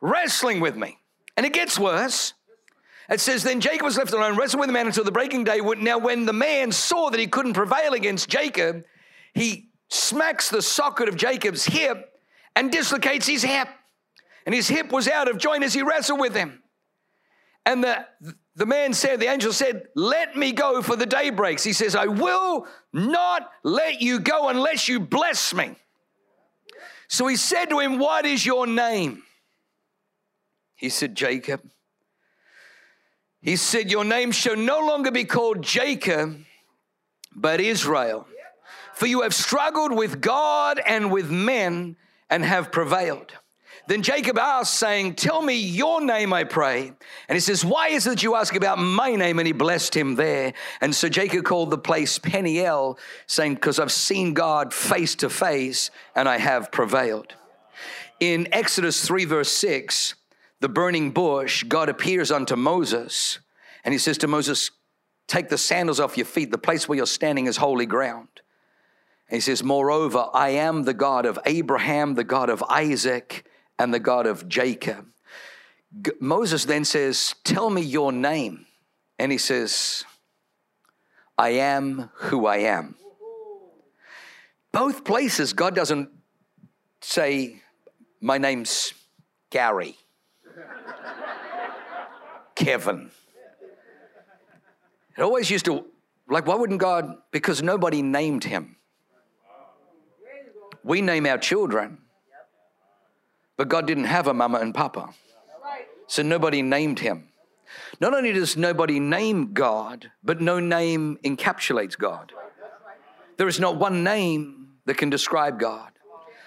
wrestling 0.00 0.60
with 0.60 0.74
me. 0.76 0.96
And 1.36 1.44
it 1.44 1.52
gets 1.52 1.78
worse. 1.78 2.32
It 3.10 3.20
says, 3.20 3.42
Then 3.42 3.60
Jacob 3.60 3.84
was 3.84 3.98
left 3.98 4.12
alone, 4.12 4.36
wrestled 4.36 4.60
with 4.60 4.68
the 4.68 4.72
man 4.72 4.86
until 4.86 5.04
the 5.04 5.12
breaking 5.12 5.44
day. 5.44 5.60
Now, 5.60 5.98
when 5.98 6.24
the 6.24 6.32
man 6.32 6.72
saw 6.72 7.10
that 7.10 7.20
he 7.20 7.26
couldn't 7.26 7.52
prevail 7.52 7.92
against 7.92 8.30
Jacob, 8.30 8.84
he 9.34 9.68
smacks 9.88 10.48
the 10.48 10.62
socket 10.62 11.08
of 11.08 11.16
Jacob's 11.16 11.66
hip 11.66 12.12
and 12.56 12.72
dislocates 12.72 13.26
his 13.26 13.42
hip. 13.42 13.68
And 14.46 14.54
his 14.54 14.68
hip 14.68 14.90
was 14.90 15.06
out 15.06 15.28
of 15.28 15.36
joint 15.36 15.64
as 15.64 15.74
he 15.74 15.82
wrestled 15.82 16.18
with 16.18 16.34
him. 16.34 16.62
And 17.66 17.82
the, 17.82 18.06
the 18.54 18.64
man 18.64 18.94
said, 18.94 19.18
the 19.18 19.26
angel 19.26 19.52
said, 19.52 19.88
Let 19.96 20.36
me 20.36 20.52
go 20.52 20.80
for 20.80 20.94
the 20.94 21.04
day 21.04 21.30
breaks. 21.30 21.64
He 21.64 21.72
says, 21.72 21.96
I 21.96 22.06
will 22.06 22.66
not 22.92 23.50
let 23.64 24.00
you 24.00 24.20
go 24.20 24.48
unless 24.48 24.88
you 24.88 25.00
bless 25.00 25.52
me. 25.52 25.74
So 27.08 27.26
he 27.26 27.36
said 27.36 27.66
to 27.66 27.80
him, 27.80 27.98
What 27.98 28.24
is 28.24 28.46
your 28.46 28.68
name? 28.68 29.24
He 30.76 30.88
said, 30.88 31.16
Jacob. 31.16 31.60
He 33.42 33.56
said, 33.56 33.90
Your 33.90 34.04
name 34.04 34.30
shall 34.30 34.56
no 34.56 34.78
longer 34.78 35.10
be 35.10 35.24
called 35.24 35.62
Jacob, 35.62 36.38
but 37.34 37.60
Israel. 37.60 38.28
For 38.94 39.06
you 39.06 39.22
have 39.22 39.34
struggled 39.34 39.94
with 39.94 40.20
God 40.20 40.80
and 40.86 41.10
with 41.10 41.30
men 41.30 41.96
and 42.30 42.44
have 42.44 42.70
prevailed. 42.70 43.32
Then 43.88 44.02
Jacob 44.02 44.38
asked, 44.38 44.74
saying, 44.74 45.14
Tell 45.14 45.40
me 45.40 45.54
your 45.54 46.00
name, 46.00 46.32
I 46.32 46.44
pray. 46.44 46.92
And 47.28 47.36
he 47.36 47.40
says, 47.40 47.64
Why 47.64 47.88
is 47.88 48.06
it 48.06 48.10
that 48.10 48.22
you 48.22 48.34
ask 48.34 48.54
about 48.54 48.78
my 48.78 49.14
name? 49.14 49.38
And 49.38 49.46
he 49.46 49.52
blessed 49.52 49.96
him 49.96 50.16
there. 50.16 50.54
And 50.80 50.94
so 50.94 51.08
Jacob 51.08 51.44
called 51.44 51.70
the 51.70 51.78
place 51.78 52.18
Peniel, 52.18 52.98
saying, 53.26 53.54
Because 53.54 53.78
I've 53.78 53.92
seen 53.92 54.34
God 54.34 54.74
face 54.74 55.14
to 55.16 55.30
face 55.30 55.90
and 56.14 56.28
I 56.28 56.38
have 56.38 56.72
prevailed. 56.72 57.34
In 58.18 58.48
Exodus 58.52 59.06
3, 59.06 59.24
verse 59.26 59.52
6, 59.52 60.14
the 60.60 60.68
burning 60.68 61.10
bush, 61.10 61.62
God 61.64 61.88
appears 61.88 62.30
unto 62.30 62.56
Moses 62.56 63.38
and 63.84 63.92
he 63.92 63.98
says 63.98 64.18
to 64.18 64.26
Moses, 64.26 64.72
Take 65.28 65.48
the 65.48 65.58
sandals 65.58 66.00
off 66.00 66.16
your 66.16 66.26
feet. 66.26 66.50
The 66.50 66.58
place 66.58 66.88
where 66.88 66.96
you're 66.96 67.06
standing 67.06 67.46
is 67.46 67.56
holy 67.56 67.86
ground. 67.86 68.28
He 69.28 69.40
says, 69.40 69.62
Moreover, 69.62 70.28
I 70.32 70.50
am 70.50 70.82
the 70.82 70.94
God 70.94 71.26
of 71.26 71.38
Abraham, 71.46 72.14
the 72.14 72.24
God 72.24 72.48
of 72.48 72.62
Isaac, 72.68 73.44
and 73.78 73.92
the 73.92 73.98
God 73.98 74.26
of 74.26 74.48
Jacob. 74.48 75.06
G- 76.02 76.12
Moses 76.20 76.64
then 76.64 76.84
says, 76.84 77.34
Tell 77.44 77.70
me 77.70 77.82
your 77.82 78.12
name. 78.12 78.66
And 79.18 79.32
he 79.32 79.38
says, 79.38 80.04
I 81.38 81.50
am 81.50 82.10
who 82.14 82.46
I 82.46 82.58
am. 82.58 82.96
Both 84.72 85.04
places, 85.04 85.52
God 85.52 85.74
doesn't 85.74 86.10
say, 87.00 87.62
My 88.20 88.38
name's 88.38 88.92
Gary, 89.50 89.96
Kevin. 92.54 93.10
It 95.16 95.22
always 95.22 95.50
used 95.50 95.64
to, 95.64 95.86
like, 96.28 96.46
why 96.46 96.56
wouldn't 96.56 96.80
God? 96.80 97.16
Because 97.30 97.62
nobody 97.62 98.02
named 98.02 98.44
him. 98.44 98.76
We 100.84 101.00
name 101.00 101.26
our 101.26 101.38
children, 101.38 101.98
but 103.56 103.68
God 103.68 103.86
didn't 103.86 104.04
have 104.04 104.26
a 104.26 104.34
mama 104.34 104.58
and 104.58 104.74
papa. 104.74 105.10
So 106.06 106.22
nobody 106.22 106.62
named 106.62 107.00
him. 107.00 107.28
Not 108.00 108.14
only 108.14 108.32
does 108.32 108.56
nobody 108.56 109.00
name 109.00 109.52
God, 109.52 110.10
but 110.22 110.40
no 110.40 110.60
name 110.60 111.18
encapsulates 111.24 111.96
God. 111.96 112.32
There 113.36 113.48
is 113.48 113.60
not 113.60 113.76
one 113.76 114.04
name 114.04 114.68
that 114.84 114.96
can 114.96 115.10
describe 115.10 115.58
God. 115.58 115.92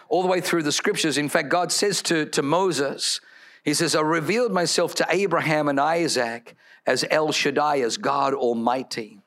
All 0.08 0.22
the 0.22 0.28
way 0.28 0.42
through 0.42 0.64
the 0.64 0.72
scriptures, 0.72 1.18
in 1.18 1.30
fact, 1.30 1.50
God 1.50 1.72
says 1.72 2.02
to, 2.04 2.26
to 2.28 2.42
Moses, 2.42 3.22
He 3.64 3.74
says, 3.74 3.96
I 3.96 4.02
revealed 4.02 4.52
myself 4.52 4.96
to 4.96 5.08
Abraham 5.10 5.68
and 5.68 5.80
Isaac 5.80 6.56
as 6.88 7.06
El 7.12 7.32
Shaddai, 7.32 7.82
as 7.82 7.98
God 7.98 8.34
Almighty. 8.34 9.20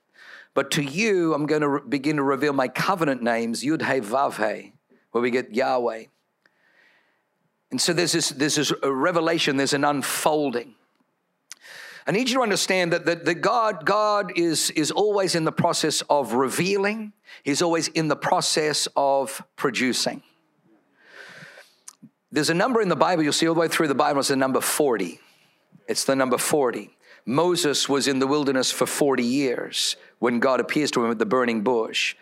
But 0.55 0.71
to 0.73 0.83
you, 0.83 1.35
I'm 1.35 1.47
going 1.47 1.63
to 1.63 1.69
re- 1.69 1.81
begin 1.89 2.17
to 2.17 2.23
reveal 2.23 2.53
my 2.53 2.69
covenant 2.69 3.23
names, 3.23 3.63
Yud 3.63 3.81
Vav 3.81 4.37
He, 4.37 4.73
where 5.13 5.23
we 5.23 5.31
get 5.31 5.55
Yahweh. 5.55 6.05
And 7.73 7.81
so 7.81 7.95
there's 7.95 8.13
this, 8.13 8.29
there's 8.29 8.57
this 8.57 8.71
revelation, 8.85 9.57
there's 9.57 9.73
an 9.73 9.85
unfolding. 9.85 10.75
I 12.07 12.13
need 12.13 12.29
you 12.29 12.37
to 12.37 12.43
understand 12.43 12.93
that, 12.93 13.07
that, 13.07 13.25
that 13.25 13.37
God, 13.37 13.87
God 13.87 14.33
is, 14.37 14.71
is 14.71 14.91
always 14.91 15.35
in 15.35 15.45
the 15.45 15.53
process 15.53 16.03
of 16.11 16.35
revealing, 16.35 17.15
He's 17.43 17.63
always 17.63 17.89
in 17.89 18.09
the 18.09 18.17
process 18.17 18.89
of 18.95 19.43
producing. 19.57 20.23
There's 22.31 22.51
a 22.51 22.55
number 22.55 22.83
in 22.83 22.91
the 22.91 22.97
Bible, 22.97 23.23
you'll 23.23 23.33
see 23.33 23.49
all 23.49 23.55
the 23.55 23.61
way 23.61 23.69
through 23.69 23.89
the 23.89 23.95
Bible, 23.95 24.21
it's 24.21 24.29
the 24.29 24.37
number 24.37 24.61
40. 24.61 25.19
It's 25.89 26.05
the 26.05 26.15
number 26.15 26.37
40. 26.37 26.91
Moses 27.25 27.89
was 27.89 28.07
in 28.07 28.19
the 28.19 28.27
wilderness 28.27 28.71
for 28.71 28.85
40 28.85 29.23
years 29.23 29.97
when 30.19 30.41
God 30.41 30.61
appears 30.61 30.91
to 30.91 31.05
him 31.05 31.11
at 31.11 31.19
the 31.19 31.27
burning 31.27 31.63
bush. 31.63 32.17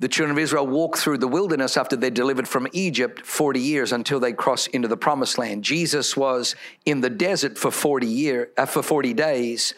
The 0.00 0.08
children 0.08 0.36
of 0.36 0.42
Israel 0.42 0.66
walked 0.66 0.98
through 0.98 1.18
the 1.18 1.28
wilderness 1.28 1.76
after 1.76 1.94
they 1.94 2.10
delivered 2.10 2.48
from 2.48 2.66
Egypt 2.72 3.24
40 3.24 3.60
years 3.60 3.92
until 3.92 4.18
they 4.18 4.32
crossed 4.32 4.68
into 4.68 4.88
the 4.88 4.96
promised 4.96 5.38
land. 5.38 5.62
Jesus 5.62 6.16
was 6.16 6.56
in 6.84 7.00
the 7.00 7.10
desert 7.10 7.56
for 7.56 7.70
40 7.70 8.06
year, 8.06 8.50
uh, 8.56 8.66
for 8.66 8.82
40 8.82 9.14
days. 9.14 9.74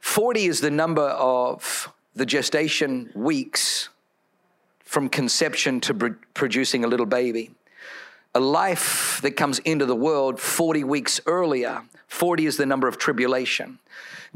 40 0.00 0.46
is 0.46 0.60
the 0.60 0.70
number 0.70 1.02
of 1.08 1.92
the 2.14 2.26
gestation 2.26 3.10
weeks 3.14 3.88
from 4.84 5.08
conception 5.08 5.80
to 5.80 5.94
pr- 5.94 6.08
producing 6.34 6.84
a 6.84 6.88
little 6.88 7.06
baby. 7.06 7.50
A 8.34 8.40
life 8.40 9.20
that 9.22 9.32
comes 9.32 9.58
into 9.60 9.86
the 9.86 9.96
world 9.96 10.40
40 10.40 10.84
weeks 10.84 11.20
earlier, 11.26 11.82
40 12.08 12.46
is 12.46 12.56
the 12.56 12.66
number 12.66 12.88
of 12.88 12.98
tribulation. 12.98 13.78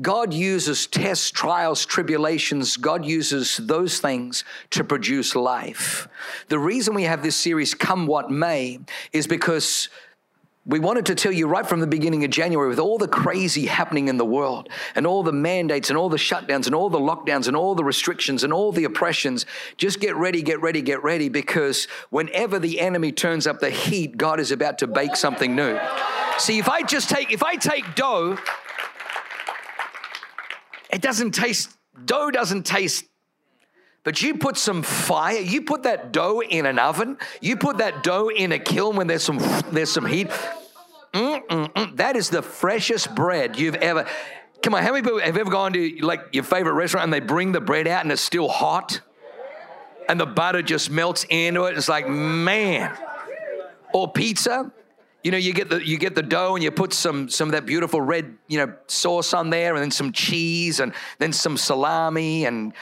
God 0.01 0.33
uses 0.33 0.87
tests, 0.87 1.31
trials, 1.31 1.85
tribulations, 1.85 2.77
God 2.77 3.05
uses 3.05 3.59
those 3.59 3.99
things 3.99 4.45
to 4.71 4.85
produce 4.85 5.35
life. 5.35 6.09
The 6.49 6.59
reason 6.59 6.95
we 6.95 7.03
have 7.03 7.23
this 7.23 7.37
series, 7.37 7.75
Come 7.75 8.07
What 8.07 8.31
May, 8.31 8.81
is 9.13 9.27
because 9.27 9.89
we 10.67 10.79
wanted 10.79 11.07
to 11.07 11.15
tell 11.15 11.33
you 11.33 11.47
right 11.47 11.67
from 11.67 11.81
the 11.81 11.87
beginning 11.87 12.23
of 12.25 12.31
January, 12.31 12.69
with 12.69 12.79
all 12.79 12.99
the 12.99 13.09
crazy 13.09 13.67
happening 13.67 14.09
in 14.09 14.19
the 14.19 14.25
world, 14.25 14.69
and 14.95 15.07
all 15.07 15.23
the 15.23 15.33
mandates, 15.33 15.89
and 15.91 15.99
all 15.99 16.09
the 16.09 16.17
shutdowns, 16.17 16.67
and 16.67 16.75
all 16.75 16.91
the 16.91 16.99
lockdowns, 16.99 17.49
and 17.49 17.57
all 17.57 17.75
the 17.75 17.83
restrictions, 17.85 18.45
and 18.45 18.53
all 18.53 18.71
the 18.71 18.85
oppressions, 18.85 19.47
just 19.77 20.01
get 20.01 20.15
ready, 20.17 20.43
get 20.43 20.61
ready, 20.61 20.83
get 20.83 21.03
ready, 21.03 21.29
because 21.29 21.89
whenever 22.11 22.59
the 22.59 22.79
enemy 22.79 23.11
turns 23.11 23.47
up 23.47 23.61
the 23.61 23.71
heat, 23.71 24.17
God 24.17 24.39
is 24.39 24.53
about 24.53 24.79
to 24.79 24.87
bake 24.87 25.17
something 25.17 25.57
new. 25.57 25.79
See, 26.39 26.59
if 26.59 26.69
I 26.69 26.83
just 26.83 27.11
take, 27.11 27.33
if 27.33 27.43
I 27.43 27.57
take 27.57 27.95
dough, 27.95 28.39
it 30.93 31.03
doesn't 31.03 31.33
taste, 31.33 31.71
dough 32.05 32.31
doesn't 32.31 32.65
taste 32.65 33.05
but 34.03 34.23
you 34.23 34.39
put 34.39 34.57
some 34.57 34.83
fire, 34.83 35.39
you 35.39 35.63
put 35.63 35.83
that 35.83 36.13
dough 36.13 36.41
in 36.41 36.65
an 36.65 36.79
oven, 36.79 37.19
you 37.41 37.57
put 37.57 37.79
that 37.79 38.03
dough 38.03 38.29
in 38.29 38.53
a 38.53 38.59
kiln 38.59 38.97
when 38.97 39.07
there's 39.07 39.23
some 39.23 39.39
there's 39.73 39.93
some 39.93 40.07
heat. 40.07 40.29
Mm-mm-mm. 41.13 41.97
That 41.97 42.17
is 42.17 42.31
the 42.31 42.43
freshest 42.43 43.15
bread 43.15 43.59
you've 43.59 43.75
ever. 43.75 44.07
Come 44.63 44.75
on, 44.75 44.83
how 44.83 44.93
many 44.93 45.03
people 45.03 45.19
have 45.19 45.37
ever 45.37 45.51
gone 45.51 45.73
to 45.75 45.97
like 46.01 46.21
your 46.33 46.45
favorite 46.45 46.75
restaurant 46.75 47.05
and 47.05 47.13
they 47.13 47.21
bring 47.21 47.53
the 47.53 47.61
bread 47.61 47.87
out 47.87 48.03
and 48.03 48.13
it's 48.13 48.23
still 48.23 48.49
hot, 48.49 49.01
and 50.09 50.19
the 50.19 50.27
butter 50.27 50.63
just 50.63 50.91
melts 50.91 51.27
into 51.29 51.65
it? 51.65 51.77
It's 51.77 51.89
like 51.89 52.09
man, 52.09 52.97
or 53.93 54.11
pizza. 54.11 54.73
You 55.23 55.31
know, 55.31 55.37
you 55.37 55.53
get 55.53 55.69
the 55.69 55.87
you 55.87 55.99
get 55.99 56.15
the 56.15 56.23
dough 56.23 56.55
and 56.55 56.65
you 56.65 56.71
put 56.71 56.93
some 56.93 57.29
some 57.29 57.49
of 57.49 57.53
that 57.53 57.67
beautiful 57.67 58.01
red 58.01 58.37
you 58.49 58.59
know 58.59 58.75
sauce 58.87 59.35
on 59.35 59.51
there, 59.51 59.75
and 59.75 59.83
then 59.83 59.91
some 59.91 60.13
cheese, 60.13 60.81
and 60.81 60.95
then 61.19 61.33
some 61.33 61.57
salami, 61.57 62.47
and 62.47 62.73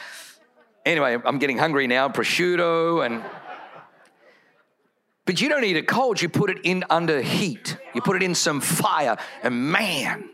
anyway, 0.85 1.17
I'm 1.25 1.37
getting 1.37 1.57
hungry 1.57 1.87
now. 1.87 2.07
Prosciutto 2.09 3.05
and. 3.05 3.23
But 5.25 5.41
you 5.41 5.47
don't 5.47 5.63
eat 5.63 5.77
it 5.77 5.87
cold. 5.87 6.19
You 6.23 6.29
put 6.29 6.49
it 6.49 6.57
in 6.63 6.83
under 6.89 7.21
heat. 7.21 7.77
You 7.93 8.01
put 8.01 8.15
it 8.15 8.23
in 8.23 8.33
some 8.33 8.61
fire, 8.61 9.15
and 9.43 9.71
man, 9.71 10.29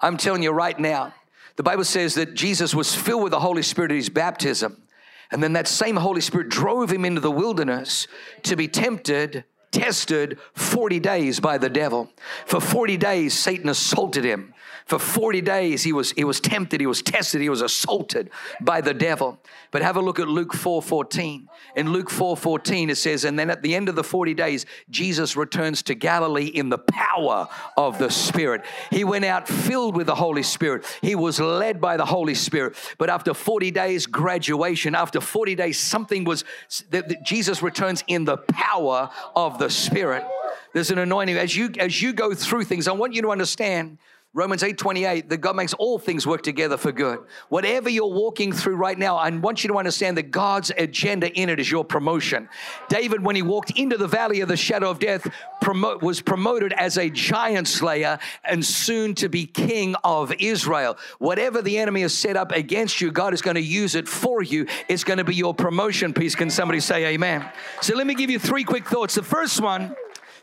I'm 0.00 0.16
telling 0.16 0.42
you 0.42 0.50
right 0.50 0.78
now, 0.78 1.14
the 1.56 1.62
Bible 1.62 1.84
says 1.84 2.14
that 2.14 2.34
Jesus 2.34 2.74
was 2.74 2.94
filled 2.94 3.22
with 3.22 3.30
the 3.32 3.40
Holy 3.40 3.62
Spirit 3.62 3.92
at 3.92 3.96
his 3.96 4.08
baptism. 4.08 4.82
And 5.30 5.42
then 5.42 5.52
that 5.52 5.68
same 5.68 5.96
Holy 5.96 6.20
Spirit 6.20 6.48
drove 6.48 6.90
him 6.90 7.04
into 7.04 7.20
the 7.20 7.30
wilderness 7.30 8.08
to 8.42 8.56
be 8.56 8.66
tempted, 8.66 9.44
tested 9.70 10.38
40 10.54 11.00
days 11.00 11.40
by 11.40 11.58
the 11.58 11.68
devil. 11.68 12.10
For 12.46 12.60
40 12.60 12.96
days, 12.96 13.34
Satan 13.34 13.68
assaulted 13.68 14.24
him. 14.24 14.54
For 14.90 14.98
40 14.98 15.40
days, 15.42 15.84
he 15.84 15.92
was, 15.92 16.10
he 16.10 16.24
was 16.24 16.40
tempted, 16.40 16.80
he 16.80 16.86
was 16.88 17.00
tested, 17.00 17.40
he 17.40 17.48
was 17.48 17.60
assaulted 17.60 18.28
by 18.60 18.80
the 18.80 18.92
devil. 18.92 19.38
But 19.70 19.82
have 19.82 19.94
a 19.94 20.00
look 20.00 20.18
at 20.18 20.26
Luke 20.26 20.52
4 20.52 20.82
14. 20.82 21.48
In 21.76 21.92
Luke 21.92 22.10
4 22.10 22.36
14, 22.36 22.90
it 22.90 22.96
says, 22.96 23.22
And 23.22 23.38
then 23.38 23.50
at 23.50 23.62
the 23.62 23.76
end 23.76 23.88
of 23.88 23.94
the 23.94 24.02
40 24.02 24.34
days, 24.34 24.66
Jesus 24.90 25.36
returns 25.36 25.84
to 25.84 25.94
Galilee 25.94 26.46
in 26.46 26.70
the 26.70 26.78
power 26.78 27.46
of 27.76 28.00
the 28.00 28.10
Spirit. 28.10 28.64
He 28.90 29.04
went 29.04 29.24
out 29.24 29.46
filled 29.46 29.94
with 29.94 30.08
the 30.08 30.16
Holy 30.16 30.42
Spirit. 30.42 30.84
He 31.02 31.14
was 31.14 31.38
led 31.38 31.80
by 31.80 31.96
the 31.96 32.06
Holy 32.06 32.34
Spirit. 32.34 32.74
But 32.98 33.10
after 33.10 33.32
40 33.32 33.70
days, 33.70 34.08
graduation, 34.08 34.96
after 34.96 35.20
40 35.20 35.54
days, 35.54 35.78
something 35.78 36.24
was, 36.24 36.42
that 36.90 37.22
Jesus 37.22 37.62
returns 37.62 38.02
in 38.08 38.24
the 38.24 38.38
power 38.38 39.08
of 39.36 39.56
the 39.60 39.70
Spirit. 39.70 40.24
There's 40.72 40.90
an 40.90 40.98
anointing. 40.98 41.36
As 41.36 41.56
you, 41.56 41.70
as 41.78 42.02
you 42.02 42.12
go 42.12 42.34
through 42.34 42.64
things, 42.64 42.88
I 42.88 42.92
want 42.92 43.14
you 43.14 43.22
to 43.22 43.30
understand 43.30 43.98
Romans 44.32 44.62
8 44.62 44.78
28, 44.78 45.28
that 45.28 45.38
God 45.38 45.56
makes 45.56 45.74
all 45.74 45.98
things 45.98 46.24
work 46.24 46.42
together 46.42 46.76
for 46.76 46.92
good. 46.92 47.18
Whatever 47.48 47.90
you're 47.90 48.06
walking 48.06 48.52
through 48.52 48.76
right 48.76 48.96
now, 48.96 49.16
I 49.16 49.28
want 49.30 49.64
you 49.64 49.68
to 49.68 49.76
understand 49.76 50.16
that 50.18 50.30
God's 50.30 50.70
agenda 50.78 51.32
in 51.32 51.48
it 51.48 51.58
is 51.58 51.68
your 51.68 51.84
promotion. 51.84 52.48
David, 52.88 53.24
when 53.24 53.34
he 53.34 53.42
walked 53.42 53.72
into 53.76 53.96
the 53.96 54.06
valley 54.06 54.40
of 54.40 54.46
the 54.46 54.56
shadow 54.56 54.88
of 54.88 55.00
death, 55.00 55.28
promote, 55.60 56.00
was 56.00 56.20
promoted 56.20 56.72
as 56.74 56.96
a 56.96 57.10
giant 57.10 57.66
slayer 57.66 58.20
and 58.44 58.64
soon 58.64 59.16
to 59.16 59.28
be 59.28 59.46
king 59.46 59.96
of 60.04 60.32
Israel. 60.38 60.96
Whatever 61.18 61.60
the 61.60 61.78
enemy 61.78 62.02
has 62.02 62.16
set 62.16 62.36
up 62.36 62.52
against 62.52 63.00
you, 63.00 63.10
God 63.10 63.34
is 63.34 63.42
going 63.42 63.56
to 63.56 63.60
use 63.60 63.96
it 63.96 64.06
for 64.06 64.44
you. 64.44 64.68
It's 64.88 65.02
going 65.02 65.18
to 65.18 65.24
be 65.24 65.34
your 65.34 65.54
promotion 65.54 66.14
piece. 66.14 66.36
Can 66.36 66.50
somebody 66.50 66.78
say 66.78 67.04
amen? 67.06 67.50
So 67.80 67.96
let 67.96 68.06
me 68.06 68.14
give 68.14 68.30
you 68.30 68.38
three 68.38 68.62
quick 68.62 68.86
thoughts. 68.86 69.16
The 69.16 69.24
first 69.24 69.60
one, 69.60 69.96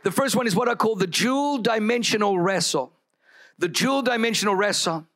the 0.04 0.12
first 0.12 0.36
one 0.36 0.46
is 0.46 0.58
what 0.58 0.68
I 0.68 0.76
call 0.76 0.98
the 0.98 1.08
dual 1.08 1.60
dimensional 1.60 2.38
wrestle 2.38 2.92
the 3.58 3.68
dual 3.68 4.02
dimensional 4.02 4.56
wrestle. 4.56 5.08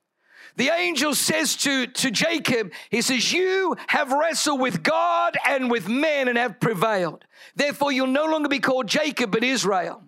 The 0.57 0.69
angel 0.69 1.15
says 1.15 1.55
to, 1.57 1.87
to 1.87 2.11
Jacob, 2.11 2.73
he 2.89 3.01
says, 3.01 3.31
You 3.31 3.75
have 3.87 4.11
wrestled 4.11 4.59
with 4.59 4.83
God 4.83 5.37
and 5.47 5.71
with 5.71 5.87
men 5.87 6.27
and 6.27 6.37
have 6.37 6.59
prevailed. 6.59 7.23
Therefore, 7.55 7.91
you'll 7.91 8.07
no 8.07 8.25
longer 8.25 8.49
be 8.49 8.59
called 8.59 8.87
Jacob, 8.87 9.31
but 9.31 9.43
Israel. 9.43 10.03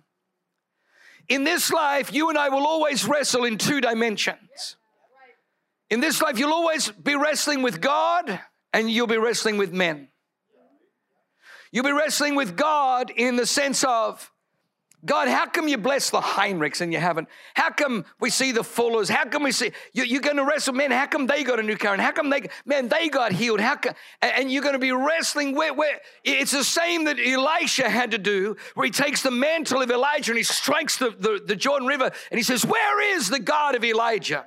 In 1.30 1.46
this 1.46 1.72
life, 1.72 2.12
you 2.12 2.30
and 2.30 2.38
I 2.38 2.50
will 2.50 2.68
always 2.68 3.06
wrestle 3.06 3.46
in 3.46 3.58
two 3.58 3.80
dimensions. 3.80 4.76
In 5.90 6.02
this 6.02 6.22
life, 6.22 6.38
you'll 6.38 6.54
always 6.54 6.90
be 6.92 7.16
wrestling 7.16 7.62
with 7.62 7.80
God 7.80 8.40
and 8.74 8.90
you'll 8.90 9.08
be 9.08 9.18
wrestling 9.18 9.58
with 9.58 9.72
men. 9.72 10.10
You'll 11.72 11.86
be 11.86 11.92
wrestling 11.92 12.36
with 12.36 12.58
God 12.58 13.12
in 13.16 13.36
the 13.36 13.46
sense 13.46 13.84
of 13.84 14.33
God, 15.06 15.28
how 15.28 15.48
come 15.48 15.68
you 15.68 15.78
bless 15.78 16.12
the 16.12 16.22
Heinrichs 16.22 16.80
and 16.80 16.94
you 16.94 17.00
haven't? 17.00 17.28
How 17.56 17.72
come 17.72 18.06
we 18.22 18.30
see 18.30 18.54
the 18.54 18.64
Fullers? 18.64 19.10
How 19.10 19.26
come 19.26 19.44
we 19.44 19.52
see 19.52 19.72
you, 19.92 20.18
are 20.18 20.22
going 20.22 20.38
to 20.38 20.46
wrestle 20.46 20.74
Man, 20.74 20.92
How 20.92 21.08
come 21.08 21.28
they 21.28 21.44
got 21.44 21.60
a 21.60 21.64
new 21.64 21.76
car? 21.76 21.94
And 21.94 22.02
how 22.02 22.12
come 22.12 22.30
they 22.30 22.48
man 22.66 22.88
they 22.88 23.10
got 23.10 23.34
healed? 23.34 23.60
How 23.60 23.76
come 23.76 23.96
and 24.22 24.50
you're 24.50 24.64
going 24.64 24.74
to 24.74 24.80
be 24.80 24.94
wrestling 24.94 25.56
where, 25.56 25.74
where 25.74 26.00
it's 26.24 26.52
the 26.52 26.64
same 26.64 27.04
that 27.06 27.20
Elisha 27.20 27.90
had 27.90 28.12
to 28.12 28.18
do, 28.18 28.56
where 28.76 28.86
he 28.86 28.92
takes 28.92 29.22
the 29.22 29.32
mantle 29.32 29.82
of 29.82 29.92
Elijah 29.92 30.32
and 30.32 30.38
he 30.38 30.44
strikes 30.44 30.98
the, 30.98 31.10
the, 31.10 31.42
the 31.46 31.56
Jordan 31.56 31.88
River 31.88 32.10
and 32.32 32.38
he 32.38 32.44
says, 32.44 32.66
Where 32.66 33.18
is 33.18 33.28
the 33.28 33.40
God 33.40 33.76
of 33.76 33.84
Elijah? 33.84 34.46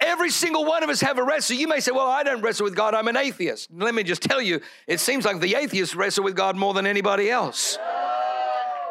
Every 0.00 0.30
single 0.30 0.64
one 0.64 0.82
of 0.82 0.90
us 0.90 1.00
have 1.00 1.18
a 1.18 1.24
wrestle. 1.24 1.56
You 1.56 1.68
may 1.68 1.78
say, 1.78 1.92
Well, 1.92 2.08
I 2.08 2.24
don't 2.24 2.42
wrestle 2.42 2.64
with 2.64 2.74
God, 2.74 2.94
I'm 2.94 3.06
an 3.06 3.16
atheist. 3.16 3.68
Let 3.72 3.94
me 3.94 4.02
just 4.02 4.22
tell 4.22 4.42
you, 4.42 4.60
it 4.88 4.98
seems 4.98 5.24
like 5.24 5.40
the 5.40 5.54
atheists 5.54 5.94
wrestle 5.94 6.24
with 6.24 6.34
God 6.34 6.56
more 6.56 6.74
than 6.74 6.84
anybody 6.84 7.30
else. 7.30 7.78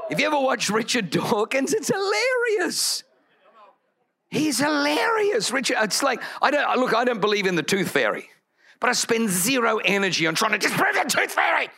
If 0.09 0.19
you 0.19 0.27
ever 0.27 0.39
watch 0.39 0.69
Richard 0.69 1.09
Dawkins, 1.09 1.73
it's 1.73 1.87
hilarious. 1.87 3.03
He's 4.29 4.59
hilarious, 4.59 5.51
Richard. 5.51 5.77
It's 5.81 6.03
like 6.03 6.21
I 6.41 6.51
don't 6.51 6.79
look. 6.79 6.93
I 6.93 7.05
don't 7.05 7.21
believe 7.21 7.47
in 7.47 7.55
the 7.55 7.63
tooth 7.63 7.89
fairy, 7.89 8.29
but 8.79 8.89
I 8.89 8.93
spend 8.93 9.29
zero 9.29 9.77
energy 9.77 10.27
on 10.27 10.35
trying 10.35 10.51
to 10.51 10.57
disprove 10.57 10.95
the 10.95 11.05
tooth 11.07 11.31
fairy. 11.31 11.69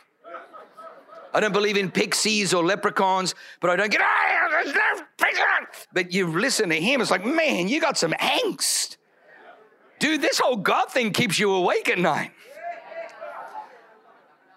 I 1.32 1.40
don't 1.40 1.52
believe 1.52 1.76
in 1.76 1.90
pixies 1.90 2.54
or 2.54 2.64
leprechauns, 2.64 3.34
but 3.60 3.70
I 3.70 3.76
don't 3.76 3.90
get. 3.90 4.00
Ah, 4.02 4.28
but 5.92 6.12
you 6.12 6.26
listen 6.26 6.70
to 6.70 6.80
him, 6.80 7.00
it's 7.00 7.10
like, 7.10 7.24
man, 7.24 7.68
you 7.68 7.80
got 7.80 7.96
some 7.96 8.12
angst, 8.12 8.96
dude. 9.98 10.22
This 10.22 10.38
whole 10.38 10.56
God 10.56 10.90
thing 10.90 11.12
keeps 11.12 11.38
you 11.38 11.52
awake 11.52 11.88
at 11.88 11.98
night. 11.98 12.32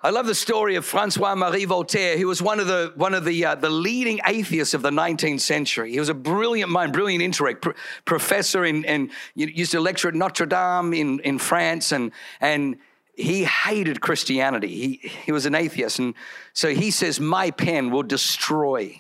I 0.04 0.10
love 0.10 0.26
the 0.26 0.34
story 0.34 0.76
of 0.78 0.86
Francois 0.86 1.36
Marie 1.36 1.66
Voltaire. 1.66 2.18
who 2.18 2.26
was 2.26 2.42
one 2.42 2.60
of 2.60 2.66
the 2.66 2.92
one 2.96 3.14
of 3.14 3.24
the 3.24 3.46
uh, 3.46 3.54
the 3.54 3.70
leading 3.70 4.20
atheists 4.26 4.74
of 4.74 4.82
the 4.82 4.90
19th 4.90 5.42
century. 5.42 5.92
He 5.92 6.00
was 6.00 6.10
a 6.10 6.16
brilliant 6.16 6.72
mind, 6.72 6.92
brilliant 6.92 7.22
intellect, 7.22 7.62
pr- 7.62 7.72
professor 8.04 8.66
in 8.66 8.84
and 8.86 9.12
used 9.36 9.74
to 9.74 9.80
lecture 9.80 10.08
at 10.08 10.16
Notre 10.16 10.48
Dame 10.48 10.94
in 10.94 11.20
in 11.20 11.38
France, 11.38 11.92
and 11.92 12.12
and 12.40 12.78
he 13.14 13.44
hated 13.44 14.02
Christianity. 14.02 14.70
He 14.70 15.10
he 15.26 15.32
was 15.32 15.46
an 15.46 15.54
atheist, 15.54 16.00
and 16.00 16.16
so 16.54 16.74
he 16.74 16.90
says, 16.90 17.20
"My 17.20 17.52
pen 17.52 17.92
will 17.92 18.04
destroy 18.04 19.00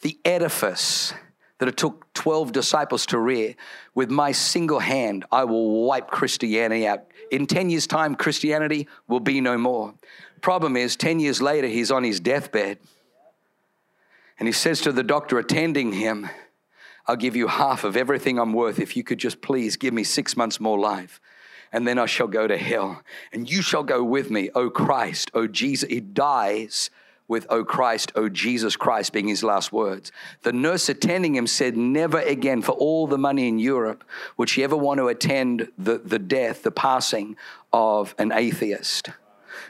the 0.00 0.18
edifice." 0.24 1.14
That 1.58 1.68
it 1.68 1.76
took 1.76 2.12
12 2.14 2.50
disciples 2.50 3.06
to 3.06 3.20
rear. 3.20 3.54
With 3.94 4.10
my 4.10 4.32
single 4.32 4.80
hand, 4.80 5.24
I 5.30 5.44
will 5.44 5.84
wipe 5.86 6.08
Christianity 6.08 6.88
out. 6.88 7.04
In 7.30 7.46
10 7.46 7.70
years' 7.70 7.86
time, 7.86 8.16
Christianity 8.16 8.88
will 9.06 9.20
be 9.20 9.40
no 9.40 9.56
more. 9.56 9.94
Problem 10.42 10.76
is, 10.76 10.96
10 10.96 11.20
years 11.20 11.40
later, 11.40 11.68
he's 11.68 11.92
on 11.92 12.02
his 12.02 12.20
deathbed. 12.20 12.78
And 14.38 14.48
he 14.48 14.52
says 14.52 14.80
to 14.82 14.92
the 14.92 15.04
doctor 15.04 15.38
attending 15.38 15.92
him, 15.92 16.28
I'll 17.06 17.16
give 17.16 17.36
you 17.36 17.46
half 17.46 17.84
of 17.84 17.96
everything 17.96 18.38
I'm 18.38 18.52
worth 18.52 18.80
if 18.80 18.96
you 18.96 19.04
could 19.04 19.18
just 19.18 19.40
please 19.40 19.76
give 19.76 19.94
me 19.94 20.02
six 20.02 20.36
months 20.36 20.60
more 20.60 20.78
life. 20.78 21.20
And 21.72 21.86
then 21.86 21.98
I 21.98 22.06
shall 22.06 22.26
go 22.26 22.46
to 22.46 22.58
hell. 22.58 23.02
And 23.32 23.50
you 23.50 23.62
shall 23.62 23.84
go 23.84 24.02
with 24.02 24.30
me, 24.30 24.50
O 24.54 24.68
Christ, 24.68 25.30
O 25.32 25.46
Jesus. 25.46 25.88
He 25.88 26.00
dies 26.00 26.90
with, 27.28 27.46
O 27.48 27.64
Christ, 27.64 28.12
O 28.16 28.28
Jesus 28.28 28.74
Christ, 28.76 29.12
being 29.12 29.28
his 29.28 29.44
last 29.44 29.72
words. 29.72 30.10
The 30.42 30.52
nurse 30.52 30.88
attending 30.88 31.36
him 31.36 31.46
said, 31.46 31.76
Never 31.76 32.18
again, 32.18 32.62
for 32.62 32.72
all 32.72 33.06
the 33.06 33.16
money 33.16 33.48
in 33.48 33.58
Europe, 33.58 34.04
would 34.36 34.48
she 34.48 34.64
ever 34.64 34.76
want 34.76 34.98
to 34.98 35.06
attend 35.06 35.70
the, 35.78 35.98
the 35.98 36.18
death, 36.18 36.62
the 36.62 36.72
passing 36.72 37.36
of 37.72 38.14
an 38.18 38.32
atheist. 38.32 39.10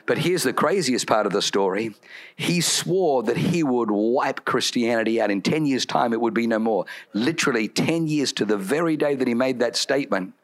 But 0.07 0.19
here's 0.19 0.43
the 0.43 0.53
craziest 0.53 1.07
part 1.07 1.27
of 1.27 1.33
the 1.33 1.43
story. 1.43 1.95
He 2.35 2.61
swore 2.61 3.23
that 3.23 3.37
he 3.37 3.63
would 3.63 3.91
wipe 3.91 4.45
Christianity 4.45 5.21
out. 5.21 5.31
In 5.31 5.43
10 5.43 5.65
years' 5.67 5.87
time, 5.87 6.13
it 6.13 6.21
would 6.21 6.35
be 6.35 6.47
no 6.47 6.59
more. 6.59 6.87
Literally 7.13 7.69
10 7.69 8.09
years 8.09 8.33
to 8.35 8.45
the 8.45 8.57
very 8.57 8.97
day 8.97 9.15
that 9.15 9.29
he 9.29 9.35
made 9.35 9.61
that 9.61 9.77
statement, 9.77 10.35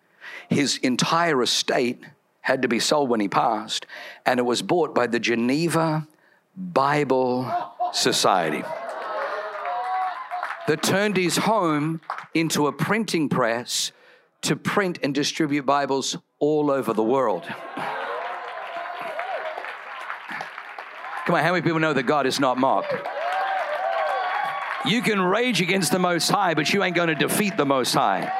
his 0.48 0.78
entire 0.78 1.42
estate 1.42 2.04
had 2.42 2.62
to 2.62 2.68
be 2.68 2.80
sold 2.80 3.10
when 3.10 3.20
he 3.20 3.28
passed, 3.28 3.84
and 4.24 4.38
it 4.38 4.44
was 4.44 4.62
bought 4.62 4.94
by 4.94 5.06
the 5.06 5.20
Geneva 5.20 6.06
Bible 6.56 7.52
Society 7.92 8.62
that 10.66 10.82
turned 10.82 11.16
his 11.16 11.38
home 11.38 12.00
into 12.34 12.66
a 12.66 12.72
printing 12.72 13.28
press 13.28 13.90
to 14.42 14.54
print 14.54 14.98
and 15.02 15.14
distribute 15.14 15.64
Bibles 15.64 16.16
all 16.38 16.70
over 16.70 16.92
the 16.92 17.02
world. 17.02 17.44
Come 21.28 21.34
on, 21.34 21.44
how 21.44 21.52
many 21.52 21.60
people 21.60 21.78
know 21.78 21.92
that 21.92 22.04
God 22.04 22.26
is 22.26 22.40
not 22.40 22.56
mocked? 22.56 22.94
You 24.86 25.02
can 25.02 25.20
rage 25.20 25.60
against 25.60 25.92
the 25.92 25.98
Most 25.98 26.30
High, 26.30 26.54
but 26.54 26.72
you 26.72 26.82
ain't 26.82 26.96
going 26.96 27.08
to 27.08 27.14
defeat 27.14 27.58
the 27.58 27.66
Most 27.66 27.92
High. 27.92 28.32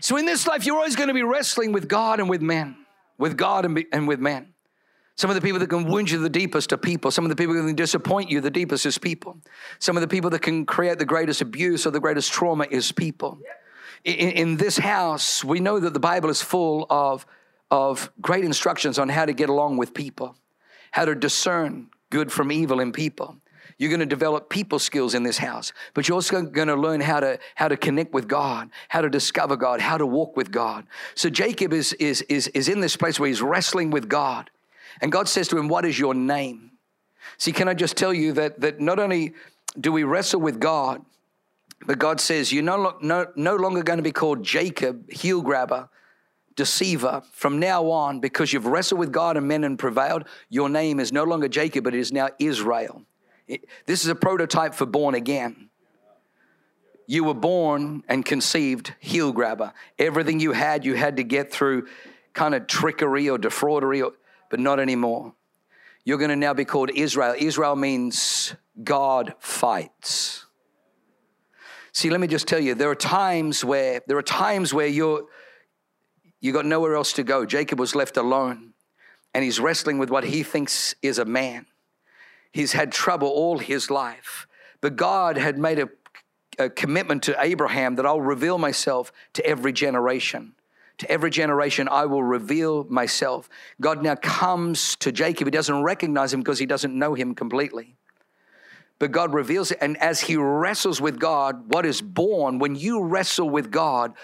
So 0.00 0.16
in 0.16 0.24
this 0.24 0.46
life, 0.46 0.64
you're 0.64 0.78
always 0.78 0.96
going 0.96 1.08
to 1.08 1.14
be 1.14 1.22
wrestling 1.22 1.72
with 1.72 1.86
God 1.86 2.18
and 2.18 2.30
with 2.30 2.40
men, 2.40 2.78
with 3.18 3.36
God 3.36 3.66
and, 3.66 3.74
be, 3.74 3.84
and 3.92 4.08
with 4.08 4.20
men. 4.20 4.54
Some 5.16 5.28
of 5.28 5.36
the 5.36 5.42
people 5.42 5.58
that 5.58 5.66
can 5.66 5.84
wound 5.84 6.10
you 6.10 6.18
the 6.18 6.30
deepest 6.30 6.72
are 6.72 6.78
people. 6.78 7.10
Some 7.10 7.26
of 7.26 7.28
the 7.28 7.36
people 7.36 7.54
that 7.54 7.66
can 7.66 7.76
disappoint 7.76 8.30
you 8.30 8.40
the 8.40 8.50
deepest 8.50 8.86
is 8.86 8.96
people. 8.96 9.36
Some 9.78 9.98
of 9.98 10.00
the 10.00 10.08
people 10.08 10.30
that 10.30 10.40
can 10.40 10.64
create 10.64 10.98
the 10.98 11.04
greatest 11.04 11.42
abuse 11.42 11.86
or 11.86 11.90
the 11.90 12.00
greatest 12.00 12.32
trauma 12.32 12.66
is 12.70 12.90
people. 12.90 13.38
In, 14.02 14.30
in 14.30 14.56
this 14.56 14.78
house, 14.78 15.44
we 15.44 15.60
know 15.60 15.78
that 15.78 15.92
the 15.92 16.00
Bible 16.00 16.30
is 16.30 16.40
full 16.40 16.86
of, 16.88 17.26
of 17.70 18.10
great 18.22 18.46
instructions 18.46 18.98
on 18.98 19.10
how 19.10 19.26
to 19.26 19.34
get 19.34 19.50
along 19.50 19.76
with 19.76 19.92
people 19.92 20.38
how 20.96 21.04
to 21.04 21.14
discern 21.14 21.88
good 22.08 22.32
from 22.32 22.50
evil 22.50 22.80
in 22.80 22.90
people. 22.90 23.36
You're 23.76 23.90
going 23.90 24.00
to 24.00 24.06
develop 24.06 24.48
people 24.48 24.78
skills 24.78 25.12
in 25.12 25.24
this 25.24 25.36
house, 25.36 25.74
but 25.92 26.08
you're 26.08 26.14
also 26.14 26.40
going 26.40 26.68
to 26.68 26.74
learn 26.74 27.02
how 27.02 27.20
to, 27.20 27.38
how 27.54 27.68
to 27.68 27.76
connect 27.76 28.14
with 28.14 28.26
God, 28.26 28.70
how 28.88 29.02
to 29.02 29.10
discover 29.10 29.56
God, 29.56 29.82
how 29.82 29.98
to 29.98 30.06
walk 30.06 30.38
with 30.38 30.50
God. 30.50 30.86
So 31.14 31.28
Jacob 31.28 31.74
is, 31.74 31.92
is, 31.92 32.22
is, 32.30 32.48
is 32.48 32.70
in 32.70 32.80
this 32.80 32.96
place 32.96 33.20
where 33.20 33.28
he's 33.28 33.42
wrestling 33.42 33.90
with 33.90 34.08
God. 34.08 34.48
And 35.02 35.12
God 35.12 35.28
says 35.28 35.48
to 35.48 35.58
him, 35.58 35.68
What 35.68 35.84
is 35.84 35.98
your 35.98 36.14
name? 36.14 36.70
See, 37.36 37.52
can 37.52 37.68
I 37.68 37.74
just 37.74 37.98
tell 37.98 38.14
you 38.14 38.32
that, 38.32 38.58
that 38.62 38.80
not 38.80 38.98
only 38.98 39.34
do 39.78 39.92
we 39.92 40.04
wrestle 40.04 40.40
with 40.40 40.58
God, 40.58 41.04
but 41.86 41.98
God 41.98 42.22
says, 42.22 42.54
You're 42.54 42.62
no, 42.62 42.96
no, 43.02 43.26
no 43.36 43.56
longer 43.56 43.82
going 43.82 43.98
to 43.98 44.02
be 44.02 44.12
called 44.12 44.42
Jacob, 44.42 45.10
heel 45.10 45.42
grabber, 45.42 45.90
deceiver. 46.56 47.22
From 47.32 47.60
now 47.60 47.90
on, 47.90 48.20
because 48.20 48.52
you've 48.52 48.66
wrestled 48.66 48.98
with 48.98 49.12
God 49.12 49.36
and 49.36 49.46
men 49.46 49.62
and 49.62 49.78
prevailed, 49.78 50.24
your 50.48 50.68
name 50.68 50.98
is 50.98 51.12
no 51.12 51.24
longer 51.24 51.48
Jacob, 51.48 51.84
but 51.84 51.94
it 51.94 52.00
is 52.00 52.12
now 52.12 52.30
Israel. 52.38 53.02
this 53.86 54.02
is 54.02 54.08
a 54.08 54.14
prototype 54.14 54.74
for 54.74 54.86
born 54.86 55.14
again. 55.14 55.68
You 57.06 57.22
were 57.22 57.34
born 57.34 58.02
and 58.08 58.24
conceived 58.24 58.94
heel 58.98 59.30
grabber. 59.32 59.72
Everything 59.98 60.40
you 60.40 60.52
had, 60.52 60.84
you 60.84 60.94
had 60.94 61.18
to 61.18 61.22
get 61.22 61.52
through 61.52 61.86
kind 62.32 62.54
of 62.54 62.66
trickery 62.66 63.28
or 63.28 63.38
defraudery, 63.38 64.04
or, 64.04 64.12
but 64.50 64.58
not 64.58 64.80
anymore. 64.80 65.32
You're 66.04 66.18
going 66.18 66.30
to 66.30 66.36
now 66.36 66.54
be 66.54 66.64
called 66.64 66.90
Israel. 66.94 67.34
Israel 67.38 67.76
means 67.76 68.54
God 68.82 69.34
fights. 69.38 70.46
See, 71.92 72.10
let 72.10 72.20
me 72.20 72.26
just 72.26 72.46
tell 72.46 72.60
you, 72.60 72.74
there 72.74 72.90
are 72.90 72.94
times 72.94 73.64
where 73.64 74.02
there 74.06 74.18
are 74.18 74.22
times 74.22 74.74
where 74.74 74.86
you're 74.86 75.26
you 76.40 76.52
got 76.52 76.66
nowhere 76.66 76.94
else 76.94 77.12
to 77.14 77.22
go. 77.22 77.44
Jacob 77.44 77.78
was 77.78 77.94
left 77.94 78.16
alone 78.16 78.72
and 79.34 79.44
he's 79.44 79.60
wrestling 79.60 79.98
with 79.98 80.10
what 80.10 80.24
he 80.24 80.42
thinks 80.42 80.94
is 81.02 81.18
a 81.18 81.24
man. 81.24 81.66
He's 82.52 82.72
had 82.72 82.90
trouble 82.90 83.28
all 83.28 83.58
his 83.58 83.90
life, 83.90 84.46
but 84.80 84.96
God 84.96 85.36
had 85.36 85.58
made 85.58 85.78
a, 85.78 85.88
a 86.58 86.70
commitment 86.70 87.22
to 87.24 87.36
Abraham 87.38 87.96
that 87.96 88.06
I'll 88.06 88.20
reveal 88.20 88.56
myself 88.56 89.12
to 89.34 89.44
every 89.44 89.72
generation. 89.72 90.54
To 90.98 91.10
every 91.10 91.28
generation, 91.30 91.88
I 91.90 92.06
will 92.06 92.22
reveal 92.22 92.84
myself. 92.84 93.50
God 93.78 94.02
now 94.02 94.14
comes 94.14 94.96
to 94.96 95.12
Jacob. 95.12 95.46
He 95.46 95.50
doesn't 95.50 95.82
recognize 95.82 96.32
him 96.32 96.40
because 96.40 96.58
he 96.58 96.64
doesn't 96.64 96.98
know 96.98 97.12
him 97.12 97.34
completely. 97.34 97.96
But 98.98 99.12
God 99.12 99.34
reveals 99.34 99.72
it. 99.72 99.78
And 99.82 99.98
as 99.98 100.22
he 100.22 100.36
wrestles 100.36 100.98
with 100.98 101.18
God, 101.18 101.70
what 101.70 101.84
is 101.84 102.00
born, 102.00 102.58
when 102.58 102.74
you 102.74 103.02
wrestle 103.02 103.50
with 103.50 103.70
God, 103.70 104.14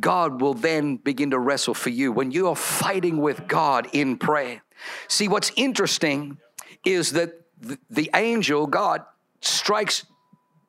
God 0.00 0.40
will 0.40 0.54
then 0.54 0.96
begin 0.96 1.30
to 1.30 1.38
wrestle 1.38 1.74
for 1.74 1.90
you 1.90 2.12
when 2.12 2.30
you 2.30 2.48
are 2.48 2.56
fighting 2.56 3.18
with 3.18 3.46
God 3.48 3.88
in 3.92 4.16
prayer. 4.16 4.62
See, 5.08 5.28
what's 5.28 5.52
interesting 5.56 6.38
is 6.84 7.12
that 7.12 7.32
the, 7.90 8.10
angel, 8.14 8.66
God, 8.66 9.02
strikes 9.40 10.04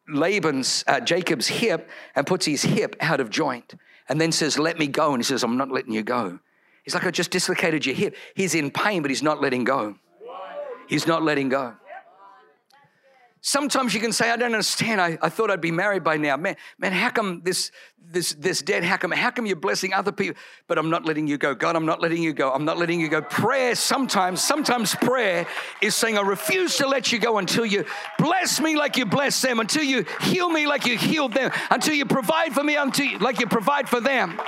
Laban's, 0.07 0.83
uh, 0.87 0.99
Jacob's 0.99 1.47
hip 1.47 1.89
and 2.15 2.25
puts 2.25 2.45
his 2.45 2.63
hip 2.63 2.95
out 2.99 3.19
of 3.19 3.29
joint 3.29 3.75
and 4.07 4.19
then 4.19 4.31
says, 4.31 4.57
Let 4.57 4.79
me 4.79 4.87
go. 4.87 5.13
And 5.13 5.19
he 5.19 5.23
says, 5.23 5.43
I'm 5.43 5.57
not 5.57 5.69
letting 5.69 5.93
you 5.93 6.01
go. 6.01 6.39
He's 6.83 6.95
like, 6.95 7.05
I 7.05 7.11
just 7.11 7.29
dislocated 7.29 7.85
your 7.85 7.95
hip. 7.95 8.15
He's 8.33 8.55
in 8.55 8.71
pain, 8.71 9.03
but 9.03 9.11
he's 9.11 9.21
not 9.21 9.41
letting 9.41 9.63
go. 9.63 9.95
He's 10.87 11.05
not 11.05 11.21
letting 11.21 11.49
go. 11.49 11.75
Sometimes 13.41 13.93
you 13.93 14.01
can 14.01 14.11
say, 14.11 14.29
I 14.29 14.35
don't 14.35 14.53
understand. 14.53 14.99
I, 14.99 15.17
I 15.21 15.29
thought 15.29 15.49
I'd 15.49 15.61
be 15.61 15.71
married 15.71 16.03
by 16.03 16.17
now. 16.17 16.35
Man, 16.35 16.57
man, 16.77 16.91
how 16.91 17.09
come 17.09 17.41
this 17.43 17.71
this, 18.11 18.33
this 18.33 18.61
debt. 18.61 18.83
How 18.83 18.97
come, 18.97 19.11
how 19.11 19.29
come 19.29 19.45
you're 19.45 19.55
blessing 19.55 19.93
other 19.93 20.11
people? 20.11 20.39
But 20.67 20.77
I'm 20.77 20.89
not 20.89 21.05
letting 21.05 21.27
you 21.27 21.37
go. 21.37 21.53
God, 21.53 21.75
I'm 21.75 21.85
not 21.85 22.01
letting 22.01 22.23
you 22.23 22.33
go. 22.33 22.51
I'm 22.51 22.65
not 22.65 22.77
letting 22.77 22.99
you 22.99 23.07
go. 23.07 23.21
Prayer 23.21 23.75
sometimes, 23.75 24.41
sometimes 24.41 24.95
prayer 24.95 25.45
is 25.81 25.95
saying, 25.95 26.17
I 26.17 26.21
refuse 26.21 26.77
to 26.77 26.87
let 26.87 27.11
you 27.11 27.19
go 27.19 27.37
until 27.37 27.65
you 27.65 27.85
bless 28.17 28.59
me 28.59 28.75
like 28.75 28.97
you 28.97 29.05
bless 29.05 29.41
them, 29.41 29.59
until 29.59 29.83
you 29.83 30.05
heal 30.21 30.49
me 30.49 30.67
like 30.67 30.85
you 30.85 30.97
healed 30.97 31.33
them, 31.33 31.51
until 31.69 31.93
you 31.93 32.05
provide 32.05 32.53
for 32.53 32.63
me 32.63 32.75
until 32.75 33.05
you, 33.05 33.19
like 33.19 33.39
you 33.39 33.47
provide 33.47 33.87
for 33.87 34.01
them. 34.01 34.39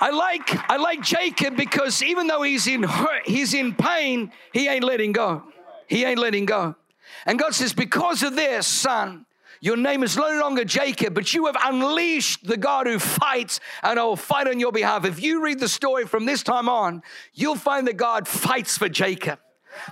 I 0.00 0.10
like 0.10 0.70
I 0.70 0.76
like 0.76 1.02
Jacob 1.02 1.56
because 1.56 2.02
even 2.04 2.28
though 2.28 2.42
he's 2.42 2.68
in 2.68 2.84
hurt, 2.84 3.26
he's 3.26 3.52
in 3.52 3.74
pain, 3.74 4.30
he 4.52 4.68
ain't 4.68 4.84
letting 4.84 5.12
go. 5.12 5.42
He 5.88 6.04
ain't 6.04 6.20
letting 6.20 6.46
go. 6.46 6.76
And 7.26 7.38
God 7.38 7.54
says, 7.54 7.72
because 7.72 8.22
of 8.22 8.36
this, 8.36 8.66
son, 8.66 9.26
your 9.60 9.76
name 9.76 10.02
is 10.02 10.16
no 10.16 10.38
longer 10.40 10.64
Jacob, 10.64 11.14
but 11.14 11.34
you 11.34 11.46
have 11.46 11.56
unleashed 11.64 12.46
the 12.46 12.56
God 12.56 12.86
who 12.86 12.98
fights, 12.98 13.60
and 13.82 13.98
I 13.98 14.04
will 14.04 14.16
fight 14.16 14.46
on 14.46 14.60
your 14.60 14.72
behalf. 14.72 15.04
If 15.04 15.20
you 15.20 15.42
read 15.42 15.58
the 15.58 15.68
story 15.68 16.06
from 16.06 16.26
this 16.26 16.42
time 16.42 16.68
on, 16.68 17.02
you'll 17.34 17.56
find 17.56 17.86
that 17.88 17.96
God 17.96 18.28
fights 18.28 18.78
for 18.78 18.88
Jacob. 18.88 19.40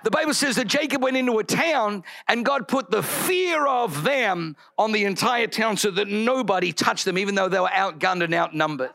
The 0.04 0.10
Bible 0.10 0.34
says 0.34 0.56
that 0.56 0.66
Jacob 0.66 1.02
went 1.02 1.16
into 1.16 1.38
a 1.38 1.44
town 1.44 2.04
and 2.28 2.44
God 2.44 2.66
put 2.66 2.90
the 2.90 3.02
fear 3.02 3.66
of 3.66 4.04
them 4.04 4.56
on 4.78 4.92
the 4.92 5.04
entire 5.04 5.46
town 5.46 5.76
so 5.76 5.90
that 5.92 6.08
nobody 6.08 6.72
touched 6.72 7.04
them, 7.04 7.18
even 7.18 7.34
though 7.34 7.48
they 7.48 7.60
were 7.60 7.68
outgunned 7.68 8.22
and 8.24 8.34
outnumbered. 8.34 8.90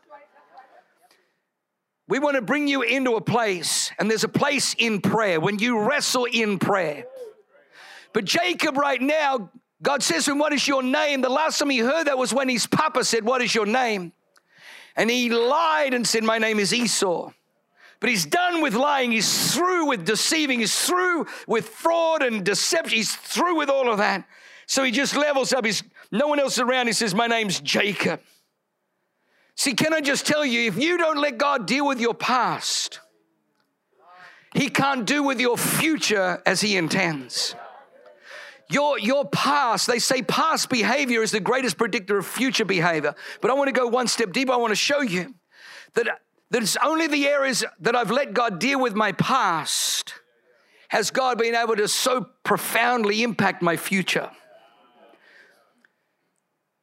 We 2.08 2.20
want 2.20 2.36
to 2.36 2.41
bring 2.41 2.67
you 2.67 2.82
into 2.82 3.15
a 3.15 3.22
place, 3.22 3.91
and 3.98 4.10
there's 4.10 4.26
a 4.26 4.30
place 4.30 4.76
in 4.78 5.00
prayer 5.00 5.39
when 5.39 5.60
you 5.60 5.80
wrestle 5.80 6.26
in 6.26 6.60
prayer. 6.60 7.06
But 8.13 8.26
Jacob, 8.26 8.78
right 8.78 9.02
now, 9.02 9.52
God 9.82 10.04
says 10.04 10.26
to 10.26 10.32
him, 10.32 10.39
What 10.39 10.54
is 10.54 10.67
your 10.67 10.84
name? 10.84 11.21
The 11.21 11.30
last 11.30 11.60
time 11.60 11.69
he 11.69 11.80
heard 11.80 12.06
that 12.06 12.17
was 12.17 12.34
when 12.34 12.50
his 12.50 12.67
papa 12.67 13.04
said, 13.04 13.24
What 13.24 13.41
is 13.41 13.56
your 13.56 13.65
name? 13.65 14.13
And 14.95 15.10
he 15.10 15.30
lied 15.30 15.93
and 15.93 16.06
said, 16.06 16.24
My 16.24 16.38
name 16.38 16.60
is 16.60 16.74
Esau. 16.74 17.32
But 18.00 18.10
he's 18.10 18.26
done 18.26 18.62
with 18.62 18.74
lying. 18.74 19.12
He's 19.12 19.54
through 19.54 19.88
with 19.88 20.06
deceiving. 20.06 20.60
He's 20.60 20.88
through 20.88 21.28
with 21.47 21.69
fraud 21.69 22.24
and 22.24 22.43
deception. 22.43 22.97
He's 22.97 23.15
through 23.15 23.58
with 23.58 23.69
all 23.69 23.91
of 23.91 24.00
that. 24.00 24.28
So 24.65 24.84
he 24.84 24.91
just 24.91 25.15
levels 25.15 25.54
up. 25.54 25.65
He's 25.65 25.84
no 26.12 26.28
one 26.28 26.39
else 26.39 26.58
around. 26.58 26.88
He 26.88 26.93
says, 26.93 27.13
My 27.13 27.28
name's 27.28 27.60
Jacob. 27.60 28.19
See, 29.56 29.74
can 29.74 29.93
I 29.93 30.02
just 30.02 30.26
tell 30.26 30.43
you, 30.43 30.62
if 30.62 30.78
you 30.78 30.97
don't 30.97 31.17
let 31.17 31.38
God 31.38 31.67
deal 31.67 31.86
with 31.86 32.00
your 32.00 32.13
past, 32.13 33.00
He 34.56 34.69
can't 34.69 35.06
do 35.06 35.21
with 35.21 35.39
your 35.39 35.58
future 35.58 36.41
as 36.45 36.62
He 36.62 36.78
intends. 36.78 37.54
Your, 38.71 38.97
your 38.97 39.27
past, 39.27 39.86
they 39.86 39.99
say 39.99 40.21
past 40.21 40.69
behavior 40.69 41.21
is 41.21 41.31
the 41.31 41.41
greatest 41.41 41.77
predictor 41.77 42.17
of 42.17 42.25
future 42.25 42.63
behavior. 42.63 43.13
But 43.41 43.51
I 43.51 43.53
want 43.53 43.67
to 43.67 43.73
go 43.73 43.88
one 43.88 44.07
step 44.07 44.31
deeper. 44.31 44.53
I 44.53 44.57
want 44.57 44.71
to 44.71 44.75
show 44.75 45.01
you 45.01 45.36
that, 45.93 46.07
that 46.51 46.63
it's 46.63 46.77
only 46.77 47.07
the 47.07 47.27
areas 47.27 47.65
that 47.81 47.95
I've 47.95 48.12
let 48.12 48.34
God 48.34 48.60
deal 48.60 48.81
with 48.81 48.95
my 48.95 49.12
past 49.12 50.13
has 50.88 51.12
God 51.12 51.38
been 51.38 51.53
able 51.55 51.75
to 51.75 51.88
so 51.88 52.27
profoundly 52.43 53.23
impact 53.23 53.62
my 53.62 53.75
future. 53.75 54.29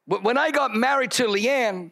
When 0.05 0.37
I 0.37 0.51
got 0.51 0.73
married 0.73 1.11
to 1.11 1.25
Leanne, 1.25 1.91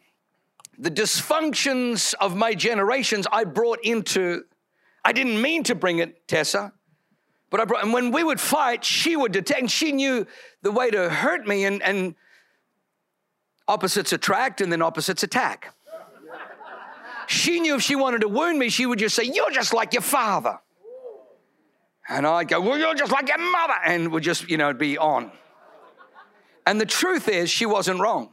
the 0.76 0.90
dysfunctions 0.90 2.14
of 2.20 2.36
my 2.36 2.54
generations 2.54 3.26
I 3.30 3.44
brought 3.44 3.80
into, 3.84 4.44
I 5.04 5.12
didn't 5.12 5.40
mean 5.42 5.64
to 5.64 5.74
bring 5.74 5.98
it, 5.98 6.26
Tessa. 6.28 6.72
But 7.50 7.60
I 7.60 7.64
brought, 7.64 7.82
and 7.82 7.92
when 7.92 8.10
we 8.10 8.22
would 8.22 8.40
fight, 8.40 8.84
she 8.84 9.16
would 9.16 9.32
detect, 9.32 9.70
she 9.70 9.92
knew 9.92 10.26
the 10.62 10.70
way 10.70 10.90
to 10.90 11.08
hurt 11.08 11.46
me, 11.46 11.64
and, 11.64 11.82
and 11.82 12.14
opposites 13.66 14.12
attract 14.12 14.60
and 14.60 14.70
then 14.70 14.82
opposites 14.82 15.22
attack. 15.22 15.74
She 17.26 17.60
knew 17.60 17.76
if 17.76 17.82
she 17.82 17.94
wanted 17.94 18.22
to 18.22 18.28
wound 18.28 18.58
me, 18.58 18.70
she 18.70 18.86
would 18.86 18.98
just 18.98 19.14
say, 19.14 19.24
You're 19.24 19.50
just 19.50 19.74
like 19.74 19.92
your 19.92 20.02
father. 20.02 20.58
And 22.08 22.26
I'd 22.26 22.48
go, 22.48 22.60
Well, 22.60 22.78
you're 22.78 22.94
just 22.94 23.12
like 23.12 23.28
your 23.28 23.38
mother. 23.38 23.74
And 23.84 24.12
would 24.12 24.22
just, 24.22 24.48
you 24.48 24.56
know, 24.56 24.72
be 24.72 24.96
on. 24.96 25.30
And 26.66 26.80
the 26.80 26.86
truth 26.86 27.28
is, 27.28 27.50
she 27.50 27.66
wasn't 27.66 28.00
wrong. 28.00 28.30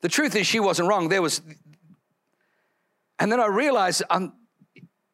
The 0.00 0.08
truth 0.08 0.34
is, 0.36 0.46
she 0.46 0.58
wasn't 0.58 0.88
wrong. 0.88 1.10
There 1.10 1.20
was, 1.20 1.42
and 3.18 3.30
then 3.30 3.40
I 3.40 3.46
realized 3.46 4.02
um, 4.08 4.32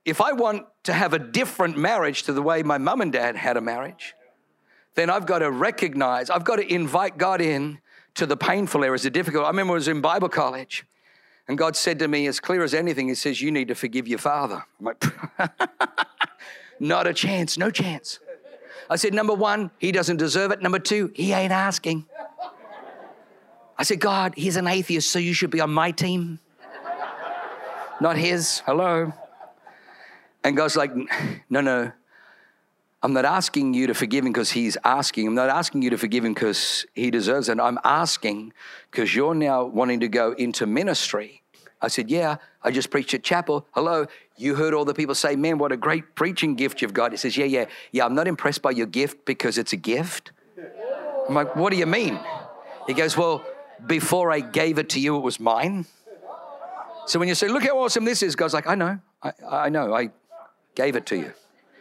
if 0.06 0.20
I 0.20 0.32
want 0.32 0.66
to 0.84 0.92
have 0.92 1.12
a 1.12 1.18
different 1.18 1.76
marriage 1.76 2.22
to 2.22 2.32
the 2.32 2.40
way 2.40 2.62
my 2.62 2.78
mum 2.78 3.00
and 3.00 3.12
dad 3.12 3.34
had 3.34 3.56
a 3.56 3.60
marriage, 3.60 4.14
then 4.94 5.10
I've 5.10 5.26
got 5.26 5.40
to 5.40 5.50
recognize, 5.50 6.30
I've 6.30 6.44
got 6.44 6.56
to 6.56 6.72
invite 6.72 7.18
God 7.18 7.40
in 7.40 7.80
to 8.14 8.24
the 8.24 8.36
painful 8.36 8.84
areas, 8.84 9.02
the 9.02 9.10
difficult. 9.10 9.44
I 9.44 9.48
remember 9.48 9.72
I 9.72 9.74
was 9.74 9.88
in 9.88 10.00
Bible 10.00 10.28
college 10.28 10.86
and 11.48 11.58
God 11.58 11.76
said 11.76 11.98
to 11.98 12.08
me, 12.08 12.28
as 12.28 12.38
clear 12.38 12.62
as 12.62 12.72
anything, 12.72 13.08
He 13.08 13.16
says, 13.16 13.42
You 13.42 13.50
need 13.50 13.68
to 13.68 13.74
forgive 13.74 14.06
your 14.06 14.20
father. 14.20 14.64
I'm 14.78 14.86
like, 14.86 15.04
Not 16.80 17.06
a 17.06 17.12
chance, 17.12 17.58
no 17.58 17.70
chance. 17.70 18.20
I 18.88 18.96
said, 18.96 19.12
Number 19.12 19.34
one, 19.34 19.72
he 19.78 19.90
doesn't 19.90 20.18
deserve 20.18 20.52
it. 20.52 20.62
Number 20.62 20.78
two, 20.78 21.10
he 21.14 21.32
ain't 21.32 21.52
asking. 21.52 22.06
I 23.76 23.82
said, 23.82 24.00
God, 24.00 24.34
he's 24.36 24.56
an 24.56 24.68
atheist, 24.68 25.10
so 25.10 25.18
you 25.18 25.34
should 25.34 25.50
be 25.50 25.60
on 25.60 25.70
my 25.70 25.90
team, 25.90 26.38
not 28.00 28.16
his. 28.16 28.60
Hello. 28.60 29.12
And 30.46 30.56
God's 30.56 30.76
like, 30.76 30.92
no, 31.50 31.60
no. 31.60 31.90
I'm 33.02 33.12
not 33.12 33.24
asking 33.24 33.74
you 33.74 33.88
to 33.88 33.94
forgive 33.94 34.24
him 34.24 34.32
because 34.32 34.52
he's 34.52 34.76
asking. 34.84 35.26
I'm 35.26 35.34
not 35.34 35.48
asking 35.48 35.82
you 35.82 35.90
to 35.90 35.98
forgive 35.98 36.24
him 36.24 36.34
because 36.34 36.86
he 36.94 37.10
deserves 37.10 37.48
it. 37.48 37.58
I'm 37.58 37.80
asking 37.82 38.52
because 38.92 39.12
you're 39.12 39.34
now 39.34 39.64
wanting 39.64 39.98
to 40.00 40.08
go 40.08 40.32
into 40.32 40.64
ministry. 40.64 41.42
I 41.82 41.88
said, 41.88 42.10
Yeah, 42.10 42.36
I 42.62 42.70
just 42.70 42.90
preached 42.90 43.12
at 43.12 43.24
chapel. 43.24 43.66
Hello. 43.72 44.06
You 44.36 44.54
heard 44.54 44.72
all 44.72 44.84
the 44.84 44.94
people 44.94 45.16
say, 45.16 45.34
Man, 45.34 45.58
what 45.58 45.72
a 45.72 45.76
great 45.76 46.14
preaching 46.14 46.54
gift 46.54 46.80
you've 46.80 46.94
got. 46.94 47.10
He 47.10 47.16
says, 47.16 47.36
Yeah, 47.36 47.46
yeah, 47.46 47.64
yeah. 47.90 48.06
I'm 48.06 48.14
not 48.14 48.28
impressed 48.28 48.62
by 48.62 48.70
your 48.70 48.86
gift 48.86 49.24
because 49.24 49.58
it's 49.58 49.72
a 49.72 49.76
gift. 49.76 50.30
I'm 51.28 51.34
like, 51.34 51.56
What 51.56 51.72
do 51.72 51.76
you 51.76 51.86
mean? 51.86 52.20
He 52.86 52.94
goes, 52.94 53.16
Well, 53.16 53.44
before 53.84 54.30
I 54.30 54.40
gave 54.40 54.78
it 54.78 54.90
to 54.90 55.00
you, 55.00 55.16
it 55.16 55.22
was 55.22 55.40
mine. 55.40 55.86
So 57.06 57.18
when 57.18 57.26
you 57.28 57.34
say, 57.34 57.48
Look 57.48 57.64
how 57.64 57.80
awesome 57.80 58.04
this 58.04 58.22
is, 58.22 58.36
God's 58.36 58.54
like, 58.54 58.68
I 58.68 58.76
know, 58.76 59.00
I, 59.24 59.32
I 59.48 59.68
know. 59.70 59.92
I 59.92 60.10
Gave 60.76 60.94
it 60.94 61.06
to 61.06 61.16
you. 61.16 61.32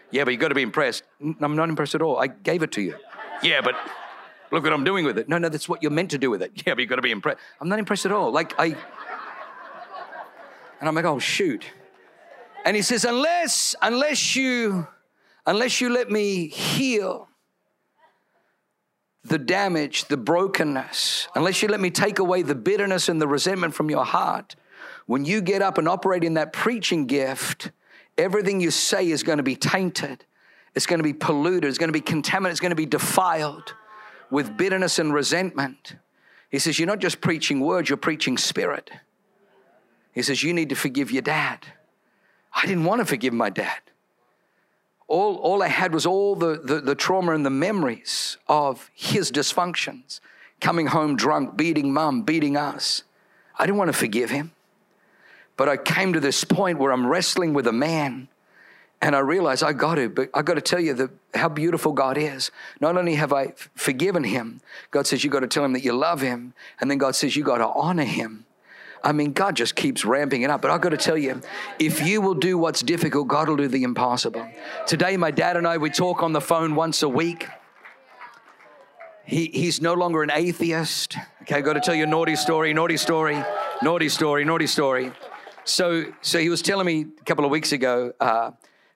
Yeah, 0.10 0.24
but 0.24 0.32
you've 0.32 0.42
got 0.42 0.48
to 0.48 0.56
be 0.56 0.62
impressed. 0.64 1.04
I'm 1.22 1.56
not 1.56 1.70
impressed 1.70 1.94
at 1.94 2.02
all. 2.02 2.18
I 2.18 2.28
gave 2.28 2.64
it 2.64 2.72
to 2.72 2.82
you. 2.82 2.96
Yeah, 3.44 3.62
but 3.62 3.76
look 4.52 4.64
what 4.64 4.74
I'm 4.74 4.86
doing 4.86 5.06
with 5.06 5.18
it. 5.18 5.30
No, 5.30 5.38
no, 5.38 5.50
that's 5.50 5.70
what 5.70 5.84
you're 5.84 5.92
meant 5.92 6.12
to 6.12 6.18
do 6.18 6.32
with 6.32 6.42
it. 6.42 6.52
Yeah, 6.66 6.74
but 6.74 6.80
you've 6.80 6.90
got 6.90 6.96
to 6.96 7.02
be 7.04 7.12
impressed. 7.12 7.40
I'm 7.60 7.70
not 7.70 7.78
impressed 7.78 8.06
at 8.06 8.12
all. 8.12 8.32
Like 8.32 8.58
I, 8.58 8.76
and 10.80 10.88
I'm 10.90 10.96
like, 10.96 11.06
oh 11.06 11.20
shoot. 11.20 11.66
And 12.64 12.76
he 12.76 12.82
says, 12.82 13.06
unless, 13.06 13.76
unless 13.82 14.36
you, 14.36 14.88
unless 15.46 15.82
you 15.82 15.90
let 15.90 16.10
me 16.10 16.48
heal 16.48 17.28
the 19.24 19.38
damage, 19.38 20.06
the 20.06 20.18
brokenness, 20.18 21.28
unless 21.36 21.62
you 21.62 21.68
let 21.68 21.80
me 21.80 21.92
take 21.92 22.20
away 22.20 22.42
the 22.42 22.56
bitterness 22.56 23.10
and 23.10 23.22
the 23.22 23.28
resentment 23.28 23.74
from 23.74 23.90
your 23.90 24.06
heart, 24.06 24.56
when 25.06 25.26
you 25.26 25.42
get 25.42 25.62
up 25.62 25.78
and 25.78 25.88
operate 25.88 26.24
in 26.24 26.36
that 26.36 26.54
preaching 26.54 27.06
gift, 27.06 27.72
everything 28.18 28.60
you 28.60 28.72
say 28.72 29.10
is 29.10 29.24
going 29.24 29.38
to 29.38 29.44
be 29.44 29.56
tainted. 29.56 30.26
It's 30.74 30.86
going 30.86 31.00
to 31.00 31.04
be 31.04 31.14
polluted. 31.14 31.70
It's 31.70 31.78
going 31.78 31.90
to 31.90 31.94
be 31.94 32.02
contaminated. 32.02 32.54
It's 32.54 32.60
going 32.60 32.72
to 32.72 32.76
be 32.76 32.86
defiled 32.86 33.74
with 34.30 34.58
bitterness 34.58 35.00
and 35.00 35.14
resentment. 35.14 35.96
He 36.50 36.60
says, 36.60 36.80
You're 36.80 36.88
not 36.88 37.00
just 37.00 37.22
preaching 37.22 37.60
words, 37.60 37.90
you're 37.90 37.98
preaching 37.98 38.38
spirit. 38.38 38.92
He 40.14 40.22
says, 40.22 40.44
You 40.44 40.54
need 40.54 40.70
to 40.70 40.76
forgive 40.76 41.12
your 41.12 41.22
dad. 41.22 41.66
I 42.54 42.66
didn't 42.66 42.86
want 42.86 43.00
to 43.00 43.06
forgive 43.06 43.34
my 43.34 43.50
dad. 43.50 43.80
All, 45.08 45.36
all 45.36 45.62
I 45.62 45.68
had 45.68 45.94
was 45.94 46.06
all 46.06 46.36
the, 46.36 46.60
the, 46.64 46.82
the 46.82 46.96
trauma 46.96 47.34
and 47.34 47.46
the 47.46 47.52
memories 47.52 48.38
of 48.48 48.90
his 48.96 49.32
dysfunctions 49.32 50.20
coming 50.62 50.88
home 50.88 51.16
drunk, 51.16 51.56
beating 51.56 51.94
mom, 51.94 52.24
beating 52.24 52.58
us. 52.58 53.04
I 53.58 53.66
didn't 53.66 53.78
want 53.78 53.90
to 53.90 53.98
forgive 53.98 54.30
him. 54.30 54.52
But 55.58 55.70
I 55.70 55.78
came 55.78 56.14
to 56.14 56.20
this 56.20 56.44
point 56.44 56.80
where 56.80 56.92
I'm 56.92 57.08
wrestling 57.08 57.54
with 57.54 57.68
a 57.68 57.72
man 57.72 58.28
and 59.02 59.16
I 59.16 59.20
realized 59.20 59.64
I 59.64 59.74
got 59.74 59.96
to, 59.96 60.10
but 60.10 60.30
I 60.34 60.42
got 60.42 60.56
to 60.56 60.62
tell 60.62 60.80
you 60.80 60.94
the, 60.94 61.12
how 61.34 61.50
beautiful 61.50 61.92
God 61.92 62.18
is. 62.18 62.52
Not 62.80 62.98
only 62.98 63.16
have 63.16 63.32
I 63.32 63.54
forgiven 63.76 64.24
him, 64.24 64.62
God 64.92 65.06
says 65.06 65.24
you 65.24 65.30
got 65.30 65.42
to 65.42 65.48
tell 65.48 65.64
him 65.64 65.74
that 65.74 65.84
you 65.84 65.94
love 65.94 66.22
him. 66.22 66.54
And 66.80 66.90
then 66.90 66.98
God 66.98 67.16
says 67.16 67.36
you 67.36 67.44
got 67.44 67.60
to 67.60 67.68
honor 67.68 68.04
him. 68.04 68.46
I 69.04 69.12
mean, 69.12 69.34
God 69.34 69.56
just 69.56 69.76
keeps 69.76 70.04
ramping 70.04 70.42
it 70.42 70.50
up. 70.50 70.62
But 70.62 70.72
I've 70.72 70.82
got 70.82 70.90
to 70.90 70.98
tell 70.98 71.18
you, 71.18 71.40
if 71.78 72.06
you 72.06 72.22
will 72.22 72.34
do 72.34 72.58
what's 72.58 72.82
difficult, 72.82 73.28
God 73.28 73.48
will 73.48 73.58
do 73.58 73.68
the 73.68 73.84
impossible. 73.84 74.50
Today, 74.88 75.16
my 75.16 75.30
dad 75.30 75.58
and 75.58 75.68
I, 75.68 75.78
we 75.78 75.92
talk 75.92 76.24
on 76.24 76.34
the 76.34 76.42
phone 76.42 76.74
once 76.74 77.04
a 77.04 77.10
week. 77.10 77.48
He, 79.24 79.52
he's 79.54 79.82
no 79.82 79.94
longer 79.94 80.24
an 80.24 80.32
atheist. 80.32 81.18
Okay, 81.44 81.56
I've 81.56 81.64
got 81.64 81.74
to 81.74 81.82
tell 81.82 81.94
you 81.94 82.06
a 82.06 82.08
naughty 82.08 82.36
story, 82.36 82.74
naughty 82.74 82.98
story, 82.98 83.44
naughty 83.84 84.10
story, 84.10 84.44
naughty 84.44 84.68
story. 84.68 85.12
So, 85.66 86.14
so 86.22 86.40
he 86.40 86.50
was 86.50 86.62
telling 86.62 86.86
me 86.86 87.06
a 87.20 87.24
couple 87.24 87.44
of 87.44 87.52
weeks 87.52 87.72
ago 87.72 88.14
uh, 88.20 88.52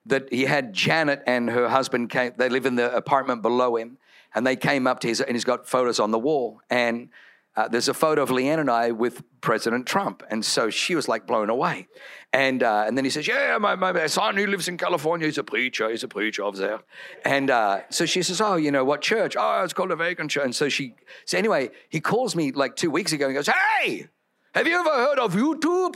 that 0.05 0.31
he 0.31 0.45
had 0.45 0.71
Janet 0.73 1.23
and 1.25 1.49
her 1.49 1.67
husband 1.67 2.09
came. 2.09 2.33
They 2.37 2.47
live 2.47 2.65
in 2.65 2.75
the 2.75 2.95
apartment 2.95 3.41
below 3.41 3.75
him, 3.75 3.97
and 4.33 4.45
they 4.45 4.55
came 4.55 4.85
up 4.85 4.99
to 5.01 5.07
his, 5.07 5.19
and 5.19 5.35
he's 5.35 5.43
got 5.43 5.67
photos 5.67 5.99
on 5.99 6.11
the 6.11 6.19
wall. 6.19 6.61
And 6.69 7.09
uh, 7.55 7.67
there's 7.67 7.89
a 7.89 7.93
photo 7.93 8.21
of 8.21 8.29
Leanne 8.29 8.59
and 8.59 8.69
I 8.69 8.91
with 8.91 9.23
President 9.41 9.87
Trump. 9.87 10.23
And 10.29 10.45
so 10.45 10.69
she 10.69 10.93
was 10.93 11.07
like 11.07 11.25
blown 11.25 11.49
away. 11.49 11.87
And, 12.31 12.61
uh, 12.61 12.85
and 12.87 12.95
then 12.95 13.03
he 13.03 13.09
says, 13.09 13.27
Yeah, 13.27 13.57
my, 13.59 13.75
my 13.75 14.05
son 14.05 14.37
who 14.37 14.45
lives 14.45 14.67
in 14.67 14.77
California, 14.77 15.25
he's 15.25 15.39
a 15.39 15.43
preacher, 15.43 15.89
he's 15.89 16.03
a 16.03 16.07
preacher 16.07 16.43
over 16.43 16.57
there. 16.57 16.79
And 17.25 17.49
uh, 17.49 17.81
so 17.89 18.05
she 18.05 18.21
says, 18.21 18.39
Oh, 18.39 18.55
you 18.55 18.71
know, 18.71 18.85
what 18.85 19.01
church? 19.01 19.35
Oh, 19.37 19.63
it's 19.63 19.73
called 19.73 19.89
a 19.89 19.95
Awaken 19.95 20.29
Church. 20.29 20.45
And 20.45 20.55
so 20.55 20.69
she, 20.69 20.93
so 21.25 21.37
anyway, 21.37 21.71
he 21.89 21.99
calls 21.99 22.35
me 22.35 22.51
like 22.51 22.75
two 22.75 22.91
weeks 22.91 23.11
ago 23.11 23.25
and 23.25 23.35
goes, 23.35 23.49
Hey, 23.49 24.07
have 24.53 24.67
you 24.67 24.79
ever 24.79 24.89
heard 24.89 25.19
of 25.19 25.33
YouTube? 25.33 25.95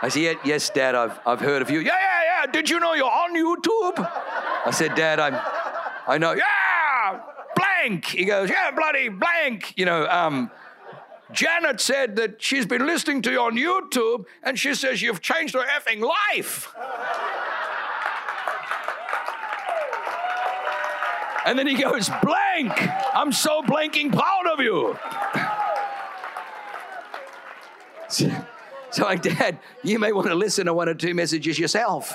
I 0.00 0.08
said, 0.08 0.38
Yes, 0.44 0.70
Dad, 0.70 0.94
I've, 0.94 1.18
I've 1.26 1.40
heard 1.40 1.62
of 1.62 1.70
you. 1.70 1.80
Yeah, 1.80 1.96
yeah, 2.00 2.44
yeah. 2.44 2.46
Did 2.50 2.70
you 2.70 2.78
know 2.78 2.94
you're 2.94 3.04
on 3.04 3.34
YouTube? 3.34 3.98
I 4.66 4.70
said, 4.70 4.94
Dad, 4.94 5.18
I'm, 5.18 5.34
I 6.06 6.18
know. 6.18 6.32
Yeah, 6.32 7.20
blank. 7.56 8.06
He 8.06 8.24
goes, 8.24 8.48
yeah, 8.48 8.70
bloody 8.70 9.08
blank. 9.08 9.74
You 9.76 9.84
know, 9.84 10.06
um, 10.08 10.50
Janet 11.32 11.80
said 11.80 12.16
that 12.16 12.42
she's 12.42 12.64
been 12.64 12.86
listening 12.86 13.22
to 13.22 13.30
you 13.30 13.40
on 13.40 13.56
YouTube 13.56 14.24
and 14.42 14.58
she 14.58 14.74
says 14.74 15.02
you've 15.02 15.20
changed 15.20 15.54
her 15.54 15.64
effing 15.64 16.00
life. 16.00 16.74
And 21.44 21.58
then 21.58 21.66
he 21.66 21.74
goes, 21.74 22.10
blank. 22.22 22.72
I'm 23.14 23.32
so 23.32 23.62
blanking 23.62 24.12
proud 24.12 24.46
of 24.46 24.60
you. 24.60 24.98
So, 28.08 29.04
like, 29.04 29.22
Dad, 29.22 29.58
you 29.82 29.98
may 29.98 30.12
want 30.12 30.28
to 30.28 30.34
listen 30.34 30.66
to 30.66 30.74
one 30.74 30.88
or 30.88 30.94
two 30.94 31.14
messages 31.14 31.58
yourself. 31.58 32.14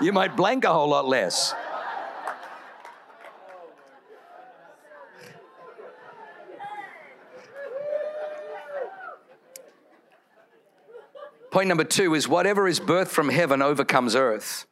You 0.00 0.12
might 0.12 0.36
blank 0.36 0.64
a 0.64 0.72
whole 0.72 0.88
lot 0.88 1.06
less. 1.06 1.54
Point 11.50 11.68
number 11.68 11.84
two 11.84 12.14
is 12.14 12.28
whatever 12.28 12.66
is 12.66 12.80
birthed 12.80 13.08
from 13.08 13.28
heaven 13.28 13.62
overcomes 13.62 14.16
earth. 14.16 14.66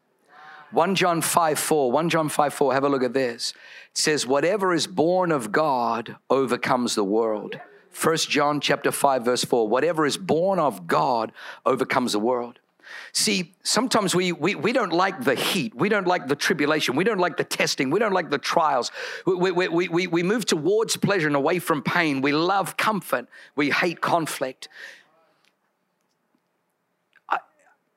1 0.72 0.94
John 0.96 1.20
5 1.22 1.58
4, 1.58 1.92
1 1.92 2.08
John 2.08 2.28
5 2.28 2.54
4, 2.54 2.74
have 2.74 2.82
a 2.82 2.88
look 2.88 3.04
at 3.04 3.12
this. 3.12 3.52
It 3.90 3.98
says, 3.98 4.26
Whatever 4.26 4.74
is 4.74 4.86
born 4.86 5.30
of 5.30 5.52
God 5.52 6.16
overcomes 6.28 6.94
the 6.94 7.04
world. 7.04 7.60
1 8.00 8.16
John 8.18 8.60
chapter 8.60 8.90
5, 8.90 9.24
verse 9.24 9.44
4, 9.44 9.68
whatever 9.68 10.06
is 10.06 10.16
born 10.16 10.58
of 10.58 10.86
God 10.86 11.32
overcomes 11.66 12.12
the 12.12 12.18
world. 12.18 12.58
See, 13.12 13.54
sometimes 13.62 14.14
we, 14.14 14.32
we, 14.32 14.54
we 14.54 14.72
don't 14.72 14.92
like 14.92 15.22
the 15.24 15.34
heat. 15.34 15.74
We 15.74 15.88
don't 15.88 16.06
like 16.06 16.28
the 16.28 16.36
tribulation. 16.36 16.94
We 16.96 17.04
don't 17.04 17.18
like 17.18 17.36
the 17.36 17.44
testing. 17.44 17.90
We 17.90 17.98
don't 17.98 18.12
like 18.12 18.30
the 18.30 18.38
trials. 18.38 18.90
We, 19.26 19.50
we, 19.52 19.68
we, 19.68 19.88
we, 19.88 20.06
we 20.06 20.22
move 20.22 20.44
towards 20.46 20.96
pleasure 20.96 21.26
and 21.26 21.36
away 21.36 21.58
from 21.58 21.82
pain. 21.82 22.22
We 22.22 22.32
love 22.32 22.76
comfort. 22.76 23.28
We 23.54 23.70
hate 23.70 24.00
conflict 24.00 24.68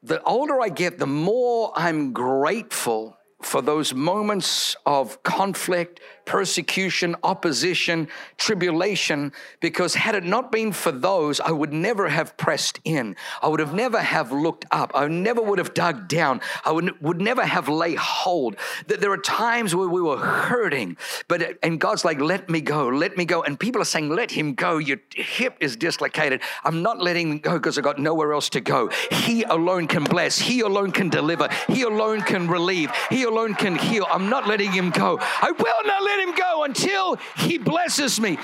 the 0.05 0.21
older 0.21 0.61
I 0.61 0.69
get, 0.69 0.99
the 0.99 1.07
more 1.07 1.73
I'm 1.75 2.13
grateful 2.13 3.17
for 3.41 3.61
those 3.61 3.93
moments 3.93 4.75
of 4.85 5.21
conflict, 5.23 5.99
persecution, 6.25 7.15
opposition, 7.23 8.07
tribulation, 8.37 9.31
because 9.59 9.95
had 9.95 10.15
it 10.15 10.23
not 10.23 10.51
been 10.51 10.71
for 10.71 10.91
those, 10.91 11.39
I 11.39 11.51
would 11.51 11.73
never 11.73 12.09
have 12.09 12.35
pressed 12.37 12.79
in. 12.83 13.15
I 13.41 13.47
would 13.47 13.59
have 13.59 13.73
never 13.73 13.99
have 13.99 14.31
looked 14.31 14.65
up. 14.71 14.91
I 14.95 15.07
never 15.07 15.41
would 15.41 15.59
have 15.59 15.73
dug 15.73 16.07
down. 16.07 16.41
I 16.63 16.71
would, 16.71 16.99
would 17.01 17.21
never 17.21 17.45
have 17.45 17.69
lay 17.69 17.95
hold. 17.95 18.55
That 18.87 19.01
there 19.01 19.11
are 19.11 19.17
times 19.17 19.75
where 19.75 19.87
we 19.87 20.01
were 20.01 20.17
hurting, 20.17 20.97
but 21.27 21.57
and 21.63 21.79
God's 21.79 22.03
like, 22.03 22.19
let 22.19 22.49
me 22.49 22.61
go, 22.61 22.87
let 22.87 23.17
me 23.17 23.25
go. 23.25 23.43
And 23.43 23.59
people 23.59 23.81
are 23.81 23.85
saying, 23.85 24.09
let 24.09 24.31
him 24.31 24.53
go. 24.53 24.77
Your 24.77 24.97
hip 25.15 25.57
is 25.59 25.75
dislocated. 25.75 26.41
I'm 26.63 26.81
not 26.81 27.01
letting 27.01 27.39
go 27.39 27.53
because 27.53 27.77
I 27.77 27.81
got 27.81 27.99
nowhere 27.99 28.33
else 28.33 28.49
to 28.49 28.61
go. 28.61 28.89
He 29.11 29.43
alone 29.43 29.87
can 29.87 30.03
bless. 30.03 30.39
He 30.39 30.61
alone 30.61 30.91
can 30.91 31.09
deliver. 31.09 31.49
He 31.67 31.83
alone 31.83 32.21
can 32.21 32.47
relieve. 32.47 32.91
He 33.09 33.23
alone 33.23 33.53
can 33.53 33.75
heal. 33.75 34.05
I'm 34.09 34.29
not 34.29 34.47
letting 34.47 34.71
him 34.71 34.89
go. 34.89 35.17
I 35.21 35.51
will 35.51 35.85
not 35.85 36.03
let 36.03 36.14
him 36.19 36.35
go 36.35 36.63
until 36.63 37.17
he 37.37 37.57
blesses 37.57 38.19
me. 38.19 38.37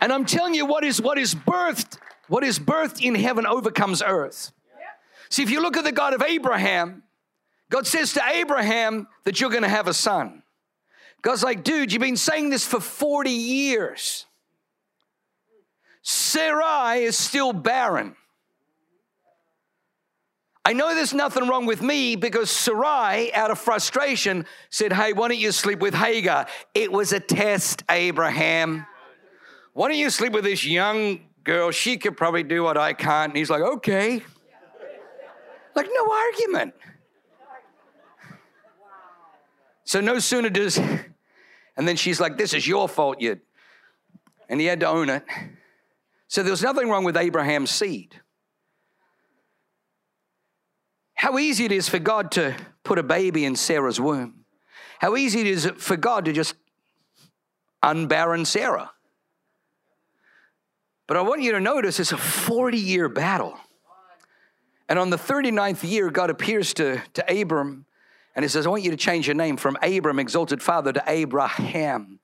And 0.00 0.12
I'm 0.12 0.24
telling 0.24 0.54
you 0.54 0.66
what 0.66 0.84
is 0.84 1.00
what 1.00 1.18
is 1.18 1.34
birthed, 1.34 1.98
what 2.28 2.44
is 2.44 2.58
birthed 2.58 3.02
in 3.02 3.14
heaven 3.14 3.46
overcomes 3.46 4.02
earth. 4.02 4.52
See, 5.30 5.42
if 5.42 5.50
you 5.50 5.62
look 5.62 5.76
at 5.76 5.84
the 5.84 5.92
God 5.92 6.14
of 6.14 6.22
Abraham, 6.22 7.02
God 7.70 7.86
says 7.86 8.12
to 8.12 8.22
Abraham 8.34 9.08
that 9.24 9.40
you're 9.40 9.50
to 9.62 9.68
have 9.68 9.88
a 9.88 9.94
son. 9.94 10.42
God's 11.22 11.42
like, 11.42 11.64
dude, 11.64 11.92
you've 11.92 12.02
been 12.02 12.16
saying 12.16 12.50
this 12.50 12.66
for 12.66 12.80
40 12.80 13.30
years. 13.30 14.26
Sarai 16.02 17.04
is 17.04 17.16
still 17.16 17.54
barren. 17.54 18.14
I 20.66 20.72
know 20.72 20.94
there's 20.94 21.12
nothing 21.12 21.46
wrong 21.46 21.66
with 21.66 21.82
me 21.82 22.16
because 22.16 22.50
Sarai, 22.50 23.32
out 23.34 23.50
of 23.50 23.58
frustration, 23.58 24.46
said, 24.70 24.94
Hey, 24.94 25.12
why 25.12 25.28
don't 25.28 25.38
you 25.38 25.52
sleep 25.52 25.80
with 25.80 25.92
Hagar? 25.92 26.46
It 26.74 26.90
was 26.90 27.12
a 27.12 27.20
test, 27.20 27.82
Abraham. 27.90 28.86
Why 29.74 29.88
don't 29.88 29.98
you 29.98 30.08
sleep 30.08 30.32
with 30.32 30.44
this 30.44 30.64
young 30.64 31.20
girl? 31.42 31.70
She 31.70 31.98
could 31.98 32.16
probably 32.16 32.44
do 32.44 32.62
what 32.62 32.78
I 32.78 32.94
can't. 32.94 33.30
And 33.30 33.36
he's 33.36 33.50
like, 33.50 33.62
Okay. 33.62 34.22
Like, 35.74 35.88
no 35.92 36.12
argument. 36.12 36.74
So 39.84 40.00
no 40.00 40.18
sooner 40.18 40.48
does, 40.48 40.78
and 40.78 41.86
then 41.86 41.96
she's 41.96 42.20
like, 42.20 42.38
This 42.38 42.54
is 42.54 42.66
your 42.66 42.88
fault, 42.88 43.20
you. 43.20 43.38
And 44.48 44.60
he 44.60 44.66
had 44.66 44.80
to 44.80 44.88
own 44.88 45.10
it. 45.10 45.24
So 46.28 46.42
there 46.42 46.52
was 46.52 46.62
nothing 46.62 46.88
wrong 46.88 47.04
with 47.04 47.18
Abraham's 47.18 47.70
seed. 47.70 48.18
How 51.14 51.38
easy 51.38 51.64
it 51.64 51.72
is 51.72 51.88
for 51.88 51.98
God 51.98 52.30
to 52.32 52.56
put 52.82 52.98
a 52.98 53.02
baby 53.02 53.44
in 53.44 53.56
Sarah's 53.56 54.00
womb. 54.00 54.44
How 54.98 55.16
easy 55.16 55.40
it 55.40 55.46
is 55.46 55.70
for 55.76 55.96
God 55.96 56.24
to 56.26 56.32
just 56.32 56.54
unbarren 57.82 58.46
Sarah. 58.46 58.90
But 61.06 61.16
I 61.16 61.22
want 61.22 61.42
you 61.42 61.52
to 61.52 61.60
notice 61.60 62.00
it's 62.00 62.12
a 62.12 62.16
40 62.16 62.78
year 62.78 63.08
battle. 63.08 63.58
And 64.88 64.98
on 64.98 65.10
the 65.10 65.16
39th 65.16 65.88
year, 65.88 66.10
God 66.10 66.30
appears 66.30 66.74
to, 66.74 67.02
to 67.14 67.40
Abram 67.40 67.86
and 68.34 68.44
he 68.44 68.48
says, 68.48 68.66
I 68.66 68.70
want 68.70 68.82
you 68.82 68.90
to 68.90 68.96
change 68.96 69.26
your 69.26 69.36
name 69.36 69.56
from 69.56 69.76
Abram, 69.82 70.18
exalted 70.18 70.62
father, 70.62 70.92
to 70.92 71.02
Abraham, 71.06 72.18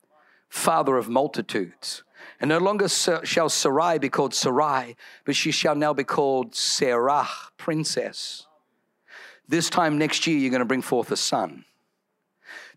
father 0.49 0.97
of 0.97 1.07
multitudes. 1.07 2.03
And 2.39 2.49
no 2.49 2.57
longer 2.57 2.87
shall 2.89 3.49
Sarai 3.49 3.97
be 3.97 4.09
called 4.09 4.33
Sarai, 4.33 4.95
but 5.25 5.35
she 5.35 5.51
shall 5.51 5.75
now 5.75 5.93
be 5.93 6.03
called 6.03 6.53
Sarah, 6.53 7.27
princess. 7.57 8.45
This 9.51 9.69
time 9.69 9.97
next 9.97 10.25
year, 10.27 10.37
you're 10.37 10.49
going 10.49 10.61
to 10.61 10.65
bring 10.65 10.81
forth 10.81 11.11
a 11.11 11.17
son. 11.17 11.65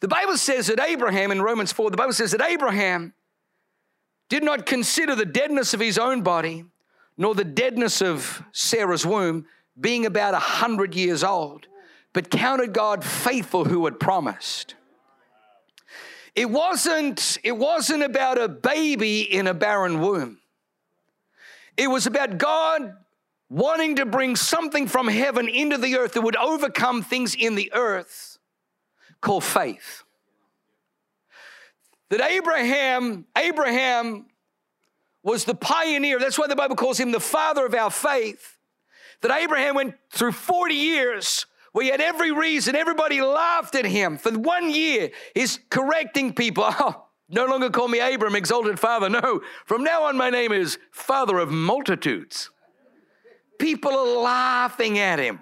The 0.00 0.08
Bible 0.08 0.36
says 0.36 0.66
that 0.66 0.80
Abraham, 0.80 1.30
in 1.30 1.40
Romans 1.40 1.70
4, 1.70 1.88
the 1.88 1.96
Bible 1.96 2.12
says 2.12 2.32
that 2.32 2.42
Abraham 2.42 3.14
did 4.28 4.42
not 4.42 4.66
consider 4.66 5.14
the 5.14 5.24
deadness 5.24 5.72
of 5.72 5.78
his 5.78 5.98
own 5.98 6.22
body, 6.22 6.64
nor 7.16 7.32
the 7.32 7.44
deadness 7.44 8.02
of 8.02 8.42
Sarah's 8.50 9.06
womb, 9.06 9.46
being 9.80 10.04
about 10.04 10.34
a 10.34 10.40
hundred 10.40 10.96
years 10.96 11.22
old, 11.22 11.68
but 12.12 12.28
counted 12.28 12.72
God 12.72 13.04
faithful 13.04 13.66
who 13.66 13.84
had 13.84 14.00
promised. 14.00 14.74
It 16.34 16.50
wasn't, 16.50 17.38
it 17.44 17.56
wasn't 17.56 18.02
about 18.02 18.36
a 18.36 18.48
baby 18.48 19.20
in 19.20 19.46
a 19.46 19.54
barren 19.54 20.00
womb. 20.00 20.40
It 21.76 21.86
was 21.86 22.08
about 22.08 22.36
God 22.36 22.94
wanting 23.54 23.94
to 23.94 24.04
bring 24.04 24.34
something 24.34 24.88
from 24.88 25.06
heaven 25.06 25.48
into 25.48 25.78
the 25.78 25.96
earth 25.96 26.14
that 26.14 26.22
would 26.22 26.34
overcome 26.34 27.02
things 27.02 27.36
in 27.36 27.54
the 27.54 27.72
earth 27.72 28.38
called 29.20 29.44
faith. 29.44 30.02
That 32.10 32.20
Abraham, 32.20 33.26
Abraham 33.38 34.26
was 35.22 35.44
the 35.44 35.54
pioneer. 35.54 36.18
That's 36.18 36.36
why 36.36 36.48
the 36.48 36.56
Bible 36.56 36.74
calls 36.74 36.98
him 36.98 37.12
the 37.12 37.20
father 37.20 37.64
of 37.64 37.74
our 37.74 37.92
faith. 37.92 38.58
That 39.20 39.30
Abraham 39.30 39.76
went 39.76 39.94
through 40.10 40.32
40 40.32 40.74
years 40.74 41.46
where 41.70 41.84
he 41.84 41.90
had 41.92 42.00
every 42.00 42.32
reason, 42.32 42.74
everybody 42.74 43.22
laughed 43.22 43.76
at 43.76 43.84
him. 43.84 44.18
For 44.18 44.32
one 44.32 44.68
year, 44.68 45.10
he's 45.32 45.60
correcting 45.70 46.34
people. 46.34 46.64
Oh, 46.80 47.04
no 47.30 47.46
longer 47.46 47.70
call 47.70 47.88
me 47.88 48.00
Abram, 48.00 48.36
exalted 48.36 48.78
father. 48.78 49.08
No, 49.08 49.40
from 49.64 49.82
now 49.82 50.02
on, 50.02 50.16
my 50.16 50.28
name 50.28 50.52
is 50.52 50.78
father 50.90 51.38
of 51.38 51.50
multitudes. 51.50 52.50
People 53.58 53.92
are 53.92 54.22
laughing 54.22 54.98
at 54.98 55.18
him. 55.18 55.40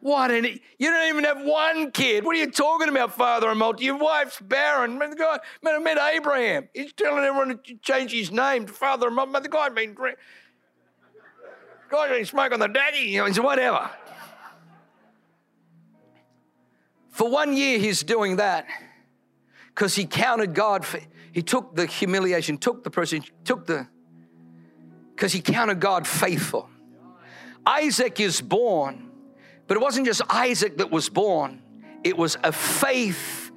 What? 0.00 0.30
And 0.30 0.46
you 0.46 0.90
don't 0.90 1.08
even 1.08 1.24
have 1.24 1.42
one 1.42 1.92
kid. 1.92 2.24
What 2.24 2.34
are 2.34 2.38
you 2.38 2.50
talking 2.50 2.88
about, 2.88 3.12
father 3.12 3.50
and 3.50 3.58
multi? 3.58 3.84
Your 3.84 3.98
wife's 3.98 4.40
barren. 4.40 4.98
Man, 4.98 5.10
the 5.10 5.16
guy, 5.16 5.38
man, 5.62 5.74
I 5.74 5.78
met 5.78 5.98
Abraham. 6.14 6.68
He's 6.72 6.94
telling 6.94 7.22
everyone 7.22 7.60
to 7.64 7.74
change 7.82 8.12
his 8.12 8.30
name 8.30 8.66
to 8.66 8.72
father 8.72 9.08
and. 9.08 9.16
Man, 9.16 9.42
the 9.42 9.48
guy's 9.48 9.72
been. 9.72 9.94
Guy's 9.94 12.10
been 12.10 12.24
smoking 12.24 12.60
the 12.60 12.68
daddy, 12.68 13.00
you 13.00 13.28
know, 13.28 13.42
whatever. 13.42 13.90
For 17.10 17.28
one 17.28 17.54
year, 17.54 17.78
he's 17.78 18.02
doing 18.02 18.36
that. 18.36 18.66
because 19.68 19.94
he 19.94 20.06
counted 20.06 20.54
God. 20.54 20.84
For, 20.84 21.00
he 21.32 21.42
took 21.42 21.74
the 21.74 21.86
humiliation, 21.86 22.58
took 22.58 22.84
the 22.84 22.90
person, 22.90 23.22
took 23.44 23.66
the, 23.66 23.86
because 25.14 25.32
he 25.32 25.40
counted 25.40 25.80
God 25.80 26.06
faithful. 26.06 26.68
Isaac 27.66 28.20
is 28.20 28.40
born, 28.40 29.10
but 29.66 29.76
it 29.76 29.80
wasn't 29.80 30.06
just 30.06 30.22
Isaac 30.28 30.78
that 30.78 30.90
was 30.90 31.08
born, 31.08 31.62
it 32.02 32.16
was 32.16 32.36
a 32.42 32.52
faith 32.52 33.50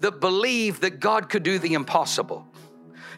that 0.00 0.20
believed 0.20 0.82
that 0.82 1.00
God 1.00 1.28
could 1.28 1.42
do 1.42 1.58
the 1.58 1.74
impossible. 1.74 2.46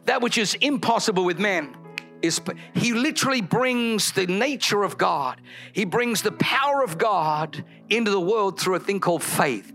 That 0.07 0.23
which 0.23 0.39
is 0.39 0.55
impossible 0.55 1.25
with 1.25 1.39
man 1.39 1.77
is 2.23 2.41
he 2.75 2.93
literally 2.93 3.41
brings 3.41 4.13
the 4.13 4.27
nature 4.27 4.83
of 4.83 4.99
God. 4.99 5.41
He 5.73 5.85
brings 5.85 6.23
the 6.23 6.33
power 6.33 6.83
of 6.83 6.99
God 6.99 7.65
into 7.89 8.11
the 8.11 8.21
world 8.21 8.61
through 8.61 8.77
a 8.77 8.81
thing 8.81 9.01
called 9.01 9.23
faith. 9.23 9.73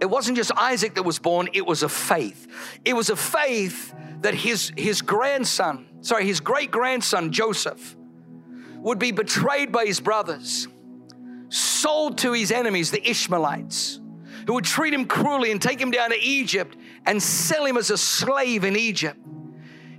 It 0.00 0.06
wasn't 0.06 0.36
just 0.36 0.52
Isaac 0.56 0.94
that 0.94 1.02
was 1.02 1.18
born, 1.18 1.48
it 1.52 1.66
was 1.66 1.82
a 1.82 1.88
faith. 1.88 2.46
It 2.84 2.94
was 2.94 3.10
a 3.10 3.16
faith 3.16 3.92
that 4.20 4.34
his, 4.34 4.72
his 4.76 5.02
grandson, 5.02 5.88
sorry, 6.02 6.24
his 6.24 6.40
great 6.40 6.70
grandson, 6.70 7.32
Joseph, 7.32 7.96
would 8.88 8.98
be 8.98 9.12
betrayed 9.12 9.70
by 9.70 9.84
his 9.84 10.00
brothers, 10.00 10.66
sold 11.50 12.16
to 12.16 12.32
his 12.32 12.50
enemies, 12.50 12.90
the 12.90 13.06
Ishmaelites, 13.06 14.00
who 14.46 14.54
would 14.54 14.64
treat 14.64 14.94
him 14.94 15.04
cruelly 15.04 15.50
and 15.50 15.60
take 15.60 15.78
him 15.78 15.90
down 15.90 16.08
to 16.08 16.18
Egypt 16.18 16.74
and 17.04 17.22
sell 17.22 17.66
him 17.66 17.76
as 17.76 17.90
a 17.90 17.98
slave 17.98 18.64
in 18.64 18.76
Egypt. 18.76 19.20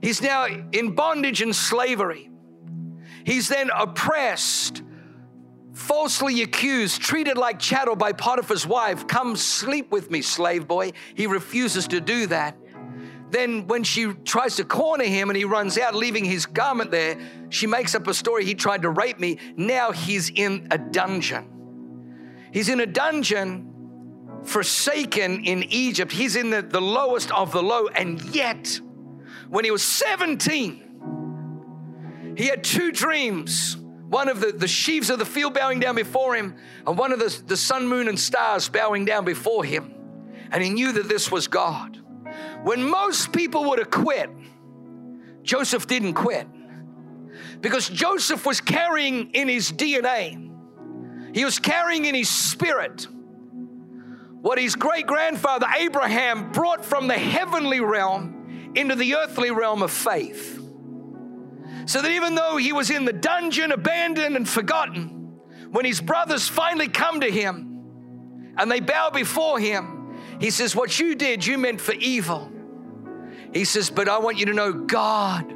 He's 0.02 0.24
now 0.24 0.48
in 0.72 0.96
bondage 0.96 1.44
and 1.44 1.56
slavery. 1.56 2.32
He's 3.24 3.48
then 3.48 3.70
oppressed 3.70 4.82
falsely 5.72 6.42
accused, 6.42 7.00
treated 7.00 7.38
like 7.38 7.60
chattel 7.60 7.96
by 7.96 8.12
Potiphar's 8.12 8.66
wife. 8.66 9.08
Come 9.08 9.36
sleep 9.36 9.92
with 9.92 10.10
me, 10.10 10.24
slave 10.24 10.68
boy. 10.68 10.94
He 11.14 11.28
refuses 11.28 11.88
to 11.90 12.02
do 12.02 12.26
that. 12.28 12.58
Then, 13.32 13.68
when 13.68 13.84
she 13.84 14.14
tries 14.26 14.56
to 14.56 14.64
corner 14.64 15.04
him 15.04 15.30
and 15.30 15.38
he 15.38 15.46
runs 15.46 15.78
out, 15.78 15.94
leaving 15.94 16.26
his 16.26 16.46
garment 16.46 16.92
there, 16.92 17.18
she 17.50 17.68
makes 17.68 17.94
up 17.94 18.08
a 18.08 18.14
story. 18.14 18.46
He 18.46 18.56
tried 18.56 18.82
to 18.82 18.90
rape 18.90 19.20
me. 19.20 19.38
Now 19.56 19.92
he's 19.92 20.30
in 20.30 20.68
a 20.72 20.78
dungeon. 20.78 21.46
He's 22.52 22.70
in 22.70 22.80
a 22.80 22.88
dungeon, 22.88 24.42
forsaken 24.44 25.46
in 25.46 25.64
Egypt. 25.64 26.12
He's 26.12 26.36
in 26.36 26.50
the, 26.50 26.64
the 26.64 26.82
lowest 26.82 27.32
of 27.32 27.52
the 27.52 27.62
low. 27.62 27.88
And 27.88 28.22
yet, 28.34 28.80
when 29.50 29.64
he 29.64 29.72
was 29.72 29.84
17, 29.84 32.34
he 32.36 32.48
had 32.48 32.64
two 32.64 32.92
dreams 32.92 33.78
one 34.10 34.28
of 34.28 34.42
the, 34.42 34.52
the 34.52 34.68
sheaves 34.68 35.12
of 35.12 35.20
the 35.20 35.26
field 35.26 35.54
bowing 35.54 35.80
down 35.80 35.96
before 35.96 36.36
him, 36.36 36.56
and 36.88 36.98
one 36.98 37.12
of 37.12 37.20
the, 37.20 37.42
the 37.46 37.56
sun, 37.56 37.88
moon, 37.88 38.08
and 38.08 38.20
stars 38.20 38.68
bowing 38.68 39.06
down 39.06 39.24
before 39.24 39.64
him. 39.64 39.94
And 40.52 40.64
he 40.64 40.72
knew 40.72 40.92
that 40.94 41.08
this 41.08 41.32
was 41.32 41.48
God. 41.48 41.99
When 42.64 42.84
most 42.90 43.32
people 43.32 43.66
would 43.70 43.80
have 43.80 43.90
quit, 43.90 44.30
Joseph 45.44 45.88
didn't 45.88 46.14
quit. 46.14 46.48
Because 47.62 47.90
Joseph 47.90 48.46
was 48.46 48.62
carrying 48.62 49.32
in 49.32 49.48
his 49.48 49.72
DNA, 49.72 50.50
he 51.34 51.46
was 51.46 51.60
carrying 51.60 52.06
in 52.06 52.16
his 52.16 52.30
spirit 52.30 53.08
what 54.42 54.58
his 54.58 54.76
great 54.76 55.06
grandfather 55.06 55.68
Abraham 55.78 56.52
brought 56.52 56.86
from 56.86 57.08
the 57.08 57.18
heavenly 57.18 57.82
realm 57.82 58.72
into 58.76 58.96
the 58.96 59.16
earthly 59.16 59.52
realm 59.52 59.82
of 59.82 59.92
faith. 59.92 60.56
So 61.86 62.02
that 62.02 62.12
even 62.12 62.36
though 62.36 62.58
he 62.58 62.72
was 62.72 62.90
in 62.90 63.06
the 63.06 63.14
dungeon, 63.14 63.72
abandoned 63.72 64.36
and 64.36 64.48
forgotten, 64.48 65.40
when 65.72 65.86
his 65.86 66.00
brothers 66.00 66.48
finally 66.48 66.88
come 66.88 67.22
to 67.22 67.30
him 67.30 68.54
and 68.58 68.72
they 68.72 68.80
bow 68.80 69.10
before 69.10 69.60
him, 69.60 69.99
he 70.40 70.50
says, 70.52 70.76
What 70.76 71.00
you 71.00 71.16
did, 71.16 71.46
you 71.46 71.58
meant 71.58 71.82
for 71.82 71.94
evil. 71.94 72.52
He 73.54 73.66
says, 73.66 73.90
But 73.90 74.08
I 74.08 74.20
want 74.20 74.38
you 74.38 74.46
to 74.48 74.54
know 74.54 74.72
God 74.74 75.54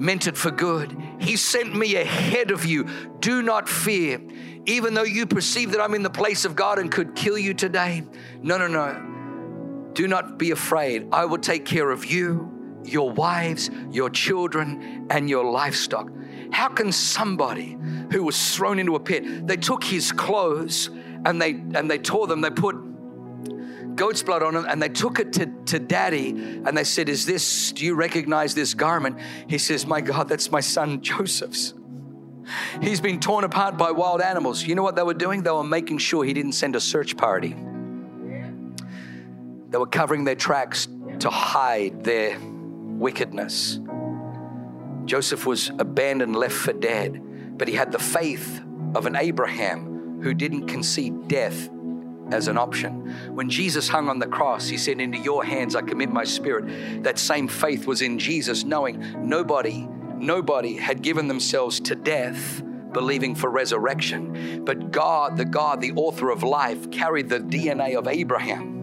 meant 0.00 0.26
it 0.26 0.36
for 0.36 0.50
good. 0.50 0.96
He 1.18 1.36
sent 1.36 1.74
me 1.74 1.96
ahead 1.96 2.50
of 2.50 2.64
you. 2.64 2.88
Do 3.20 3.42
not 3.42 3.68
fear. 3.68 4.20
Even 4.66 4.94
though 4.94 5.02
you 5.02 5.26
perceive 5.26 5.72
that 5.72 5.80
I'm 5.80 5.94
in 5.94 6.02
the 6.02 6.10
place 6.10 6.44
of 6.44 6.54
God 6.56 6.78
and 6.78 6.90
could 6.90 7.14
kill 7.14 7.36
you 7.36 7.54
today, 7.54 8.02
no, 8.40 8.56
no, 8.56 8.66
no. 8.66 9.90
Do 9.92 10.06
not 10.06 10.38
be 10.38 10.52
afraid. 10.52 11.08
I 11.12 11.24
will 11.24 11.38
take 11.38 11.64
care 11.64 11.90
of 11.90 12.04
you 12.04 12.56
your 12.82 13.10
wives, 13.10 13.70
your 13.90 14.08
children, 14.08 15.06
and 15.10 15.28
your 15.28 15.44
livestock. 15.44 16.10
How 16.50 16.68
can 16.68 16.92
somebody 16.92 17.76
who 18.10 18.22
was 18.24 18.56
thrown 18.56 18.78
into 18.78 18.94
a 18.94 19.00
pit, 19.00 19.46
they 19.46 19.58
took 19.58 19.84
his 19.84 20.12
clothes 20.12 20.88
and 21.26 21.40
they 21.40 21.50
and 21.50 21.90
they 21.90 21.98
tore 21.98 22.26
them, 22.26 22.40
they 22.40 22.50
put 22.50 22.76
goat's 23.94 24.22
blood 24.22 24.42
on 24.42 24.54
him, 24.54 24.66
and 24.68 24.82
they 24.82 24.88
took 24.88 25.18
it 25.18 25.32
to, 25.34 25.46
to 25.66 25.78
daddy 25.78 26.30
and 26.30 26.76
they 26.76 26.84
said, 26.84 27.08
Is 27.08 27.26
this, 27.26 27.72
do 27.72 27.84
you 27.84 27.94
recognize 27.94 28.54
this 28.54 28.74
garment? 28.74 29.18
He 29.48 29.58
says, 29.58 29.86
My 29.86 30.00
God, 30.00 30.28
that's 30.28 30.50
my 30.50 30.60
son 30.60 31.00
Joseph's. 31.02 31.74
He's 32.82 33.00
been 33.00 33.20
torn 33.20 33.44
apart 33.44 33.76
by 33.76 33.90
wild 33.92 34.20
animals. 34.20 34.62
You 34.62 34.74
know 34.74 34.82
what 34.82 34.96
they 34.96 35.02
were 35.02 35.14
doing? 35.14 35.42
They 35.42 35.50
were 35.50 35.62
making 35.62 35.98
sure 35.98 36.24
he 36.24 36.32
didn't 36.32 36.52
send 36.52 36.74
a 36.74 36.80
search 36.80 37.16
party. 37.16 37.54
They 39.68 39.78
were 39.78 39.86
covering 39.86 40.24
their 40.24 40.34
tracks 40.34 40.88
to 41.20 41.30
hide 41.30 42.02
their 42.02 42.38
wickedness. 42.40 43.78
Joseph 45.04 45.46
was 45.46 45.70
abandoned, 45.78 46.34
left 46.34 46.54
for 46.54 46.72
dead, 46.72 47.22
but 47.56 47.68
he 47.68 47.74
had 47.74 47.92
the 47.92 47.98
faith 47.98 48.62
of 48.94 49.06
an 49.06 49.16
Abraham 49.16 50.20
who 50.22 50.34
didn't 50.34 50.66
concede 50.66 51.28
death 51.28 51.70
as 52.32 52.48
an 52.48 52.58
option. 52.58 53.34
When 53.34 53.50
Jesus 53.50 53.88
hung 53.88 54.08
on 54.08 54.18
the 54.18 54.26
cross, 54.26 54.68
he 54.68 54.76
said, 54.76 55.00
Into 55.00 55.18
your 55.18 55.44
hands 55.44 55.74
I 55.74 55.82
commit 55.82 56.10
my 56.10 56.24
spirit. 56.24 57.02
That 57.04 57.18
same 57.18 57.48
faith 57.48 57.86
was 57.86 58.02
in 58.02 58.18
Jesus, 58.18 58.64
knowing 58.64 59.28
nobody, 59.28 59.86
nobody 60.16 60.76
had 60.76 61.02
given 61.02 61.28
themselves 61.28 61.80
to 61.80 61.94
death 61.94 62.62
believing 62.92 63.34
for 63.34 63.50
resurrection. 63.50 64.64
But 64.64 64.90
God, 64.90 65.36
the 65.36 65.44
God, 65.44 65.80
the 65.80 65.92
author 65.92 66.30
of 66.30 66.42
life, 66.42 66.90
carried 66.90 67.28
the 67.28 67.38
DNA 67.38 67.96
of 67.96 68.08
Abraham. 68.08 68.78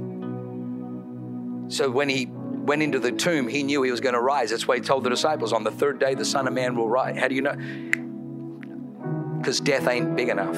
So 1.70 1.90
when 1.90 2.08
he 2.10 2.28
went 2.68 2.82
into 2.82 3.00
the 3.00 3.12
tomb, 3.12 3.48
he 3.48 3.64
knew 3.64 3.82
he 3.84 3.92
was 3.92 4.02
going 4.02 4.16
to 4.16 4.22
rise. 4.22 4.52
That's 4.52 4.68
why 4.68 4.76
he 4.76 4.82
told 4.82 5.04
the 5.04 5.10
disciples, 5.10 5.54
On 5.54 5.64
the 5.64 5.72
third 5.72 6.00
day, 6.00 6.16
the 6.16 6.26
Son 6.26 6.48
of 6.48 6.54
Man 6.54 6.76
will 6.76 6.90
rise. 6.90 7.18
How 7.18 7.28
do 7.28 7.36
you 7.36 7.42
know? 7.42 7.56
Because 9.38 9.60
death 9.60 9.88
ain't 9.88 10.16
big 10.16 10.30
enough, 10.30 10.58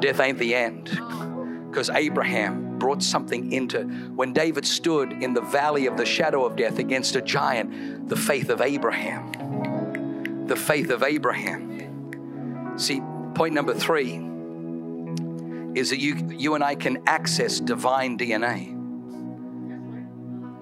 death 0.00 0.20
ain't 0.20 0.38
the 0.38 0.54
end. 0.54 0.88
Because 1.70 1.88
Abraham 1.90 2.78
brought 2.78 3.02
something 3.02 3.52
into 3.52 3.84
when 4.16 4.32
David 4.32 4.66
stood 4.66 5.12
in 5.22 5.34
the 5.34 5.40
valley 5.40 5.86
of 5.86 5.96
the 5.96 6.04
shadow 6.04 6.44
of 6.44 6.56
death 6.56 6.78
against 6.80 7.14
a 7.14 7.22
giant, 7.22 8.08
the 8.08 8.16
faith 8.16 8.50
of 8.50 8.60
Abraham. 8.60 10.46
The 10.46 10.56
faith 10.56 10.90
of 10.90 11.04
Abraham. 11.04 12.76
See, 12.76 13.00
point 13.34 13.54
number 13.54 13.74
three 13.74 14.16
is 15.78 15.90
that 15.90 16.00
you, 16.00 16.28
you 16.36 16.56
and 16.56 16.64
I 16.64 16.74
can 16.74 17.02
access 17.06 17.60
divine 17.60 18.18
DNA. 18.18 18.76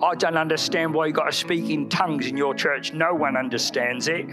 I 0.02 0.14
don't 0.14 0.36
understand 0.36 0.92
why 0.92 1.06
you 1.06 1.12
got 1.12 1.24
to 1.24 1.32
speak 1.32 1.70
in 1.70 1.88
tongues 1.88 2.26
in 2.26 2.36
your 2.36 2.54
church. 2.54 2.92
No 2.92 3.14
one 3.14 3.36
understands 3.36 4.08
it. 4.08 4.26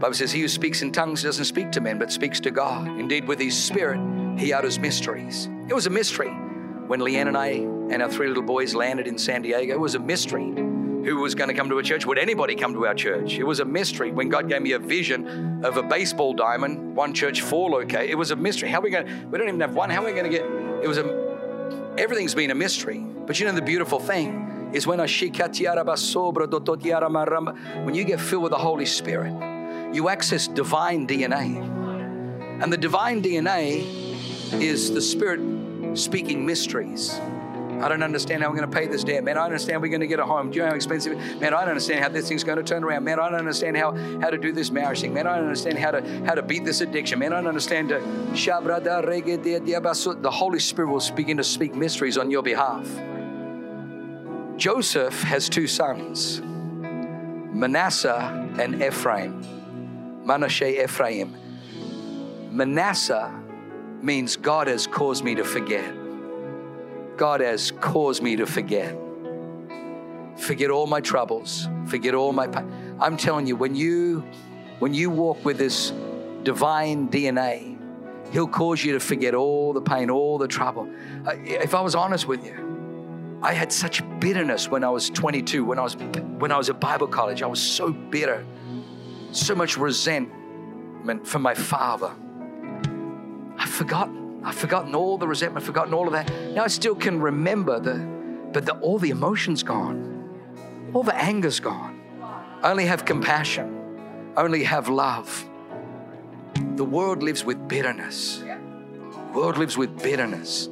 Bible 0.00 0.14
says, 0.14 0.32
He 0.32 0.40
who 0.40 0.48
speaks 0.48 0.80
in 0.80 0.92
tongues 0.92 1.22
doesn't 1.22 1.44
speak 1.44 1.70
to 1.72 1.80
men, 1.82 1.98
but 1.98 2.10
speaks 2.10 2.40
to 2.40 2.50
God. 2.50 2.88
Indeed, 2.98 3.28
with 3.28 3.38
His 3.38 3.56
Spirit, 3.62 4.00
He 4.38 4.50
utters 4.50 4.78
mysteries. 4.78 5.50
It 5.68 5.74
was 5.74 5.86
a 5.86 5.90
mystery 5.90 6.30
when 6.30 7.00
Leanne 7.00 7.28
and 7.28 7.36
I 7.36 7.48
and 7.48 8.02
our 8.02 8.08
three 8.10 8.28
little 8.28 8.42
boys 8.42 8.74
landed 8.74 9.06
in 9.06 9.18
San 9.18 9.42
Diego. 9.42 9.74
It 9.74 9.78
was 9.78 9.94
a 9.94 9.98
mystery 9.98 10.46
who 10.46 11.18
was 11.18 11.34
going 11.34 11.48
to 11.48 11.54
come 11.54 11.68
to 11.68 11.78
a 11.78 11.82
church. 11.82 12.06
Would 12.06 12.18
anybody 12.18 12.54
come 12.54 12.72
to 12.72 12.86
our 12.86 12.94
church? 12.94 13.34
It 13.34 13.44
was 13.44 13.60
a 13.60 13.64
mystery. 13.66 14.10
When 14.10 14.30
God 14.30 14.48
gave 14.48 14.62
me 14.62 14.72
a 14.72 14.78
vision 14.78 15.62
of 15.64 15.76
a 15.76 15.82
baseball 15.82 16.32
diamond, 16.32 16.96
one 16.96 17.12
church, 17.12 17.42
four 17.42 17.68
locate, 17.68 18.08
it 18.08 18.14
was 18.14 18.30
a 18.30 18.36
mystery. 18.36 18.70
How 18.70 18.78
are 18.78 18.82
we 18.82 18.90
going 18.90 19.06
to, 19.06 19.26
we 19.26 19.38
don't 19.38 19.48
even 19.48 19.60
have 19.60 19.74
one. 19.74 19.90
How 19.90 20.02
are 20.02 20.06
we 20.06 20.12
going 20.12 20.24
to 20.24 20.30
get, 20.30 20.46
it 20.82 20.88
was 20.88 20.96
a, 20.96 21.94
everything's 21.98 22.34
been 22.34 22.50
a 22.50 22.54
mystery. 22.54 22.98
But 22.98 23.38
you 23.38 23.44
know, 23.44 23.52
the 23.52 23.60
beautiful 23.60 23.98
thing 23.98 24.70
is 24.72 24.86
when 24.86 24.98
when 27.84 27.94
you 27.94 28.04
get 28.04 28.20
filled 28.20 28.42
with 28.42 28.52
the 28.52 28.58
Holy 28.58 28.86
Spirit, 28.86 29.59
you 29.92 30.08
access 30.08 30.46
divine 30.46 31.06
DNA. 31.06 31.68
And 32.62 32.72
the 32.72 32.76
divine 32.76 33.22
DNA 33.22 33.84
is 34.60 34.92
the 34.92 35.00
Spirit 35.00 35.40
speaking 35.96 36.44
mysteries. 36.44 37.18
I 37.80 37.88
don't 37.88 38.02
understand 38.02 38.42
how 38.42 38.50
we're 38.50 38.56
going 38.56 38.70
to 38.70 38.76
pay 38.76 38.86
this 38.86 39.04
debt. 39.04 39.24
Man, 39.24 39.38
I 39.38 39.44
understand 39.44 39.80
we're 39.80 39.88
going 39.88 40.02
to 40.02 40.06
get 40.06 40.18
a 40.18 40.24
home. 40.24 40.50
Do 40.50 40.56
you 40.56 40.62
know 40.62 40.68
how 40.68 40.74
expensive? 40.74 41.16
Man, 41.40 41.54
I 41.54 41.60
don't 41.60 41.70
understand 41.70 42.02
how 42.02 42.10
this 42.10 42.28
thing's 42.28 42.44
going 42.44 42.58
to 42.58 42.62
turn 42.62 42.84
around. 42.84 43.04
Man, 43.04 43.18
I 43.18 43.30
don't 43.30 43.38
understand 43.38 43.78
how, 43.78 43.96
how 44.20 44.28
to 44.28 44.36
do 44.36 44.52
this 44.52 44.70
marriage 44.70 45.00
thing. 45.00 45.14
Man, 45.14 45.26
I 45.26 45.36
don't 45.36 45.44
understand 45.44 45.78
how 45.78 45.92
to 45.92 46.24
how 46.26 46.34
to 46.34 46.42
beat 46.42 46.66
this 46.66 46.82
addiction. 46.82 47.18
Man, 47.18 47.32
I 47.32 47.36
don't 47.36 47.48
understand 47.48 47.88
to 47.88 48.00
the 50.20 50.30
Holy 50.30 50.58
Spirit 50.58 50.90
will 50.90 51.02
begin 51.16 51.38
to 51.38 51.44
speak 51.44 51.74
mysteries 51.74 52.18
on 52.18 52.30
your 52.30 52.42
behalf. 52.42 52.86
Joseph 54.58 55.22
has 55.22 55.48
two 55.48 55.66
sons, 55.66 56.42
Manasseh 56.42 58.50
and 58.58 58.82
Ephraim. 58.82 59.59
Manasseh 60.24 60.82
Ephraim. 60.84 61.36
Manasseh 62.50 63.32
means 64.02 64.36
God 64.36 64.66
has 64.66 64.86
caused 64.86 65.24
me 65.24 65.34
to 65.34 65.44
forget. 65.44 65.94
God 67.16 67.40
has 67.40 67.70
caused 67.70 68.22
me 68.22 68.36
to 68.36 68.46
forget. 68.46 68.96
Forget 70.36 70.70
all 70.70 70.86
my 70.86 71.00
troubles, 71.00 71.68
forget 71.86 72.14
all 72.14 72.32
my 72.32 72.46
pain. 72.46 72.96
I'm 72.98 73.16
telling 73.16 73.46
you, 73.46 73.56
when 73.56 73.74
you 73.74 74.24
when 74.78 74.94
you 74.94 75.10
walk 75.10 75.44
with 75.44 75.58
this 75.58 75.92
divine 76.42 77.08
DNA, 77.08 77.70
He'll 78.32 78.46
cause 78.46 78.84
you 78.84 78.92
to 78.92 79.00
forget 79.00 79.34
all 79.34 79.72
the 79.72 79.80
pain, 79.80 80.08
all 80.08 80.38
the 80.38 80.46
trouble. 80.46 80.88
If 81.26 81.74
I 81.74 81.80
was 81.80 81.94
honest 81.94 82.28
with 82.28 82.44
you, 82.44 83.40
I 83.42 83.52
had 83.52 83.72
such 83.72 84.02
bitterness 84.20 84.68
when 84.70 84.84
I 84.84 84.90
was 84.90 85.10
22, 85.10 85.64
when 85.64 85.78
I 85.78 85.82
was 85.82 85.96
when 85.96 86.52
I 86.52 86.56
was 86.56 86.70
at 86.70 86.80
Bible 86.80 87.08
college. 87.08 87.42
I 87.42 87.46
was 87.46 87.60
so 87.60 87.92
bitter, 87.92 88.46
so 89.32 89.54
much 89.54 89.76
resentment 89.76 91.26
from 91.26 91.42
my 91.42 91.54
father. 91.54 92.12
I've 93.56 93.70
forgotten. 93.70 94.40
I've 94.42 94.54
forgotten 94.54 94.94
all 94.94 95.18
the 95.18 95.28
resentment, 95.28 95.66
forgotten 95.66 95.92
all 95.92 96.06
of 96.06 96.12
that. 96.14 96.30
Now 96.54 96.64
I 96.64 96.68
still 96.68 96.94
can 96.94 97.20
remember 97.20 97.78
the, 97.78 97.94
but 98.52 98.64
the, 98.64 98.72
all 98.78 98.98
the 98.98 99.10
emotions 99.10 99.62
gone, 99.62 100.90
all 100.94 101.02
the 101.02 101.14
anger's 101.14 101.60
gone. 101.60 102.00
I 102.62 102.70
only 102.70 102.86
have 102.86 103.04
compassion. 103.04 103.76
Only 104.36 104.64
have 104.64 104.88
love. 104.88 105.46
The 106.76 106.84
world 106.84 107.22
lives 107.22 107.44
with 107.44 107.68
bitterness. 107.68 108.38
The 108.38 109.32
world 109.34 109.58
lives 109.58 109.76
with 109.76 110.02
bitterness. 110.02 110.68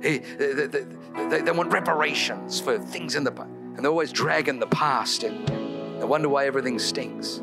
They, 0.00 0.18
they, 0.18 0.52
they, 0.52 1.40
they, 1.40 1.50
want 1.50 1.72
reparations 1.72 2.60
for 2.60 2.78
things 2.78 3.14
in 3.14 3.24
the 3.24 3.30
past. 3.30 3.48
And 3.48 3.78
they're 3.78 3.90
always 3.90 4.12
dragging 4.12 4.58
the 4.58 4.66
past 4.66 5.22
and 5.22 5.48
they 6.00 6.04
wonder 6.04 6.28
why 6.28 6.46
everything 6.46 6.78
stinks. 6.78 7.40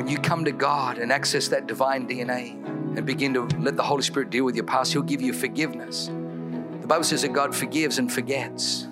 When 0.00 0.08
you 0.08 0.16
come 0.16 0.46
to 0.46 0.52
God 0.52 0.96
and 0.96 1.12
access 1.12 1.48
that 1.48 1.66
divine 1.66 2.08
DNA 2.08 2.54
and 2.96 3.04
begin 3.04 3.34
to 3.34 3.42
let 3.58 3.76
the 3.76 3.82
Holy 3.82 4.00
Spirit 4.00 4.30
deal 4.30 4.46
with 4.46 4.56
your 4.56 4.64
past, 4.64 4.94
He'll 4.94 5.02
give 5.02 5.20
you 5.20 5.34
forgiveness. 5.34 6.06
The 6.06 6.86
Bible 6.86 7.04
says 7.04 7.20
that 7.20 7.34
God 7.34 7.54
forgives 7.54 7.98
and 7.98 8.10
forgets. 8.10 8.88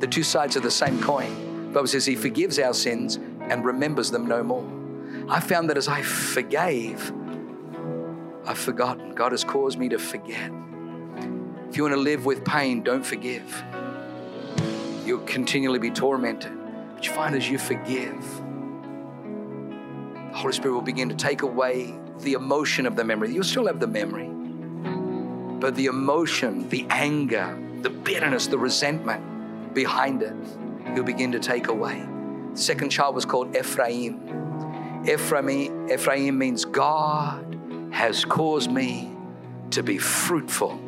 The 0.00 0.08
two 0.08 0.24
sides 0.24 0.56
of 0.56 0.64
the 0.64 0.70
same 0.72 1.00
coin. 1.00 1.68
The 1.68 1.74
Bible 1.74 1.86
says 1.86 2.04
He 2.04 2.16
forgives 2.16 2.58
our 2.58 2.74
sins 2.74 3.14
and 3.42 3.64
remembers 3.64 4.10
them 4.10 4.26
no 4.26 4.42
more. 4.42 4.68
I 5.28 5.38
found 5.38 5.70
that 5.70 5.76
as 5.76 5.86
I 5.86 6.02
forgave, 6.02 7.12
I've 8.44 8.58
forgotten. 8.58 9.14
God 9.14 9.30
has 9.30 9.44
caused 9.44 9.78
me 9.78 9.88
to 9.90 10.00
forget. 10.00 10.50
If 11.68 11.76
you 11.76 11.84
want 11.84 11.94
to 11.94 12.00
live 12.00 12.26
with 12.26 12.44
pain, 12.44 12.82
don't 12.82 13.06
forgive. 13.06 13.62
You'll 15.06 15.24
continually 15.26 15.78
be 15.78 15.92
tormented. 15.92 16.50
But 16.96 17.06
you 17.06 17.12
find 17.12 17.36
as 17.36 17.48
you 17.48 17.56
forgive, 17.56 18.42
Holy 20.32 20.52
Spirit 20.52 20.74
will 20.74 20.82
begin 20.82 21.08
to 21.08 21.14
take 21.14 21.42
away 21.42 21.94
the 22.20 22.34
emotion 22.34 22.86
of 22.86 22.96
the 22.96 23.04
memory. 23.04 23.32
You'll 23.32 23.44
still 23.44 23.66
have 23.66 23.80
the 23.80 23.86
memory, 23.86 24.28
but 25.60 25.74
the 25.74 25.86
emotion, 25.86 26.68
the 26.68 26.86
anger, 26.90 27.58
the 27.82 27.90
bitterness, 27.90 28.46
the 28.46 28.58
resentment 28.58 29.74
behind 29.74 30.22
it, 30.22 30.34
He'll 30.94 31.04
begin 31.04 31.32
to 31.32 31.38
take 31.38 31.68
away. 31.68 32.06
The 32.52 32.58
second 32.58 32.90
child 32.90 33.14
was 33.14 33.24
called 33.24 33.54
Ephraim. 33.56 35.04
Ephraim, 35.08 35.90
Ephraim 35.90 36.38
means 36.38 36.64
God 36.64 37.58
has 37.92 38.24
caused 38.24 38.70
me 38.70 39.12
to 39.70 39.82
be 39.82 39.98
fruitful 39.98 40.80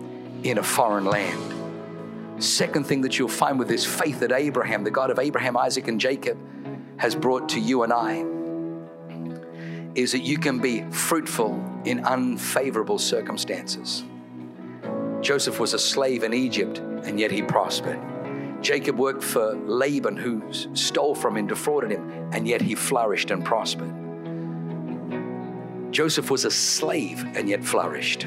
in 0.42 0.58
a 0.58 0.62
foreign 0.62 1.04
land. 1.04 2.42
Second 2.42 2.86
thing 2.86 3.02
that 3.02 3.18
you'll 3.18 3.28
find 3.28 3.58
with 3.58 3.68
this 3.68 3.84
faith 3.84 4.20
that 4.20 4.32
Abraham, 4.32 4.82
the 4.82 4.90
God 4.90 5.10
of 5.10 5.18
Abraham, 5.18 5.56
Isaac, 5.56 5.86
and 5.88 6.00
Jacob, 6.00 6.38
has 6.96 7.14
brought 7.14 7.48
to 7.50 7.60
you 7.60 7.84
and 7.84 7.92
I 7.92 8.24
is 9.94 10.12
that 10.12 10.22
you 10.22 10.38
can 10.38 10.58
be 10.58 10.82
fruitful 10.90 11.62
in 11.84 12.04
unfavorable 12.04 12.98
circumstances. 12.98 14.04
Joseph 15.20 15.60
was 15.60 15.74
a 15.74 15.78
slave 15.78 16.24
in 16.24 16.32
Egypt, 16.34 16.78
and 16.78 17.18
yet 17.18 17.30
he 17.30 17.42
prospered. 17.42 18.00
Jacob 18.60 18.98
worked 18.98 19.22
for 19.22 19.54
Laban, 19.54 20.16
who 20.16 20.42
stole 20.74 21.14
from 21.14 21.36
him, 21.36 21.46
defrauded 21.46 21.90
him, 21.90 22.30
and 22.32 22.46
yet 22.46 22.60
he 22.60 22.74
flourished 22.74 23.30
and 23.30 23.44
prospered. 23.44 23.92
Joseph 25.92 26.30
was 26.30 26.44
a 26.44 26.50
slave 26.50 27.24
and 27.36 27.48
yet 27.48 27.62
flourished 27.62 28.26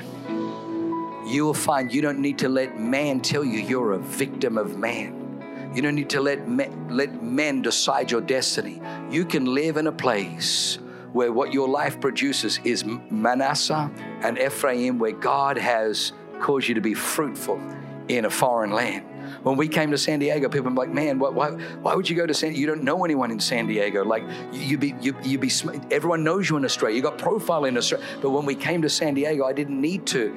you 1.25 1.43
will 1.43 1.53
find 1.53 1.93
you 1.93 2.01
don't 2.01 2.19
need 2.19 2.37
to 2.39 2.49
let 2.49 2.79
man 2.79 3.19
tell 3.19 3.43
you 3.43 3.59
you're 3.59 3.93
a 3.93 3.99
victim 3.99 4.57
of 4.57 4.77
man. 4.77 5.71
You 5.73 5.81
don't 5.81 5.95
need 5.95 6.09
to 6.11 6.21
let 6.21 6.47
let 6.89 7.23
men 7.23 7.61
decide 7.61 8.11
your 8.11 8.21
destiny. 8.21 8.81
You 9.09 9.25
can 9.25 9.45
live 9.45 9.77
in 9.77 9.87
a 9.87 9.91
place 9.91 10.77
where 11.15 11.31
what 11.31 11.53
your 11.53 11.69
life 11.69 12.01
produces 12.01 12.59
is 12.65 12.83
Manasseh 12.83 13.89
and 14.21 14.37
Ephraim, 14.37 14.99
where 14.99 15.13
God 15.13 15.57
has 15.57 16.11
caused 16.41 16.67
you 16.67 16.75
to 16.75 16.81
be 16.81 16.93
fruitful 16.93 17.57
in 18.09 18.25
a 18.25 18.29
foreign 18.29 18.71
land. 18.71 19.05
When 19.41 19.55
we 19.55 19.69
came 19.69 19.91
to 19.91 19.97
San 19.97 20.19
Diego, 20.19 20.49
people 20.49 20.71
were 20.71 20.75
like, 20.75 20.89
"Man, 20.89 21.17
why, 21.17 21.29
why, 21.29 21.51
why 21.51 21.95
would 21.95 22.09
you 22.09 22.17
go 22.17 22.25
to 22.25 22.33
San? 22.33 22.53
You 22.53 22.67
don't 22.67 22.83
know 22.83 23.05
anyone 23.05 23.31
in 23.31 23.39
San 23.39 23.65
Diego. 23.65 24.03
Like, 24.03 24.23
you 24.51 24.77
be, 24.77 24.93
you, 24.99 25.15
you 25.23 25.39
be. 25.39 25.49
Everyone 25.89 26.25
knows 26.25 26.49
you 26.49 26.57
in 26.57 26.65
Australia. 26.65 26.97
You 26.97 27.01
got 27.01 27.17
profile 27.17 27.63
in 27.63 27.77
Australia. 27.77 28.05
But 28.21 28.31
when 28.31 28.45
we 28.45 28.53
came 28.53 28.81
to 28.81 28.89
San 28.89 29.13
Diego, 29.13 29.45
I 29.45 29.53
didn't 29.53 29.79
need 29.79 30.05
to 30.07 30.35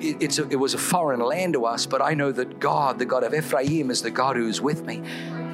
it, 0.00 0.22
it's 0.22 0.38
a, 0.38 0.48
it 0.48 0.56
was 0.56 0.72
a 0.72 0.78
foreign 0.78 1.20
land 1.20 1.52
to 1.52 1.66
us, 1.66 1.84
but 1.84 2.00
I 2.00 2.14
know 2.14 2.32
that 2.32 2.58
God, 2.58 2.98
the 2.98 3.04
God 3.04 3.24
of 3.24 3.34
Ephraim, 3.34 3.90
is 3.90 4.00
the 4.00 4.10
God 4.10 4.36
who's 4.36 4.60
with 4.60 4.86
me, 4.86 5.02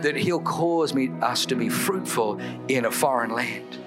that 0.03 0.15
He'll 0.15 0.41
cause 0.41 0.95
me 0.95 1.11
us 1.21 1.45
to 1.47 1.57
be 1.57 1.69
fruitful 1.69 2.41
in 2.69 2.85
a 2.85 2.91
foreign 2.91 3.33
land. 3.33 3.79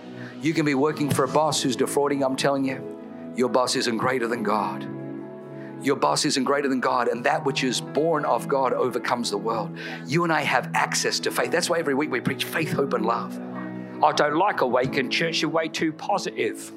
You 0.43 0.53
can 0.53 0.65
be 0.65 0.75
working 0.75 1.09
for 1.09 1.23
a 1.23 1.27
boss 1.29 1.61
who's 1.61 1.77
defrauding, 1.77 2.21
I'm 2.21 2.35
telling 2.35 2.65
you, 2.65 2.99
your 3.33 3.47
boss 3.47 3.77
isn't 3.77 3.95
greater 3.95 4.27
than 4.27 4.43
God. 4.43 4.85
Your 5.81 5.95
boss 5.95 6.25
isn't 6.25 6.43
greater 6.43 6.67
than 6.67 6.81
God, 6.81 7.07
and 7.07 7.23
that 7.23 7.45
which 7.45 7.63
is 7.63 7.79
born 7.79 8.25
of 8.25 8.49
God 8.49 8.73
overcomes 8.73 9.31
the 9.31 9.37
world. 9.37 9.77
You 10.05 10.25
and 10.25 10.33
I 10.33 10.41
have 10.41 10.69
access 10.73 11.21
to 11.21 11.31
faith. 11.31 11.49
That's 11.49 11.69
why 11.69 11.79
every 11.79 11.93
week 11.93 12.11
we 12.11 12.19
preach 12.19 12.43
faith, 12.43 12.73
hope, 12.73 12.91
and 12.91 13.05
love. 13.05 13.39
I 14.03 14.11
don't 14.11 14.35
like 14.35 14.59
Awaken 14.59 15.09
Church, 15.09 15.41
you're 15.41 15.49
way 15.49 15.69
too 15.69 15.93
positive. 15.93 16.73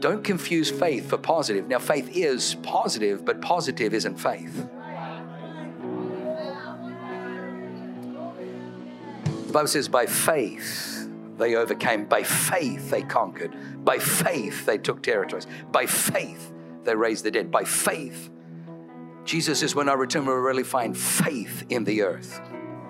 Don't 0.00 0.24
confuse 0.24 0.68
faith 0.68 1.08
for 1.08 1.16
positive. 1.16 1.68
Now, 1.68 1.78
faith 1.78 2.10
is 2.12 2.56
positive, 2.56 3.24
but 3.24 3.40
positive 3.40 3.94
isn't 3.94 4.16
faith. 4.16 4.68
The 9.46 9.52
Bible 9.52 9.68
says, 9.68 9.86
by 9.86 10.06
faith 10.06 10.93
they 11.38 11.56
overcame, 11.56 12.04
by 12.04 12.22
faith 12.22 12.90
they 12.90 13.02
conquered, 13.02 13.84
by 13.84 13.98
faith 13.98 14.66
they 14.66 14.78
took 14.78 15.02
territories, 15.02 15.46
by 15.72 15.86
faith 15.86 16.52
they 16.84 16.94
raised 16.94 17.24
the 17.24 17.30
dead, 17.30 17.50
by 17.50 17.64
faith. 17.64 18.30
Jesus 19.24 19.60
says, 19.60 19.74
when 19.74 19.88
I 19.88 19.94
return, 19.94 20.26
we'll 20.26 20.36
really 20.36 20.64
find 20.64 20.96
faith 20.96 21.64
in 21.70 21.84
the 21.84 22.02
earth. 22.02 22.40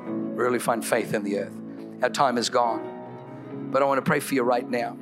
Really 0.07 0.59
find 0.59 0.85
faith 0.85 1.15
in 1.15 1.23
the 1.23 1.39
earth. 1.39 1.55
Our 2.03 2.11
time 2.11 2.39
is 2.39 2.51
gone. 2.51 3.71
But 3.71 3.83
I 3.83 3.87
want 3.87 3.99
to 3.99 4.03
pray 4.03 4.21
for 4.21 4.35
you 4.35 4.43
right 4.43 4.69
now 4.69 4.97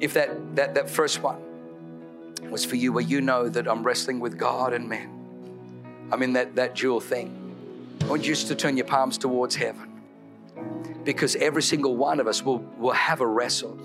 if 0.00 0.14
that, 0.14 0.56
that, 0.56 0.74
that 0.74 0.90
first 0.90 1.22
one 1.22 1.42
was 2.50 2.64
for 2.64 2.76
you, 2.76 2.92
where 2.92 3.04
you 3.04 3.20
know 3.20 3.48
that 3.48 3.66
I'm 3.66 3.82
wrestling 3.82 4.20
with 4.20 4.38
God 4.38 4.72
and 4.72 4.88
man, 4.88 6.08
I'm 6.12 6.22
in 6.22 6.34
that, 6.34 6.56
that 6.56 6.74
dual 6.74 7.00
thing. 7.00 7.42
I 8.02 8.06
want 8.06 8.22
you 8.22 8.34
just 8.34 8.48
to 8.48 8.54
turn 8.54 8.76
your 8.76 8.86
palms 8.86 9.18
towards 9.18 9.56
heaven 9.56 9.95
because 11.06 11.36
every 11.36 11.62
single 11.62 11.96
one 11.96 12.20
of 12.20 12.26
us 12.26 12.42
will, 12.44 12.58
will 12.58 12.92
have 12.92 13.20
a 13.20 13.26
wrestle. 13.26 13.78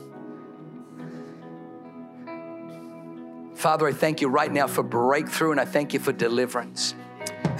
Father, 3.53 3.87
I 3.87 3.93
thank 3.93 4.21
you 4.21 4.27
right 4.27 4.51
now 4.51 4.67
for 4.67 4.81
breakthrough 4.81 5.51
and 5.51 5.59
I 5.59 5.65
thank 5.65 5.93
you 5.93 5.99
for 5.99 6.11
deliverance. 6.11 6.95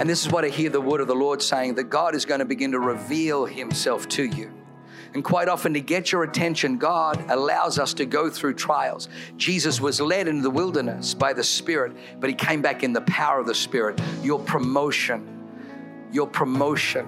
And 0.00 0.10
this 0.10 0.26
is 0.26 0.32
what 0.32 0.44
I 0.44 0.48
hear 0.48 0.68
the 0.68 0.80
word 0.80 1.00
of 1.00 1.06
the 1.06 1.14
Lord 1.14 1.40
saying 1.40 1.76
that 1.76 1.84
God 1.84 2.16
is 2.16 2.24
going 2.24 2.40
to 2.40 2.44
begin 2.44 2.72
to 2.72 2.80
reveal 2.80 3.46
himself 3.46 4.08
to 4.08 4.24
you. 4.24 4.52
And 5.14 5.22
quite 5.22 5.48
often, 5.48 5.74
to 5.74 5.80
get 5.80 6.10
your 6.10 6.22
attention, 6.24 6.78
God 6.78 7.22
allows 7.30 7.78
us 7.78 7.92
to 7.94 8.06
go 8.06 8.30
through 8.30 8.54
trials. 8.54 9.10
Jesus 9.36 9.78
was 9.78 10.00
led 10.00 10.26
into 10.26 10.42
the 10.42 10.50
wilderness 10.50 11.12
by 11.12 11.34
the 11.34 11.44
Spirit, 11.44 11.92
but 12.18 12.30
he 12.30 12.34
came 12.34 12.62
back 12.62 12.82
in 12.82 12.94
the 12.94 13.02
power 13.02 13.38
of 13.38 13.46
the 13.46 13.54
Spirit. 13.54 14.00
Your 14.22 14.40
promotion, 14.40 16.08
your 16.10 16.26
promotion, 16.26 17.06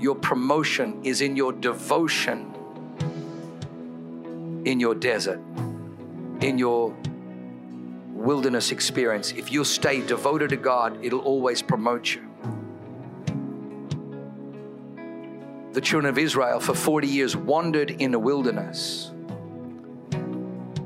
your 0.00 0.14
promotion 0.14 1.04
is 1.04 1.20
in 1.20 1.36
your 1.36 1.52
devotion 1.52 2.52
in 4.64 4.80
your 4.80 4.96
desert, 4.96 5.40
in 6.40 6.58
your 6.58 6.92
wilderness 8.10 8.72
experience. 8.72 9.30
If 9.30 9.52
you'll 9.52 9.64
stay 9.64 10.04
devoted 10.04 10.50
to 10.50 10.56
God, 10.56 11.04
it'll 11.04 11.20
always 11.20 11.62
promote 11.62 12.14
you. 12.14 12.26
the 15.76 15.82
children 15.82 16.08
of 16.08 16.16
Israel 16.16 16.58
for 16.58 16.74
40 16.74 17.06
years 17.06 17.36
wandered 17.36 17.90
in 17.90 18.10
the 18.10 18.18
wilderness. 18.18 19.12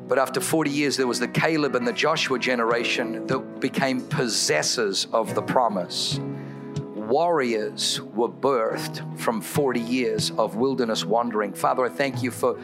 But 0.08 0.18
after 0.18 0.40
40 0.40 0.68
years, 0.68 0.96
there 0.96 1.06
was 1.06 1.20
the 1.20 1.28
Caleb 1.28 1.76
and 1.76 1.86
the 1.86 1.92
Joshua 1.92 2.40
generation 2.40 3.24
that 3.28 3.60
became 3.60 4.00
possessors 4.00 5.06
of 5.12 5.36
the 5.36 5.42
promise. 5.42 6.18
Warriors 7.10 8.00
were 8.00 8.28
birthed 8.28 9.18
from 9.18 9.40
40 9.40 9.80
years 9.80 10.30
of 10.30 10.54
wilderness 10.54 11.04
wandering. 11.04 11.52
Father, 11.52 11.84
I 11.84 11.88
thank 11.88 12.22
you 12.22 12.30
for 12.30 12.56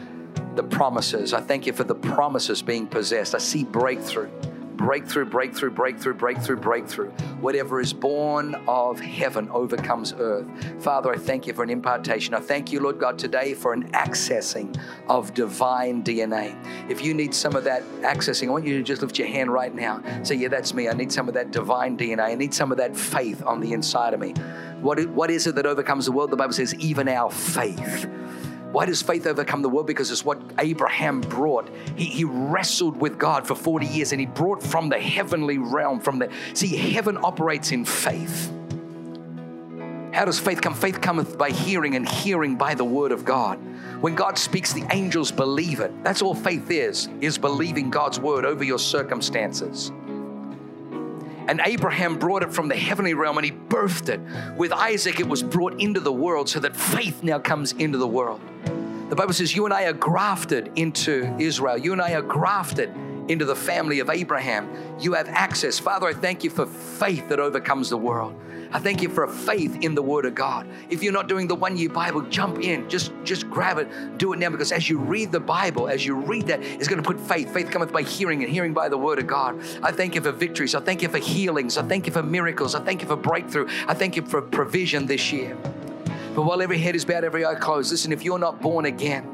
the 0.55 0.63
promises. 0.63 1.33
I 1.33 1.41
thank 1.41 1.67
you 1.67 1.73
for 1.73 1.83
the 1.83 1.95
promises 1.95 2.61
being 2.61 2.87
possessed. 2.87 3.35
I 3.35 3.39
see 3.39 3.65
breakthrough 3.65 4.29
breakthrough, 4.77 5.25
breakthrough, 5.25 5.71
breakthrough, 5.71 6.13
breakthrough, 6.13 6.55
breakthrough. 6.55 7.09
Whatever 7.41 7.81
is 7.81 7.91
born 7.91 8.55
of 8.67 8.99
heaven 8.99 9.49
overcomes 9.49 10.13
earth. 10.13 10.45
Father, 10.81 11.11
I 11.11 11.17
thank 11.17 11.47
you 11.47 11.53
for 11.53 11.63
an 11.63 11.69
impartation. 11.69 12.33
I 12.35 12.39
thank 12.39 12.71
you, 12.71 12.79
Lord 12.79 12.99
God, 12.99 13.17
today 13.17 13.53
for 13.53 13.73
an 13.73 13.91
accessing 13.91 14.79
of 15.09 15.33
divine 15.33 16.03
DNA. 16.03 16.55
If 16.89 17.03
you 17.03 17.13
need 17.13 17.33
some 17.33 17.55
of 17.55 17.63
that 17.63 17.83
accessing, 18.01 18.47
I 18.47 18.51
want 18.51 18.65
you 18.65 18.77
to 18.77 18.83
just 18.83 19.01
lift 19.01 19.17
your 19.17 19.27
hand 19.27 19.51
right 19.51 19.73
now. 19.73 20.01
Say, 20.23 20.35
Yeah, 20.35 20.49
that's 20.49 20.73
me. 20.73 20.87
I 20.87 20.93
need 20.93 21.11
some 21.11 21.27
of 21.27 21.33
that 21.33 21.51
divine 21.51 21.97
DNA. 21.97 22.21
I 22.21 22.35
need 22.35 22.53
some 22.53 22.71
of 22.71 22.77
that 22.77 22.95
faith 22.95 23.43
on 23.43 23.59
the 23.59 23.73
inside 23.73 24.13
of 24.13 24.19
me. 24.19 24.33
What, 24.81 25.03
what 25.09 25.31
is 25.31 25.47
it 25.47 25.55
that 25.55 25.65
overcomes 25.65 26.05
the 26.05 26.11
world? 26.11 26.29
The 26.29 26.37
Bible 26.37 26.53
says, 26.53 26.75
even 26.75 27.09
our 27.09 27.31
faith. 27.31 28.07
Why 28.71 28.85
does 28.85 29.01
faith 29.01 29.25
overcome 29.25 29.61
the 29.61 29.69
world? 29.69 29.87
Because 29.87 30.11
it's 30.11 30.25
what 30.25 30.41
Abraham 30.59 31.21
brought. 31.21 31.69
He, 31.95 32.05
he 32.05 32.23
wrestled 32.25 32.97
with 32.97 33.17
God 33.17 33.47
for 33.47 33.55
40 33.55 33.85
years 33.85 34.11
and 34.11 34.19
he 34.19 34.27
brought 34.27 34.61
from 34.61 34.89
the 34.89 34.99
heavenly 34.99 35.57
realm, 35.57 35.99
from 35.99 36.19
the 36.19 36.29
see, 36.53 36.75
heaven 36.75 37.17
operates 37.23 37.71
in 37.71 37.85
faith. 37.85 38.51
How 40.17 40.25
does 40.25 40.39
faith 40.39 40.61
come? 40.61 40.73
Faith 40.73 40.99
cometh 40.99 41.37
by 41.37 41.51
hearing, 41.51 41.95
and 41.95 42.07
hearing 42.07 42.55
by 42.55 42.73
the 42.73 42.83
word 42.83 43.11
of 43.11 43.23
God. 43.23 43.59
When 44.01 44.15
God 44.15 44.37
speaks, 44.37 44.73
the 44.73 44.83
angels 44.91 45.31
believe 45.31 45.79
it. 45.79 45.91
That's 46.03 46.23
all 46.23 46.33
faith 46.33 46.71
is, 46.71 47.07
is 47.21 47.37
believing 47.37 47.91
God's 47.91 48.19
word 48.19 48.43
over 48.43 48.63
your 48.63 48.79
circumstances. 48.79 49.91
And 51.47 51.61
Abraham 51.63 52.17
brought 52.17 52.43
it 52.43 52.53
from 52.53 52.67
the 52.67 52.75
heavenly 52.75 53.13
realm 53.13 53.37
and 53.37 53.45
he 53.45 53.51
birthed 53.51 54.09
it. 54.09 54.19
With 54.57 54.73
Isaac, 54.73 55.19
it 55.19 55.27
was 55.27 55.41
brought 55.41 55.79
into 55.79 55.99
the 55.99 56.11
world 56.11 56.49
so 56.49 56.59
that 56.59 56.75
faith 56.75 57.23
now 57.23 57.39
comes 57.39 57.71
into 57.73 57.97
the 57.97 58.07
world. 58.07 58.41
The 59.09 59.15
Bible 59.15 59.33
says, 59.33 59.55
You 59.55 59.65
and 59.65 59.73
I 59.73 59.85
are 59.85 59.93
grafted 59.93 60.71
into 60.75 61.33
Israel. 61.39 61.77
You 61.77 61.93
and 61.93 62.01
I 62.01 62.13
are 62.13 62.21
grafted 62.21 62.93
into 63.29 63.45
the 63.45 63.55
family 63.55 63.99
of 63.99 64.09
Abraham. 64.09 64.69
You 64.99 65.13
have 65.13 65.29
access. 65.29 65.79
Father, 65.79 66.07
I 66.07 66.13
thank 66.13 66.43
you 66.43 66.49
for 66.49 66.65
faith 66.65 67.29
that 67.29 67.39
overcomes 67.39 67.89
the 67.89 67.97
world. 67.97 68.35
I 68.71 68.79
thank 68.79 69.01
you 69.01 69.09
for 69.09 69.23
a 69.23 69.31
faith 69.31 69.77
in 69.81 69.95
the 69.95 70.01
Word 70.01 70.25
of 70.25 70.35
God. 70.35 70.67
If 70.89 71.03
you're 71.03 71.13
not 71.13 71.27
doing 71.27 71.47
the 71.47 71.55
one 71.55 71.77
year 71.77 71.89
Bible, 71.89 72.21
jump 72.21 72.59
in. 72.59 72.89
Just, 72.89 73.11
just 73.23 73.49
grab 73.49 73.77
it. 73.77 74.17
Do 74.17 74.33
it 74.33 74.39
now 74.39 74.49
because 74.49 74.71
as 74.71 74.89
you 74.89 74.97
read 74.97 75.31
the 75.31 75.39
Bible, 75.39 75.87
as 75.87 76.05
you 76.05 76.15
read 76.15 76.47
that, 76.47 76.61
it's 76.61 76.87
going 76.87 77.01
to 77.01 77.07
put 77.07 77.19
faith. 77.19 77.53
Faith 77.53 77.71
cometh 77.71 77.91
by 77.91 78.01
hearing 78.01 78.43
and 78.43 78.51
hearing 78.51 78.73
by 78.73 78.89
the 78.89 78.97
Word 78.97 79.19
of 79.19 79.27
God. 79.27 79.61
I 79.81 79.91
thank 79.91 80.15
you 80.15 80.21
for 80.21 80.31
victories. 80.31 80.75
I 80.75 80.79
thank 80.79 81.01
you 81.01 81.09
for 81.09 81.17
healings. 81.17 81.77
I 81.77 81.83
thank 81.83 82.07
you 82.07 82.13
for 82.13 82.23
miracles. 82.23 82.75
I 82.75 82.81
thank 82.81 83.01
you 83.01 83.07
for 83.07 83.15
breakthrough. 83.15 83.67
I 83.87 83.93
thank 83.93 84.15
you 84.15 84.25
for 84.25 84.41
provision 84.41 85.05
this 85.05 85.31
year. 85.31 85.57
But 86.35 86.43
while 86.43 86.61
every 86.61 86.77
head 86.77 86.95
is 86.95 87.05
bowed, 87.05 87.23
every 87.23 87.45
eye 87.45 87.55
closed, 87.55 87.91
listen, 87.91 88.11
if 88.11 88.23
you're 88.23 88.39
not 88.39 88.61
born 88.61 88.85
again, 88.85 89.33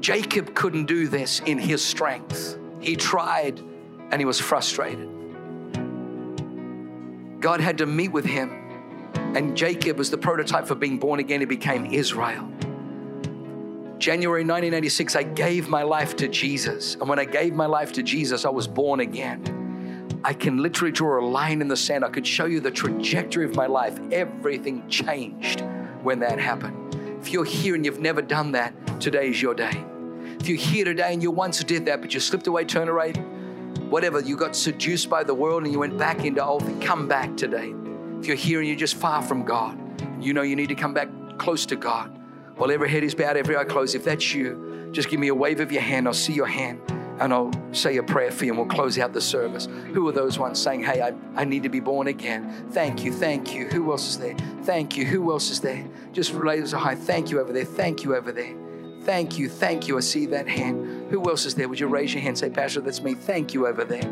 Jacob 0.00 0.54
couldn't 0.54 0.84
do 0.84 1.08
this 1.08 1.40
in 1.46 1.58
his 1.58 1.82
strength. 1.82 2.58
He 2.80 2.94
tried 2.94 3.60
and 4.10 4.20
he 4.20 4.24
was 4.24 4.38
frustrated. 4.38 5.13
God 7.44 7.60
had 7.60 7.76
to 7.76 7.84
meet 7.84 8.10
with 8.10 8.24
him, 8.24 8.48
and 9.36 9.54
Jacob 9.54 9.98
was 9.98 10.10
the 10.10 10.16
prototype 10.16 10.66
for 10.66 10.74
being 10.74 10.96
born 10.96 11.20
again. 11.20 11.40
He 11.40 11.44
became 11.44 11.84
Israel. 11.84 12.50
January 13.98 14.40
1986, 14.40 15.14
I 15.14 15.24
gave 15.24 15.68
my 15.68 15.82
life 15.82 16.16
to 16.16 16.28
Jesus. 16.28 16.94
And 16.94 17.06
when 17.06 17.18
I 17.18 17.26
gave 17.26 17.52
my 17.52 17.66
life 17.66 17.92
to 17.92 18.02
Jesus, 18.02 18.46
I 18.46 18.48
was 18.48 18.66
born 18.66 19.00
again. 19.00 20.18
I 20.24 20.32
can 20.32 20.62
literally 20.62 20.90
draw 20.90 21.20
a 21.20 21.24
line 21.26 21.60
in 21.60 21.68
the 21.68 21.76
sand. 21.76 22.02
I 22.02 22.08
could 22.08 22.26
show 22.26 22.46
you 22.46 22.60
the 22.60 22.70
trajectory 22.70 23.44
of 23.44 23.54
my 23.54 23.66
life. 23.66 24.00
Everything 24.10 24.88
changed 24.88 25.60
when 26.02 26.20
that 26.20 26.38
happened. 26.38 26.94
If 27.20 27.30
you're 27.30 27.44
here 27.44 27.74
and 27.74 27.84
you've 27.84 28.00
never 28.00 28.22
done 28.22 28.52
that, 28.52 28.72
today 29.02 29.28
is 29.28 29.42
your 29.42 29.54
day. 29.54 29.84
If 30.40 30.48
you're 30.48 30.56
here 30.56 30.86
today 30.86 31.12
and 31.12 31.22
you 31.22 31.30
once 31.30 31.62
did 31.62 31.84
that, 31.84 32.00
but 32.00 32.14
you 32.14 32.20
slipped 32.20 32.46
away, 32.46 32.64
turn 32.64 32.88
away, 32.88 33.12
whatever, 33.90 34.20
you 34.20 34.36
got 34.36 34.56
seduced 34.56 35.08
by 35.08 35.24
the 35.24 35.34
world 35.34 35.64
and 35.64 35.72
you 35.72 35.78
went 35.78 35.98
back 35.98 36.24
into 36.24 36.44
old, 36.44 36.62
come 36.80 37.06
back 37.08 37.36
today. 37.36 37.74
If 38.20 38.26
you're 38.26 38.36
here 38.36 38.60
and 38.60 38.68
you're 38.68 38.76
just 38.76 38.96
far 38.96 39.22
from 39.22 39.44
God, 39.44 39.78
you 40.20 40.32
know 40.32 40.42
you 40.42 40.56
need 40.56 40.68
to 40.68 40.74
come 40.74 40.94
back 40.94 41.08
close 41.38 41.66
to 41.66 41.76
God. 41.76 42.10
While 42.56 42.70
every 42.70 42.88
head 42.88 43.04
is 43.04 43.14
bowed, 43.14 43.36
every 43.36 43.56
eye 43.56 43.64
closed, 43.64 43.94
if 43.94 44.04
that's 44.04 44.32
you, 44.32 44.88
just 44.92 45.08
give 45.08 45.18
me 45.20 45.28
a 45.28 45.34
wave 45.34 45.60
of 45.60 45.72
your 45.72 45.82
hand. 45.82 46.06
I'll 46.06 46.14
see 46.14 46.32
your 46.32 46.46
hand 46.46 46.80
and 47.20 47.32
I'll 47.32 47.52
say 47.72 47.96
a 47.96 48.02
prayer 48.02 48.30
for 48.30 48.44
you 48.44 48.52
and 48.52 48.58
we'll 48.58 48.68
close 48.68 48.98
out 48.98 49.12
the 49.12 49.20
service. 49.20 49.66
Who 49.92 50.08
are 50.08 50.12
those 50.12 50.38
ones 50.38 50.60
saying, 50.60 50.84
Hey, 50.84 51.00
I, 51.00 51.12
I 51.36 51.44
need 51.44 51.62
to 51.64 51.68
be 51.68 51.80
born 51.80 52.06
again? 52.06 52.68
Thank 52.70 53.04
you, 53.04 53.12
thank 53.12 53.54
you. 53.54 53.66
Who 53.68 53.90
else 53.92 54.08
is 54.08 54.18
there? 54.18 54.36
Thank 54.62 54.96
you. 54.96 55.04
Who 55.04 55.30
else 55.30 55.50
is 55.50 55.60
there? 55.60 55.86
Just 56.12 56.32
raise 56.32 56.72
a 56.72 56.78
high. 56.78 56.94
Thank 56.94 57.30
you 57.30 57.40
over 57.40 57.52
there. 57.52 57.64
Thank 57.64 58.04
you 58.04 58.14
over 58.16 58.32
there. 58.32 58.54
Thank 59.04 59.38
you, 59.38 59.48
thank 59.48 59.86
you. 59.86 59.98
I 59.98 60.00
see 60.00 60.26
that 60.26 60.48
hand. 60.48 61.10
Who 61.10 61.28
else 61.28 61.44
is 61.44 61.54
there? 61.54 61.68
Would 61.68 61.78
you 61.78 61.86
raise 61.86 62.14
your 62.14 62.22
hand? 62.22 62.38
Say, 62.38 62.50
Pastor, 62.50 62.80
that's 62.80 63.02
me. 63.02 63.14
Thank 63.14 63.52
you 63.52 63.66
over 63.66 63.84
there. 63.84 64.02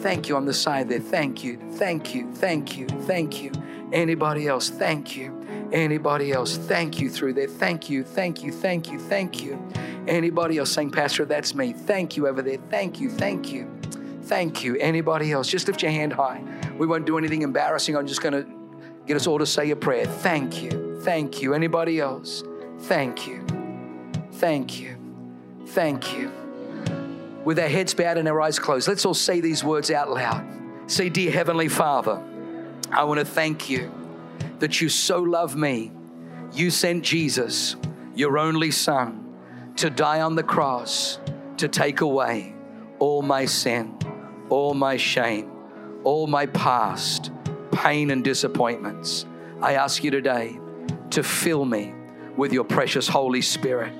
Thank 0.00 0.28
you 0.28 0.36
on 0.36 0.46
the 0.46 0.54
side 0.54 0.88
there. 0.88 0.98
Thank 0.98 1.44
you, 1.44 1.58
thank 1.72 2.14
you, 2.14 2.32
thank 2.32 2.78
you, 2.78 2.86
thank 2.86 3.42
you. 3.42 3.52
Anybody 3.92 4.48
else? 4.48 4.70
Thank 4.70 5.14
you. 5.14 5.36
Anybody 5.72 6.32
else? 6.32 6.56
Thank 6.56 7.00
you 7.00 7.10
through 7.10 7.34
there. 7.34 7.46
Thank 7.46 7.90
you, 7.90 8.02
thank 8.02 8.42
you, 8.42 8.50
thank 8.50 8.90
you, 8.90 8.98
thank 8.98 9.42
you. 9.42 9.62
Anybody 10.08 10.58
else 10.58 10.72
saying, 10.72 10.90
Pastor, 10.90 11.26
that's 11.26 11.54
me. 11.54 11.72
Thank 11.74 12.16
you 12.16 12.26
over 12.26 12.40
there. 12.40 12.58
Thank 12.70 12.98
you, 12.98 13.10
thank 13.10 13.52
you, 13.52 13.70
thank 14.22 14.64
you. 14.64 14.76
Anybody 14.76 15.32
else? 15.32 15.48
Just 15.48 15.68
lift 15.68 15.82
your 15.82 15.92
hand 15.92 16.14
high. 16.14 16.42
We 16.78 16.86
won't 16.86 17.04
do 17.04 17.18
anything 17.18 17.42
embarrassing. 17.42 17.94
I'm 17.94 18.06
just 18.06 18.22
going 18.22 18.32
to 18.32 18.50
get 19.06 19.16
us 19.16 19.26
all 19.26 19.38
to 19.38 19.46
say 19.46 19.70
a 19.70 19.76
prayer. 19.76 20.06
Thank 20.06 20.62
you, 20.62 21.00
thank 21.02 21.42
you. 21.42 21.52
Anybody 21.52 22.00
else? 22.00 22.42
Thank 22.80 23.26
you. 23.28 23.59
Thank 24.40 24.80
you. 24.80 24.96
Thank 25.66 26.16
you. 26.16 26.32
With 27.44 27.58
our 27.58 27.68
heads 27.68 27.92
bowed 27.92 28.16
and 28.16 28.26
our 28.26 28.40
eyes 28.40 28.58
closed, 28.58 28.88
let's 28.88 29.04
all 29.04 29.12
say 29.12 29.42
these 29.42 29.62
words 29.62 29.90
out 29.90 30.10
loud. 30.10 30.42
Say, 30.86 31.10
Dear 31.10 31.30
Heavenly 31.30 31.68
Father, 31.68 32.22
I 32.90 33.04
want 33.04 33.20
to 33.20 33.26
thank 33.26 33.68
you 33.68 33.92
that 34.60 34.80
you 34.80 34.88
so 34.88 35.20
love 35.20 35.56
me. 35.56 35.92
You 36.54 36.70
sent 36.70 37.04
Jesus, 37.04 37.76
your 38.14 38.38
only 38.38 38.70
Son, 38.70 39.30
to 39.76 39.90
die 39.90 40.22
on 40.22 40.36
the 40.36 40.42
cross 40.42 41.18
to 41.58 41.68
take 41.68 42.00
away 42.00 42.54
all 42.98 43.20
my 43.20 43.44
sin, 43.44 43.94
all 44.48 44.72
my 44.72 44.96
shame, 44.96 45.52
all 46.02 46.26
my 46.26 46.46
past 46.46 47.30
pain 47.72 48.10
and 48.10 48.24
disappointments. 48.24 49.26
I 49.60 49.74
ask 49.74 50.02
you 50.02 50.10
today 50.10 50.58
to 51.10 51.22
fill 51.22 51.66
me 51.66 51.92
with 52.38 52.54
your 52.54 52.64
precious 52.64 53.06
Holy 53.06 53.42
Spirit 53.42 53.92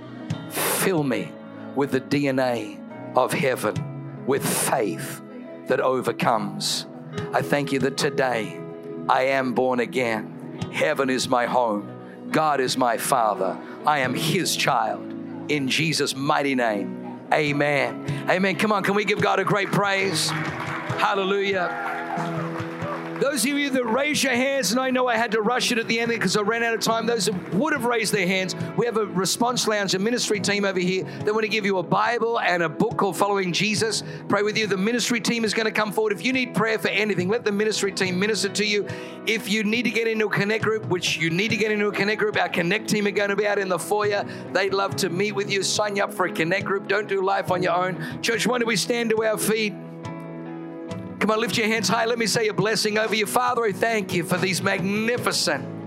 Fill 0.51 1.03
me 1.03 1.32
with 1.74 1.92
the 1.92 2.01
DNA 2.01 2.78
of 3.16 3.32
heaven, 3.32 4.24
with 4.26 4.46
faith 4.46 5.22
that 5.68 5.80
overcomes. 5.80 6.86
I 7.32 7.42
thank 7.42 7.72
you 7.72 7.78
that 7.80 7.96
today 7.96 8.61
I 9.09 9.24
am 9.24 9.55
born 9.55 9.80
again. 9.80 10.61
Heaven 10.72 11.11
is 11.11 11.28
my 11.28 11.46
home. 11.46 12.28
God 12.30 12.61
is 12.61 12.76
my 12.76 12.96
Father. 12.96 13.59
I 13.86 14.01
am 14.01 14.14
His 14.14 14.57
child. 14.57 15.07
In 15.51 15.68
Jesus' 15.68 16.14
mighty 16.14 16.55
name, 16.55 17.20
amen. 17.32 18.26
Amen. 18.30 18.57
Come 18.57 18.72
on, 18.72 18.84
can 18.84 18.94
we 18.94 19.05
give 19.05 19.20
God 19.20 19.40
a 19.40 19.44
great 19.44 19.72
praise? 19.72 20.30
Hallelujah. 20.30 22.48
Those 23.21 23.45
of 23.45 23.51
you 23.51 23.68
that 23.68 23.85
raise 23.85 24.25
your 24.25 24.33
hands, 24.33 24.71
and 24.73 24.81
I 24.81 24.89
know 24.89 25.07
I 25.07 25.16
had 25.16 25.33
to 25.33 25.43
rush 25.43 25.71
it 25.73 25.79
at 25.79 25.87
the 25.89 26.01
end 26.01 26.11
because 26.11 26.39
I 26.39 26.41
ran 26.41 26.62
out 26.62 26.73
of 26.73 26.81
time, 26.81 27.05
those 27.05 27.27
that 27.27 27.55
would 27.55 27.75
have 27.75 27.85
raised 27.85 28.14
their 28.14 28.27
hands, 28.27 28.55
we 28.79 28.87
have 28.87 28.97
a 28.97 29.05
response 29.05 29.68
lounge, 29.68 29.95
a 29.95 29.99
ministry 29.99 30.41
team 30.41 30.64
over 30.64 30.79
here 30.79 31.05
that 31.05 31.35
want 31.35 31.43
to 31.43 31.49
give 31.49 31.66
you 31.66 31.77
a 31.77 31.83
Bible 31.83 32.41
and 32.41 32.62
a 32.62 32.68
book 32.68 32.97
called 32.97 33.18
Following 33.18 33.53
Jesus. 33.53 34.03
Pray 34.29 34.43
with 34.43 34.57
you. 34.57 34.66
The 34.66 34.79
ministry 34.79 35.21
team 35.21 35.45
is 35.45 35.53
going 35.53 35.66
to 35.66 35.71
come 35.71 35.93
forward. 35.93 36.14
If 36.14 36.25
you 36.25 36.33
need 36.33 36.55
prayer 36.55 36.79
for 36.79 36.89
anything, 36.89 37.29
let 37.29 37.45
the 37.45 37.53
ministry 37.53 37.93
team 37.93 38.18
minister 38.18 38.49
to 38.49 38.64
you. 38.64 38.89
If 39.27 39.51
you 39.51 39.64
need 39.64 39.83
to 39.83 39.91
get 39.91 40.09
into 40.09 40.27
a 40.27 40.31
connect 40.31 40.64
group, 40.64 40.87
which 40.87 41.18
you 41.18 41.29
need 41.29 41.49
to 41.49 41.57
get 41.59 41.71
into 41.71 41.89
a 41.89 41.93
connect 41.93 42.21
group, 42.21 42.41
our 42.41 42.49
connect 42.49 42.89
team 42.89 43.07
are 43.07 43.11
going 43.11 43.29
to 43.29 43.37
be 43.37 43.47
out 43.47 43.59
in 43.59 43.68
the 43.68 43.79
foyer. 43.79 44.25
They'd 44.55 44.73
love 44.73 44.97
to 44.97 45.11
meet 45.11 45.33
with 45.33 45.51
you. 45.51 45.62
Sign 45.62 45.97
you 45.97 46.05
up 46.05 46.14
for 46.14 46.25
a 46.25 46.33
connect 46.33 46.64
group. 46.64 46.89
Don't 46.89 47.07
do 47.07 47.23
life 47.23 47.51
on 47.51 47.62
your 47.62 47.75
own. 47.75 48.23
Church, 48.23 48.47
why 48.47 48.59
don't 48.59 48.66
we 48.66 48.77
stand 48.77 49.11
to 49.11 49.23
our 49.25 49.37
feet? 49.37 49.75
Come 51.21 51.31
on, 51.31 51.39
lift 51.39 51.59
your 51.59 51.66
hands 51.66 51.87
high. 51.87 52.07
Let 52.07 52.18
me 52.18 52.27
say 52.27 52.49
a 52.49 52.55
blessing 52.55 52.97
over 52.97 53.14
you. 53.14 53.27
Father, 53.27 53.62
I 53.64 53.73
thank 53.73 54.14
you 54.14 54.25
for 54.25 54.39
these 54.39 54.62
magnificent 54.62 55.80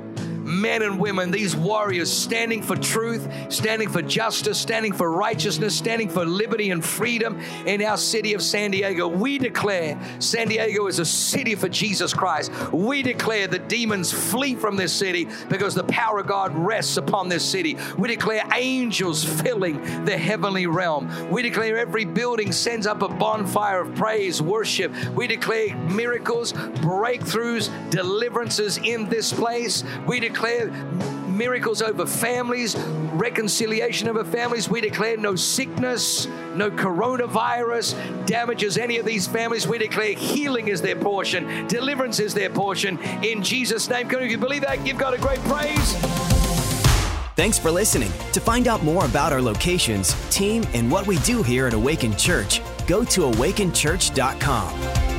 men 0.43 0.81
and 0.81 0.99
women, 0.99 1.31
these 1.31 1.55
warriors 1.55 2.11
standing 2.11 2.61
for 2.61 2.75
truth, 2.75 3.27
standing 3.49 3.89
for 3.89 4.01
justice, 4.01 4.59
standing 4.59 4.93
for 4.93 5.11
righteousness, 5.11 5.75
standing 5.75 6.09
for 6.09 6.25
liberty 6.25 6.71
and 6.71 6.83
freedom 6.83 7.39
in 7.65 7.81
our 7.81 7.97
city 7.97 8.33
of 8.33 8.41
San 8.41 8.71
Diego. 8.71 9.07
We 9.07 9.37
declare 9.37 9.99
San 10.19 10.49
Diego 10.49 10.87
is 10.87 10.99
a 10.99 11.05
city 11.05 11.55
for 11.55 11.69
Jesus 11.69 12.13
Christ. 12.13 12.51
We 12.71 13.01
declare 13.01 13.47
the 13.47 13.59
demons 13.59 14.11
flee 14.11 14.55
from 14.55 14.75
this 14.75 14.93
city 14.93 15.27
because 15.49 15.75
the 15.75 15.85
power 15.85 16.19
of 16.19 16.27
God 16.27 16.55
rests 16.55 16.97
upon 16.97 17.29
this 17.29 17.43
city. 17.43 17.77
We 17.97 18.09
declare 18.09 18.43
angels 18.53 19.23
filling 19.23 20.05
the 20.05 20.17
heavenly 20.17 20.67
realm. 20.67 21.29
We 21.29 21.41
declare 21.41 21.77
every 21.77 22.05
building 22.05 22.51
sends 22.51 22.85
up 22.85 23.01
a 23.01 23.07
bonfire 23.07 23.81
of 23.81 23.95
praise, 23.95 24.41
worship. 24.41 24.91
We 25.13 25.27
declare 25.27 25.75
miracles, 25.75 26.53
breakthroughs, 26.53 27.69
deliverances 27.89 28.77
in 28.77 29.07
this 29.09 29.31
place. 29.31 29.83
We 30.05 30.19
declare 30.19 30.32
miracles 31.27 31.81
over 31.81 32.05
families, 32.05 32.75
reconciliation 33.13 34.07
over 34.07 34.23
families. 34.23 34.69
We 34.69 34.81
declare 34.81 35.17
no 35.17 35.35
sickness, 35.35 36.27
no 36.55 36.69
coronavirus 36.71 38.25
damages 38.25 38.77
any 38.77 38.97
of 38.97 39.05
these 39.05 39.27
families. 39.27 39.67
We 39.67 39.77
declare 39.77 40.13
healing 40.13 40.67
is 40.67 40.81
their 40.81 40.95
portion, 40.95 41.67
deliverance 41.67 42.19
is 42.19 42.33
their 42.33 42.49
portion. 42.49 42.99
In 43.23 43.43
Jesus' 43.43 43.89
name, 43.89 44.07
can 44.07 44.29
you 44.29 44.37
believe 44.37 44.61
that? 44.61 44.83
Give 44.83 44.97
God 44.97 45.13
a 45.13 45.17
great 45.17 45.39
praise. 45.41 45.93
Thanks 47.35 47.57
for 47.57 47.71
listening. 47.71 48.11
To 48.33 48.39
find 48.39 48.67
out 48.67 48.83
more 48.83 49.05
about 49.05 49.33
our 49.33 49.41
locations, 49.41 50.13
team, 50.29 50.63
and 50.73 50.91
what 50.91 51.07
we 51.07 51.17
do 51.19 51.41
here 51.41 51.65
at 51.65 51.73
Awaken 51.73 52.15
Church, 52.15 52.61
go 52.85 53.03
to 53.05 53.21
awakenchurch.com. 53.21 55.12